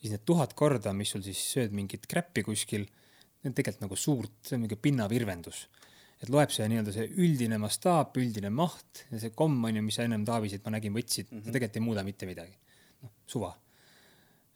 siis 0.00 0.12
need 0.12 0.24
tuhat 0.28 0.56
korda, 0.58 0.92
mis 0.96 1.12
sul 1.14 1.22
siis 1.24 1.40
sööd 1.54 1.76
mingit 1.76 2.08
kräppi 2.10 2.44
kuskil, 2.46 2.88
need 3.46 3.54
on 3.54 3.56
tegelikult 3.56 3.86
nagu 3.86 3.98
suurt, 4.00 4.38
see 4.42 4.58
on 4.58 4.64
mingi 4.66 4.78
pinnavirvendus 4.82 5.66
et 6.22 6.32
loeb 6.32 6.52
see 6.52 6.66
nii-öelda 6.70 6.94
see 6.94 7.06
üldine 7.22 7.58
mastaap, 7.60 8.16
üldine 8.20 8.50
maht 8.52 9.04
ja 9.10 9.20
see 9.20 9.34
komm 9.36 9.64
on 9.68 9.78
ju, 9.78 9.84
mis 9.84 9.98
sa 9.98 10.06
ennem 10.06 10.24
Taavisid, 10.26 10.62
ma 10.64 10.72
nägin, 10.76 10.94
võtsid 10.96 11.28
mm, 11.28 11.40
-hmm. 11.42 11.52
tegelikult 11.52 11.80
ei 11.80 11.84
muuda 11.84 12.04
mitte 12.06 12.28
midagi. 12.28 12.56
noh, 13.04 13.12
suva. 13.28 13.52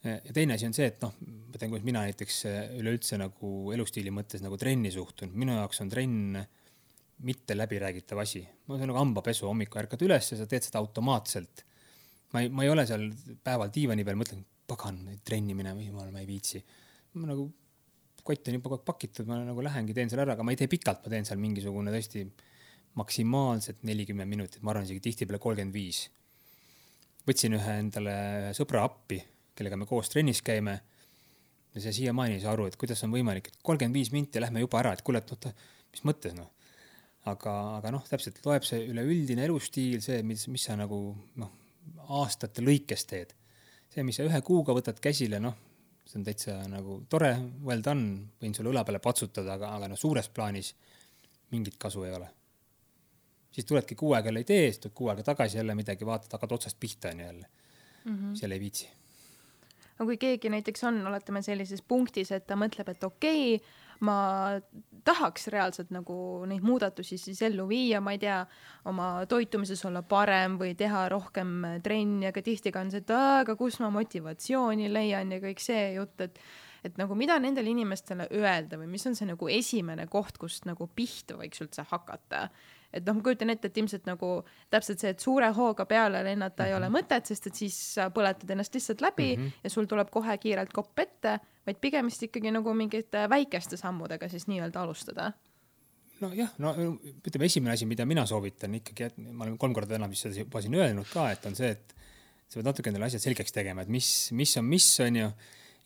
ja 0.05 0.33
teine 0.33 0.57
asi 0.57 0.67
on 0.67 0.75
see, 0.77 0.87
et 0.89 1.03
noh, 1.05 1.13
ma 1.21 1.59
tean, 1.59 1.73
kuidas 1.75 1.85
mina 1.85 2.07
näiteks 2.07 2.39
üleüldse 2.81 3.19
nagu 3.21 3.51
elustiili 3.75 4.13
mõttes 4.15 4.41
nagu 4.41 4.57
trenni 4.57 4.93
suhtun, 4.95 5.35
minu 5.37 5.59
jaoks 5.59 5.83
on 5.85 5.93
trenn 5.93 6.41
mitte 7.29 7.57
läbiräägitav 7.57 8.23
asi. 8.23 8.41
no 8.41 8.79
see 8.79 8.87
on 8.87 8.95
nagu 8.95 9.03
hambapesu, 9.03 9.47
hommikul 9.47 9.83
ärkad 9.83 10.07
üles 10.07 10.33
ja 10.33 10.41
sa 10.41 10.49
teed 10.49 10.65
seda 10.65 10.81
automaatselt. 10.81 11.67
ma 12.33 12.41
ei, 12.41 12.49
ma 12.49 12.65
ei 12.65 12.73
ole 12.73 12.87
seal 12.89 13.11
päeval 13.45 13.69
diivani 13.75 14.05
peal, 14.05 14.17
mõtlen, 14.17 14.47
pagan, 14.71 15.03
trenni 15.27 15.53
minema, 15.59 15.83
jumal, 15.85 16.09
ma 16.15 16.25
ei 16.25 16.31
viitsi. 16.31 16.65
ma 17.21 17.35
nagu 17.35 17.51
kott 18.27 18.49
on 18.49 18.57
juba 18.57 18.69
kogu 18.69 18.79
aeg 18.79 18.87
pakitud, 18.87 19.29
ma 19.29 19.41
nagu 19.43 19.65
lähengi, 19.65 19.95
teen 19.97 20.11
selle 20.13 20.25
ära, 20.27 20.37
aga 20.37 20.47
ma 20.47 20.55
ei 20.55 20.61
tee 20.61 20.71
pikalt, 20.71 21.03
ma 21.05 21.13
teen 21.15 21.27
seal 21.29 21.41
mingisugune 21.43 21.93
tõesti 21.95 22.25
maksimaalselt 22.99 23.85
nelikümmend 23.87 24.31
minutit, 24.31 24.63
ma 24.67 24.73
arvan 24.75 24.87
isegi 24.87 25.03
tihtipeale 25.05 25.41
kolmkümmend 25.43 25.75
viis. 25.75 26.09
võtsin 27.29 27.55
ühe 27.55 27.75
endale 27.79 28.15
ühe 28.47 28.55
sõbra 28.57 28.83
appi, 28.89 29.21
kellega 29.55 29.77
me 29.79 29.87
koos 29.87 30.11
trennis 30.11 30.43
käime. 30.43 30.81
ja 31.75 31.81
see 31.85 31.93
siiamaani 32.01 32.35
ei 32.35 32.43
saa 32.43 32.53
aru, 32.57 32.67
et 32.67 32.77
kuidas 32.77 33.05
on 33.07 33.13
võimalik, 33.15 33.49
et 33.49 33.61
kolmkümmend 33.63 33.95
viis 33.95 34.11
minti 34.11 34.41
lähme 34.43 34.65
juba 34.65 34.81
ära, 34.81 34.93
et 34.93 35.03
kuule, 35.07 35.21
et 35.23 35.31
oota, 35.31 35.53
mis 35.93 36.03
mõttes 36.05 36.35
noh. 36.35 36.51
aga, 37.31 37.55
aga 37.79 37.95
noh, 37.95 38.05
täpselt 38.09 38.41
loeb 38.45 38.67
see 38.67 38.83
üleüldine 38.91 39.45
elustiil, 39.47 40.01
see, 40.03 40.23
mis, 40.27 40.49
mis 40.49 40.65
sa 40.67 40.77
nagu 40.77 41.01
noh, 41.39 41.53
aastate 42.21 42.65
lõikes 42.65 43.07
teed. 43.07 43.35
see, 43.95 44.03
mis 44.03 44.19
sa 44.19 44.27
ühe 44.27 44.41
kuuga 44.43 44.75
võtad 44.75 44.99
käsile, 44.99 45.39
noh 45.39 45.70
see 46.07 46.19
on 46.21 46.25
täitsa 46.27 46.57
nagu 46.69 47.01
tore, 47.09 47.33
well 47.65 47.83
done, 47.85 48.33
võin 48.43 48.55
sulle 48.57 48.73
õla 48.73 48.85
peale 48.87 49.01
patsutada, 49.03 49.55
aga, 49.55 49.75
aga 49.79 49.91
noh, 49.93 49.99
suures 49.99 50.29
plaanis 50.35 50.75
mingit 51.51 51.77
kasu 51.79 52.05
ei 52.07 52.15
ole. 52.15 52.29
siis 53.51 53.67
tuledki 53.67 53.95
kuu 53.99 54.13
aega 54.15 54.29
jälle 54.29 54.45
ei 54.45 54.47
tee, 54.47 54.67
siis 54.71 54.79
tuled 54.79 54.95
kuu 54.95 55.09
aega 55.11 55.23
tagasi 55.27 55.59
jälle 55.59 55.75
midagi, 55.75 56.07
vaatad, 56.07 56.33
hakkad 56.33 56.53
otsast 56.53 56.77
pihta 56.81 57.09
onju 57.09 57.25
jälle 57.25 57.47
mm. 58.05 58.17
-hmm. 58.17 58.39
jälle 58.43 58.55
ei 58.55 58.61
viitsi. 58.61 58.89
no 59.99 60.07
kui 60.07 60.17
keegi 60.17 60.49
näiteks 60.49 60.85
on, 60.85 61.07
oletame 61.07 61.43
sellises 61.43 61.83
punktis, 61.83 62.33
et 62.33 62.47
ta 62.47 62.55
mõtleb, 62.55 62.89
et 62.91 63.05
okei 63.05 63.55
okay,, 63.55 63.69
ma 64.07 64.17
tahaks 65.05 65.49
reaalselt 65.53 65.93
nagu 65.95 66.15
neid 66.49 66.65
muudatusi 66.65 67.19
siis 67.21 67.41
ellu 67.47 67.67
viia, 67.69 68.01
ma 68.05 68.15
ei 68.17 68.21
tea, 68.23 68.41
oma 68.89 69.27
toitumises 69.29 69.83
olla 69.89 70.03
parem 70.07 70.59
või 70.61 70.75
teha 70.79 71.07
rohkem 71.13 71.81
trenni, 71.85 72.29
aga 72.31 72.43
tihti 72.45 72.73
ka 72.73 72.85
on 72.85 72.93
see, 72.93 73.05
et 73.05 73.15
aga 73.17 73.57
kus 73.57 73.81
ma 73.81 73.93
motivatsiooni 73.95 74.91
leian 74.93 75.33
ja 75.33 75.41
kõik 75.43 75.63
see 75.65 75.95
jutt, 75.99 76.21
et 76.27 76.43
et 76.81 76.97
nagu 76.97 77.13
mida 77.13 77.35
nendele 77.37 77.69
inimestele 77.69 78.25
öelda 78.33 78.79
või 78.81 78.87
mis 78.89 79.03
on 79.05 79.13
see 79.13 79.27
nagu 79.29 79.49
esimene 79.53 80.07
koht, 80.09 80.39
kust 80.41 80.65
nagu 80.65 80.87
pihta 80.97 81.37
võiks 81.37 81.61
üldse 81.61 81.85
hakata 81.91 82.47
et 82.93 83.07
noh, 83.07 83.17
ma 83.19 83.25
kujutan 83.25 83.53
ette, 83.53 83.71
et 83.71 83.79
ilmselt 83.81 84.09
nagu 84.09 84.31
täpselt 84.73 85.03
see, 85.03 85.13
et 85.15 85.23
suure 85.23 85.51
hooga 85.57 85.87
peale 85.87 86.23
lennata 86.27 86.63
mm 86.63 86.67
-hmm. 86.67 86.71
ei 86.71 86.77
ole 86.79 86.89
mhm. 86.89 86.97
mõtet, 86.97 87.27
sest 87.27 87.47
et 87.47 87.55
siis 87.55 87.77
sa 87.95 88.09
põletad 88.11 88.51
ennast 88.51 88.75
lihtsalt 88.75 89.01
läbi 89.01 89.37
mm 89.37 89.43
-hmm. 89.43 89.65
ja 89.65 89.71
sul 89.71 89.87
tuleb 89.87 90.11
kohe 90.11 90.39
kiirelt 90.39 90.73
kopp 90.73 90.99
ette, 90.99 91.41
vaid 91.67 91.79
pigem 91.83 92.11
vist 92.11 92.25
ikkagi 92.27 92.53
nagu 92.55 92.75
mingite 92.77 93.27
väikeste 93.31 93.79
sammudega 93.81 94.29
siis 94.33 94.49
nii-öelda 94.51 94.83
alustada. 94.83 95.31
Nojah, 96.21 96.53
no 96.61 96.75
ütleme, 96.77 97.47
esimene 97.49 97.73
asi, 97.75 97.89
mida 97.89 98.05
mina 98.09 98.27
soovitan 98.29 98.75
ikkagi, 98.77 99.09
et 99.09 99.17
ma 99.21 99.47
olen 99.47 99.57
kolm 99.61 99.77
korda 99.77 99.95
täna 99.97 100.09
vist 100.11 100.27
seda 100.27 100.43
juba 100.43 100.61
siin 100.61 100.77
öelnud 100.77 101.09
ka, 101.13 101.31
et 101.33 101.47
on 101.49 101.57
see, 101.57 101.71
et 101.73 101.97
sa 102.51 102.59
pead 102.59 102.69
natuke 102.69 102.93
endale 102.93 103.09
asjad 103.09 103.25
selgeks 103.25 103.57
tegema, 103.57 103.87
et 103.87 103.93
mis, 103.93 104.11
mis 104.37 104.53
on 104.61 104.69
mis, 104.69 104.91
on 105.01 105.17
ju. 105.23 105.33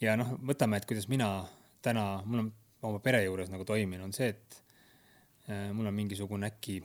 ja 0.03 0.17
noh, 0.19 0.35
võtame, 0.43 0.81
et 0.81 0.89
kuidas 0.91 1.07
mina 1.13 1.31
täna, 1.85 2.09
mul 2.27 2.47
on 2.47 2.53
oma 2.85 2.99
pere 3.05 3.23
juures 3.23 3.53
nagu 3.53 3.67
toimin, 3.69 4.03
on 4.03 4.13
see, 4.17 4.33
et 4.35 4.65
Äh, 5.45 5.73
mul 5.77 5.87
on 5.87 5.93
mingisugune 5.95 6.49
äkki 6.49 6.79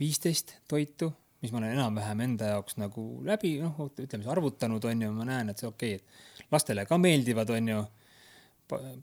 viisteist 0.00 0.54
toitu, 0.68 1.10
mis 1.42 1.50
ma 1.52 1.58
olen 1.60 1.74
enam-vähem 1.74 2.22
enda 2.24 2.46
jaoks 2.54 2.78
nagu 2.80 3.02
läbi, 3.26 3.58
noh, 3.60 3.76
ütleme 3.90 4.22
siis 4.22 4.30
arvutanud, 4.32 4.86
on 4.88 5.02
ju, 5.04 5.10
ma 5.12 5.26
näen, 5.28 5.52
et 5.52 5.60
see 5.60 5.68
okei 5.68 5.98
okay,, 5.98 6.22
et 6.40 6.54
lastele 6.54 6.86
ka 6.88 6.96
meeldivad, 6.96 7.52
on 7.52 7.68
ju, 7.68 7.82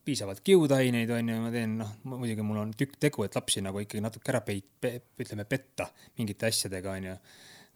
piisavalt 0.05 0.41
kiudaineid, 0.45 1.09
on 1.16 1.30
ju, 1.30 1.41
ma 1.43 1.51
teen, 1.53 1.76
noh, 1.82 1.91
muidugi 2.14 2.45
mul 2.45 2.64
on 2.64 2.72
tükk 2.78 2.97
tegu, 3.01 3.26
et 3.26 3.36
lapsi 3.38 3.62
nagu 3.64 3.84
ikkagi 3.84 4.03
natuke 4.03 4.34
ära 4.34 4.41
peit- 4.45 4.72
pe,, 4.82 4.95
ütleme, 5.22 5.45
petta 5.49 5.88
mingite 6.18 6.49
asjadega, 6.49 6.95
on 6.97 7.12
ju. 7.12 7.18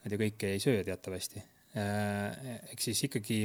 Nad 0.04 0.14
ju 0.14 0.18
kõike 0.20 0.50
ei 0.54 0.62
söö 0.62 0.82
teatavasti. 0.86 1.42
Äh, 1.76 2.58
ehk 2.72 2.82
siis 2.82 3.04
ikkagi 3.08 3.44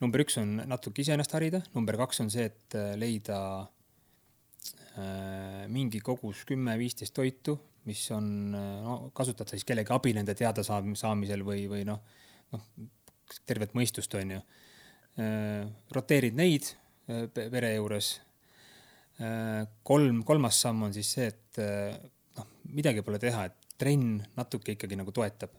number 0.00 0.24
üks 0.24 0.36
on 0.40 0.58
natuke 0.68 1.04
iseennast 1.04 1.32
harida, 1.36 1.62
number 1.76 1.96
kaks 2.00 2.24
on 2.24 2.32
see, 2.32 2.48
et 2.50 2.76
leida 3.00 3.38
Äh, 4.98 5.66
mingi 5.70 6.00
kogus 6.02 6.42
kümme-viisteist 6.48 7.14
toitu, 7.14 7.54
mis 7.86 8.02
on, 8.10 8.26
äh, 8.54 8.80
no 8.82 8.96
kasutad 9.14 9.46
sa 9.46 9.54
siis 9.54 9.64
kellegi 9.68 9.94
abi 9.94 10.10
nende 10.16 10.34
teadasaamisel 10.34 11.44
või, 11.46 11.68
või 11.70 11.84
noh, 11.86 12.00
noh, 12.50 12.64
tervet 13.46 13.76
mõistust, 13.78 14.16
on 14.18 14.34
ju. 14.34 14.40
Äh, 15.22 15.70
roteerid 15.94 16.34
neid 16.34 16.72
pere 17.34 17.74
juures. 17.76 18.10
kolm, 19.84 20.22
kolmas 20.24 20.60
samm 20.62 20.86
on 20.86 20.94
siis 20.96 21.10
see, 21.16 21.26
et 21.28 21.58
noh, 22.38 22.46
midagi 22.72 23.02
pole 23.04 23.18
teha, 23.20 23.44
et 23.50 23.74
trenn 23.80 24.20
natuke 24.36 24.76
ikkagi 24.76 24.96
nagu 24.96 25.12
toetab. 25.12 25.56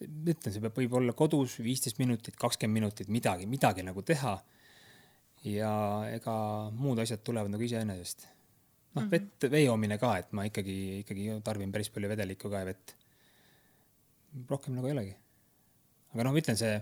ütlen, 0.00 0.50
see 0.50 0.62
peab, 0.62 0.78
võib 0.78 0.96
olla 0.98 1.12
kodus 1.14 1.58
viisteist 1.62 2.00
minutit, 2.00 2.36
kakskümmend 2.40 2.80
minutit, 2.80 3.10
midagi, 3.12 3.46
midagi 3.46 3.84
nagu 3.86 4.02
teha. 4.02 4.38
ja 5.44 5.72
ega 6.08 6.34
muud 6.72 7.02
asjad 7.02 7.20
tulevad 7.20 7.52
nagu 7.52 7.62
iseenesest 7.62 8.24
noh, 8.94 9.02
mhm. 9.02 9.10
vett, 9.10 9.48
vee 9.50 9.64
joomine 9.66 9.98
ka, 10.00 10.14
et 10.22 10.34
ma 10.36 10.46
ikkagi, 10.48 10.76
ikkagi 11.02 11.38
tarbin 11.46 11.72
päris 11.74 11.90
palju 11.94 12.10
vedelikku 12.10 12.50
ka 12.52 12.62
ja 12.62 12.70
vett. 12.70 12.94
rohkem 14.50 14.74
nagu 14.74 14.90
ei 14.90 14.96
olegi. 14.96 15.16
aga 16.14 16.26
noh, 16.26 16.34
ma 16.34 16.42
ütlen, 16.42 16.58
see, 16.58 16.78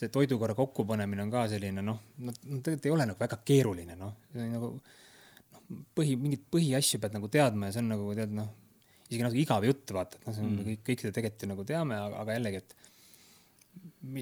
see 0.00 0.12
toidukorra 0.12 0.56
kokkupanemine 0.56 1.26
on 1.26 1.32
ka 1.32 1.44
selline 1.52 1.84
noh, 1.84 2.00
no 2.24 2.32
tegelikult 2.32 2.88
ei 2.88 2.94
ole 2.94 3.06
nagu 3.10 3.20
väga 3.20 3.40
keeruline, 3.46 3.96
noh, 4.00 4.14
nagu 4.38 4.72
noh, 4.72 5.82
põhi, 5.96 6.16
mingeid 6.20 6.46
põhiasju 6.52 7.00
pead 7.02 7.16
nagu 7.18 7.28
teadma 7.32 7.68
ja 7.68 7.76
see 7.76 7.84
on 7.84 7.92
nagu 7.92 8.14
tead 8.16 8.32
noh, 8.36 8.48
isegi 9.10 9.26
natuke 9.26 9.42
igav 9.42 9.66
jutt 9.66 9.92
vaata, 9.96 10.20
et 10.20 10.28
noh, 10.28 10.36
see 10.36 10.46
on 10.46 10.54
mm. 10.54 10.68
kõik, 10.70 10.84
kõik 10.88 11.04
seda 11.04 11.16
tegelikult 11.18 11.44
ju 11.44 11.50
nagu 11.52 11.66
teame, 11.68 11.98
aga, 12.06 12.36
jällegi, 12.38 12.62
et 12.62 12.76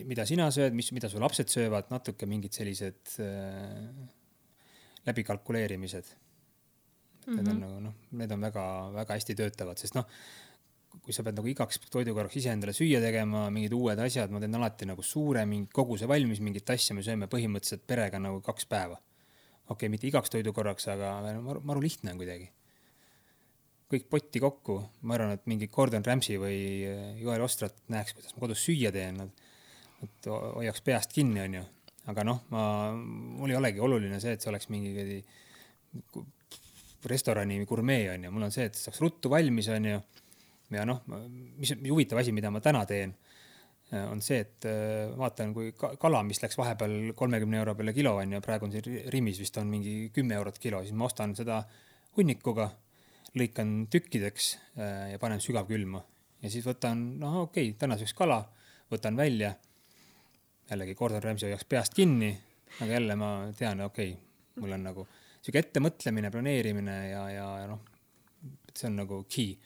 mida 0.09 0.26
sina 0.29 0.49
sööd, 0.55 0.74
mis, 0.76 0.91
mida 0.97 1.11
su 1.12 1.20
lapsed 1.22 1.53
söövad, 1.53 1.93
natuke 1.93 2.26
mingid 2.29 2.57
sellised 2.57 3.14
äh, 3.22 3.87
läbikalkuleerimised 5.07 6.11
mm. 6.11 7.33
-hmm. 7.33 7.37
Need 7.37 7.47
on 7.47 7.55
mhm. 7.55 7.62
nagu 7.62 7.81
noh, 7.87 7.95
need 8.11 8.33
on 8.33 8.41
väga-väga 8.41 9.14
hästi 9.14 9.39
töötavad, 9.39 9.79
sest 9.79 9.95
noh, 9.95 10.09
kui 11.09 11.16
sa 11.16 11.22
pead 11.24 11.38
nagu 11.38 11.48
igaks 11.48 11.78
toidukorraks 11.88 12.36
ise 12.36 12.50
endale 12.52 12.74
süüa 12.76 12.98
tegema, 13.00 13.46
mingid 13.48 13.72
uued 13.72 13.96
asjad, 14.04 14.28
ma 14.28 14.42
teen 14.42 14.56
alati 14.59 14.84
nagu 14.90 15.00
suure 15.00 15.46
mingi 15.48 15.70
koguse 15.72 16.04
valmis 16.11 16.42
mingit 16.44 16.68
asja, 16.74 16.92
me 16.92 17.00
sööme 17.06 17.24
põhimõtteliselt 17.32 17.86
perega 17.88 18.20
nagu 18.20 18.42
kaks 18.44 18.68
päeva. 18.68 18.98
okei 18.98 19.72
okay,, 19.72 19.88
mitte 19.94 20.04
igaks 20.11 20.34
toidukorraks, 20.34 20.90
aga 20.92 21.14
maru, 21.40 21.62
maru 21.64 21.80
lihtne 21.80 22.12
on 22.12 22.20
kuidagi. 22.20 22.50
kõik 23.88 24.04
potti 24.12 24.44
kokku, 24.44 24.76
ma 25.09 25.16
arvan, 25.16 25.32
et 25.38 25.48
mingi 25.48 25.70
Gordon 25.72 26.04
Ramsay 26.04 26.36
või 26.36 26.61
äh, 26.84 27.09
Joel 27.22 27.46
Ostrat 27.46 27.80
näeks, 27.88 28.12
kuidas 28.12 28.36
ma 28.36 28.44
kodus 28.44 28.68
süüa 28.68 28.92
teen, 28.92 29.16
nad 29.24 30.28
hoiaks 30.28 30.84
peast 30.84 31.16
kinni, 31.16 31.40
onju. 31.46 31.64
aga 32.12 32.28
noh, 32.28 32.44
ma, 32.52 32.68
mul 32.92 33.56
ei 33.56 33.56
olegi 33.56 33.80
oluline 33.80 34.20
see, 34.20 34.36
et 34.36 34.44
see 34.44 34.52
oleks 34.52 34.68
mingi 34.68 35.24
restorani 37.09 37.62
gurmee 37.64 38.11
on 38.12 38.28
ju, 38.28 38.36
mul 38.36 38.50
on 38.50 38.52
see, 38.52 38.68
et 38.68 38.76
saaks 38.76 39.00
ruttu 39.00 39.32
valmis, 39.32 39.72
on 39.72 39.94
ju. 39.96 40.06
Ja 40.74 40.84
noh, 40.88 41.02
mis, 41.08 41.72
huvitav 41.88 42.20
asi, 42.22 42.32
mida 42.36 42.50
ma 42.52 42.60
täna 42.64 42.84
teen, 42.88 43.14
on 44.12 44.20
see, 44.20 44.42
et 44.44 44.66
äh, 44.68 45.08
vaatan, 45.16 45.54
kui 45.56 45.70
kala, 45.78 46.20
mis 46.26 46.42
läks 46.42 46.58
vahepeal 46.60 47.14
kolmekümne 47.16 47.56
euro 47.62 47.72
peale 47.78 47.94
kilo 47.96 48.18
on 48.20 48.34
ju, 48.36 48.40
praegu 48.44 48.68
on 48.68 48.74
siin 48.74 49.08
Rimis 49.14 49.40
vist 49.40 49.56
on 49.60 49.70
mingi 49.70 50.10
kümme 50.12 50.36
eurot 50.36 50.58
kilo, 50.60 50.82
siis 50.84 50.92
ma 50.92 51.06
ostan 51.08 51.32
seda 51.38 51.62
hunnikuga, 52.18 52.68
lõikan 53.38 53.86
tükkideks 53.92 54.50
äh, 54.76 55.14
ja 55.14 55.22
panen 55.22 55.40
sügavkülma 55.40 56.02
ja 56.42 56.50
siis 56.52 56.66
võtan, 56.66 57.00
noh, 57.20 57.42
okei 57.46 57.70
okay,, 57.70 57.78
tänaseks 57.80 58.14
kala, 58.18 58.42
võtan 58.92 59.16
välja. 59.16 59.54
jällegi 60.70 60.94
Gordon 60.94 61.22
Ramsay 61.22 61.48
hoiaks 61.48 61.64
peast 61.64 61.94
kinni, 61.96 62.30
aga 62.80 62.92
jälle 62.92 63.16
ma 63.16 63.30
tean, 63.56 63.80
okei 63.80 64.12
okay,, 64.12 64.60
mul 64.60 64.76
on 64.76 64.84
nagu 64.84 65.06
sihuke 65.40 65.62
ettemõtlemine, 65.64 66.30
planeerimine 66.30 66.96
ja, 67.10 67.22
ja 67.32 67.66
noh, 67.70 67.80
see 68.74 68.88
on 68.90 68.98
nagu 69.00 69.22
key. 69.30 69.56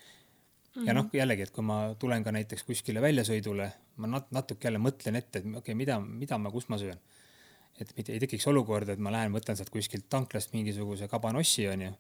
Mm. 0.77 0.87
ja 0.89 0.95
noh, 0.97 1.09
jällegi, 1.15 1.47
et 1.47 1.55
kui 1.55 1.65
ma 1.67 1.79
tulen 2.01 2.25
ka 2.25 2.35
näiteks 2.35 2.65
kuskile 2.69 3.03
väljasõidule, 3.05 3.69
ma 4.03 4.11
nat-, 4.17 4.31
natuke 4.35 4.69
jälle 4.69 4.81
mõtlen 4.83 5.19
ette, 5.21 5.43
et 5.43 5.45
okei 5.49 5.61
okay,, 5.61 5.79
mida, 5.79 5.99
mida 6.01 6.39
ma, 6.41 6.53
kus 6.55 6.69
ma 6.73 6.81
söön. 6.81 7.01
et 7.81 7.93
mitte 7.97 8.13
ei 8.13 8.21
tekiks 8.21 8.47
olukorda, 8.51 8.93
et 8.93 9.03
ma 9.03 9.11
lähen, 9.15 9.33
võtan 9.33 9.57
sealt 9.59 9.71
kuskilt 9.73 10.05
tanklast 10.13 10.53
mingisuguse 10.53 11.09
kabanossi, 11.09 11.67
onju. 11.73 11.93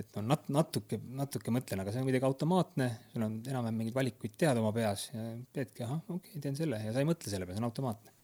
et 0.00 0.16
no 0.16 0.24
nat-, 0.30 0.48
natuke, 0.52 1.00
natuke 1.20 1.54
mõtlen, 1.54 1.82
aga 1.82 1.92
see 1.92 2.00
on 2.00 2.08
kuidagi 2.08 2.28
automaatne, 2.28 2.88
sul 3.12 3.26
on 3.26 3.36
enam-vähem 3.42 3.82
mingeid 3.82 3.98
valikuid 3.98 4.38
tead 4.40 4.60
oma 4.62 4.72
peas 4.76 5.10
ja 5.12 5.28
teedki, 5.52 5.84
ahah, 5.88 6.00
okei 6.08 6.32
okay,, 6.32 6.46
teen 6.46 6.56
selle 6.56 6.80
ja 6.84 6.94
sa 6.94 7.04
ei 7.04 7.08
mõtle 7.08 7.32
selle 7.32 7.48
peale, 7.48 7.58
see 7.60 7.64
on 7.64 7.70
automaatne 7.72 8.18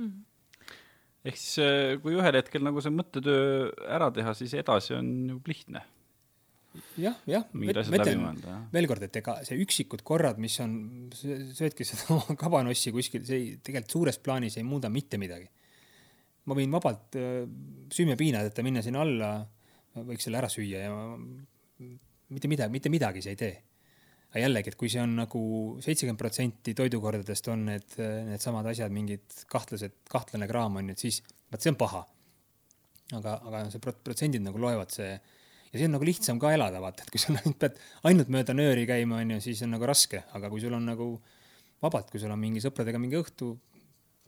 mm 0.00 0.18
ehk 1.20 1.36
siis 1.36 1.60
äh, 1.60 1.98
kui 2.00 2.14
ühel 2.16 2.36
hetkel 2.38 2.62
nagu 2.64 2.80
see 2.80 2.92
mõttetöö 2.94 3.66
ära 3.92 4.06
teha, 4.14 4.32
siis 4.38 4.54
edasi 4.56 4.94
on 4.96 5.10
ju 5.28 5.40
lihtne 5.44 5.82
jah, 7.00 7.16
jah. 7.28 7.46
mingid 7.56 7.80
asjad 7.82 7.96
läbi 7.98 8.16
mõelda, 8.20 8.52
jah. 8.52 8.66
veel 8.74 8.88
kord, 8.90 9.06
et 9.06 9.16
ega 9.20 9.36
see 9.46 9.58
üksikud 9.62 10.04
korrad, 10.06 10.40
mis 10.42 10.58
on, 10.62 10.74
söödki 11.14 11.86
seda 11.88 12.10
oma 12.16 12.36
kabanossi 12.38 12.92
kuskil, 12.94 13.24
see 13.26 13.38
ei, 13.38 13.48
tegelikult 13.64 13.96
suures 13.96 14.20
plaanis 14.22 14.58
ei 14.60 14.66
muuda 14.66 14.90
mitte 14.92 15.18
midagi. 15.20 15.48
ma 16.48 16.56
võin 16.58 16.70
vabalt 16.72 17.18
äh, 17.18 17.42
süümepiinadeta 17.94 18.64
minna 18.66 18.84
sinna 18.86 19.02
alla, 19.06 19.32
võiks 19.98 20.26
selle 20.26 20.38
ära 20.40 20.50
süüa 20.50 20.84
ja 20.86 20.94
mitte 22.30 22.48
midagi, 22.50 22.72
mitte 22.72 22.92
midagi 22.92 23.24
see 23.24 23.34
ei 23.34 23.40
tee. 23.40 23.56
aga 24.30 24.44
jällegi, 24.44 24.70
et 24.70 24.78
kui 24.78 24.92
see 24.92 25.02
on 25.02 25.16
nagu 25.18 25.42
seitsekümmend 25.82 26.20
protsenti 26.20 26.74
toidukordadest 26.78 27.50
on 27.50 27.66
need, 27.72 27.98
needsamad 28.30 28.68
asjad, 28.70 28.94
mingid 28.94 29.42
kahtlased, 29.50 30.04
kahtlane 30.10 30.46
kraam 30.50 30.78
on 30.78 30.92
ju, 30.92 30.94
et 30.94 31.02
siis, 31.08 31.18
vot 31.50 31.62
see 31.62 31.74
on 31.74 31.78
paha. 31.80 32.04
aga, 33.18 33.36
aga 33.50 33.66
see 33.72 33.82
protsendid 33.82 34.46
nagu 34.46 34.62
loevad, 34.62 34.94
see 34.94 35.18
ja 35.72 35.78
see 35.78 35.86
on 35.86 35.94
nagu 35.94 36.06
lihtsam 36.06 36.40
ka 36.42 36.52
elada, 36.54 36.80
vaata, 36.82 37.06
et 37.06 37.12
kui 37.14 37.22
sa 37.22 37.32
ainult 37.34 37.58
pead 37.62 37.78
ainult 38.10 38.30
mööda 38.34 38.54
nööri 38.56 38.86
käima, 38.90 39.20
onju, 39.22 39.40
siis 39.44 39.62
on 39.66 39.74
nagu 39.76 39.86
raske, 39.88 40.24
aga 40.36 40.50
kui 40.52 40.62
sul 40.62 40.74
on 40.76 40.88
nagu 40.90 41.10
vabalt, 41.82 42.10
kui 42.10 42.22
sul 42.22 42.32
on 42.34 42.40
mingi 42.40 42.62
sõpradega 42.64 43.00
mingi 43.00 43.18
õhtu, 43.20 43.52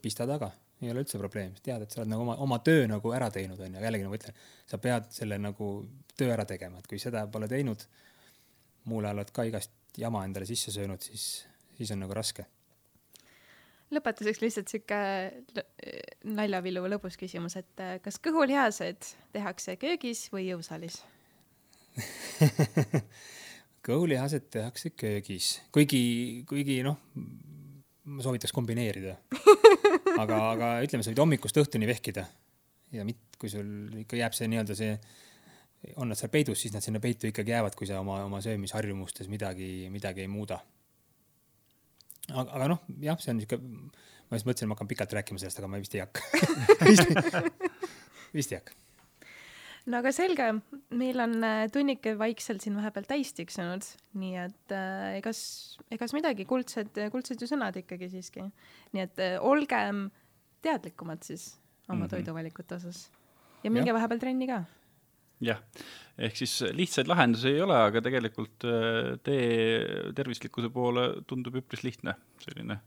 pista 0.03 0.27
taga, 0.29 0.51
ei 0.83 0.91
ole 0.91 1.03
üldse 1.03 1.19
probleemi, 1.19 1.59
tead, 1.63 1.85
et 1.85 1.93
sa 1.93 2.01
oled 2.01 2.11
nagu 2.11 2.25
oma, 2.25 2.37
oma 2.43 2.59
töö 2.63 2.87
nagu 2.91 3.13
ära 3.15 3.29
teinud, 3.33 3.59
onju, 3.59 3.83
jällegi 3.83 4.07
nagu 4.07 4.15
ma 4.15 4.19
ütlen, 4.21 4.41
sa 4.69 4.79
pead 4.83 5.11
selle 5.15 5.39
nagu 5.41 5.69
töö 6.17 6.33
ära 6.33 6.47
tegema, 6.49 6.79
et 6.79 6.89
kui 6.89 6.99
seda 7.01 7.25
pole 7.31 7.47
teinud, 7.51 7.85
muul 8.89 9.07
ajal 9.07 9.23
oled 9.23 9.31
ka 9.35 9.47
igast 9.47 9.75
jama 9.99 10.23
endale 10.27 10.47
sisse 10.49 10.73
söönud, 10.75 11.03
siis, 11.03 11.45
siis 11.77 11.93
on 11.95 12.03
nagu 12.03 12.15
raske. 12.17 12.47
Lõpetuseks 13.93 14.39
lihtsalt 14.41 14.71
sihuke 14.71 14.97
naljavilu 16.25 16.81
lõbus 16.89 17.17
küsimus, 17.19 17.59
et 17.59 17.83
kas 18.01 18.17
kõhulihased 18.23 19.11
tehakse 19.35 19.75
köögis 19.77 20.25
või 20.33 20.47
jõusaalis? 20.47 21.03
kõhulihased 23.87 24.47
tehakse 24.53 24.93
köögis, 24.97 25.57
kuigi, 25.75 26.43
kuigi 26.49 26.79
noh, 26.85 26.99
ma 28.09 28.23
soovitaks 28.23 28.55
kombineerida. 28.55 29.17
aga, 30.21 30.39
aga 30.53 30.71
ütleme, 30.85 31.03
sa 31.03 31.11
võid 31.11 31.21
hommikust 31.23 31.59
õhtuni 31.61 31.89
vehkida 31.89 32.25
ja 32.93 33.05
mit-, 33.07 33.37
kui 33.41 33.51
sul 33.51 34.03
ikka 34.03 34.19
jääb 34.19 34.35
see 34.37 34.49
nii-öelda 34.51 34.77
see, 34.77 34.93
on 35.99 36.11
nad 36.11 36.19
seal 36.19 36.31
peidus, 36.33 36.61
siis 36.63 36.73
nad 36.75 36.85
sinna 36.85 37.01
peitu 37.03 37.27
ikkagi 37.29 37.53
jäävad, 37.55 37.75
kui 37.77 37.89
sa 37.89 37.99
oma, 38.03 38.21
oma 38.27 38.41
söömisharjumustes 38.45 39.29
midagi, 39.31 39.89
midagi 39.93 40.23
ei 40.23 40.31
muuda. 40.31 40.61
aga, 42.31 42.47
aga 42.49 42.69
noh, 42.75 42.85
jah, 43.03 43.19
see 43.19 43.33
on 43.33 43.41
niisugune, 43.41 43.89
ma 44.29 44.39
just 44.39 44.47
mõtlesin, 44.47 44.71
ma 44.71 44.77
hakkan 44.77 44.93
pikalt 44.93 45.17
rääkima 45.19 45.41
sellest, 45.41 45.59
aga 45.59 45.71
ma 45.73 45.81
vist 45.81 45.97
ei 45.97 46.05
hakka 46.05 46.21
vist 48.37 48.53
ei 48.53 48.61
hakka 48.61 48.82
no 49.89 49.99
aga 49.99 50.11
selge, 50.15 50.49
meil 50.95 51.21
on 51.23 51.35
äh, 51.43 51.65
tunnike 51.73 52.15
vaikselt 52.19 52.63
siin 52.63 52.77
vahepeal 52.79 53.07
täis 53.09 53.33
tiksunud, 53.37 53.85
nii 54.19 54.37
et 54.45 54.75
äh, 54.75 55.17
egas, 55.19 55.41
egas 55.93 56.15
midagi, 56.15 56.45
kuldsed, 56.49 57.01
kuldsed 57.13 57.43
ju 57.43 57.49
sõnad 57.49 57.77
ikkagi 57.81 58.09
siiski. 58.13 58.45
nii 58.95 59.03
et 59.03 59.23
äh, 59.23 59.35
olgem 59.43 60.07
teadlikumad 60.63 61.25
siis 61.27 61.57
oma 61.89 61.97
mm 61.97 62.05
-hmm. 62.05 62.13
toiduvalikute 62.15 62.75
osas 62.79 63.09
ja 63.63 63.71
minge 63.71 63.91
ja. 63.91 63.97
vahepeal 63.97 64.19
trenni 64.19 64.47
ka. 64.47 64.63
jah, 65.41 65.59
ehk 66.17 66.37
siis 66.37 66.61
lihtsaid 66.71 67.07
lahendusi 67.07 67.51
ei 67.51 67.61
ole, 67.61 67.75
aga 67.75 68.01
tegelikult 68.01 68.63
tee 69.23 69.83
tervislikkuse 70.15 70.69
poole 70.69 71.23
tundub 71.27 71.55
üpris 71.59 71.83
lihtne, 71.83 72.15
selline 72.39 72.79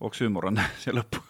oksüümor 0.00 0.52
on 0.52 0.60
siia 0.82 0.94
lõppu 0.96 1.24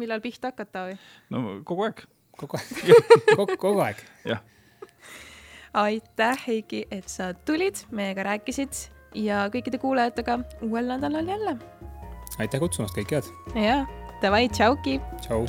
millal 0.00 0.20
pihta 0.24 0.50
hakata 0.52 0.88
või? 0.88 0.98
no 1.30 1.44
kogu 1.66 1.86
aeg 1.86 2.04
kogu 2.38 2.58
aeg 2.58 2.96
kogu, 3.38 3.56
kogu 3.60 3.84
aeg. 3.84 4.00
jah. 4.28 4.42
aitäh, 5.84 6.46
Heiki, 6.46 6.84
et 6.90 7.08
sa 7.08 7.32
tulid, 7.46 7.84
meiega 7.90 8.26
rääkisid 8.30 8.86
ja 9.14 9.46
kõikide 9.54 9.80
kuulajatega 9.82 10.38
uuel 10.66 10.94
nädalal 10.94 11.34
jälle. 11.34 11.58
aitäh 12.38 12.60
kutsumast, 12.60 12.96
kõike 12.98 13.20
head. 13.20 13.34
ja, 13.58 13.84
davai, 14.22 14.48
tšauki. 14.48 15.00
tšau. 15.20 15.46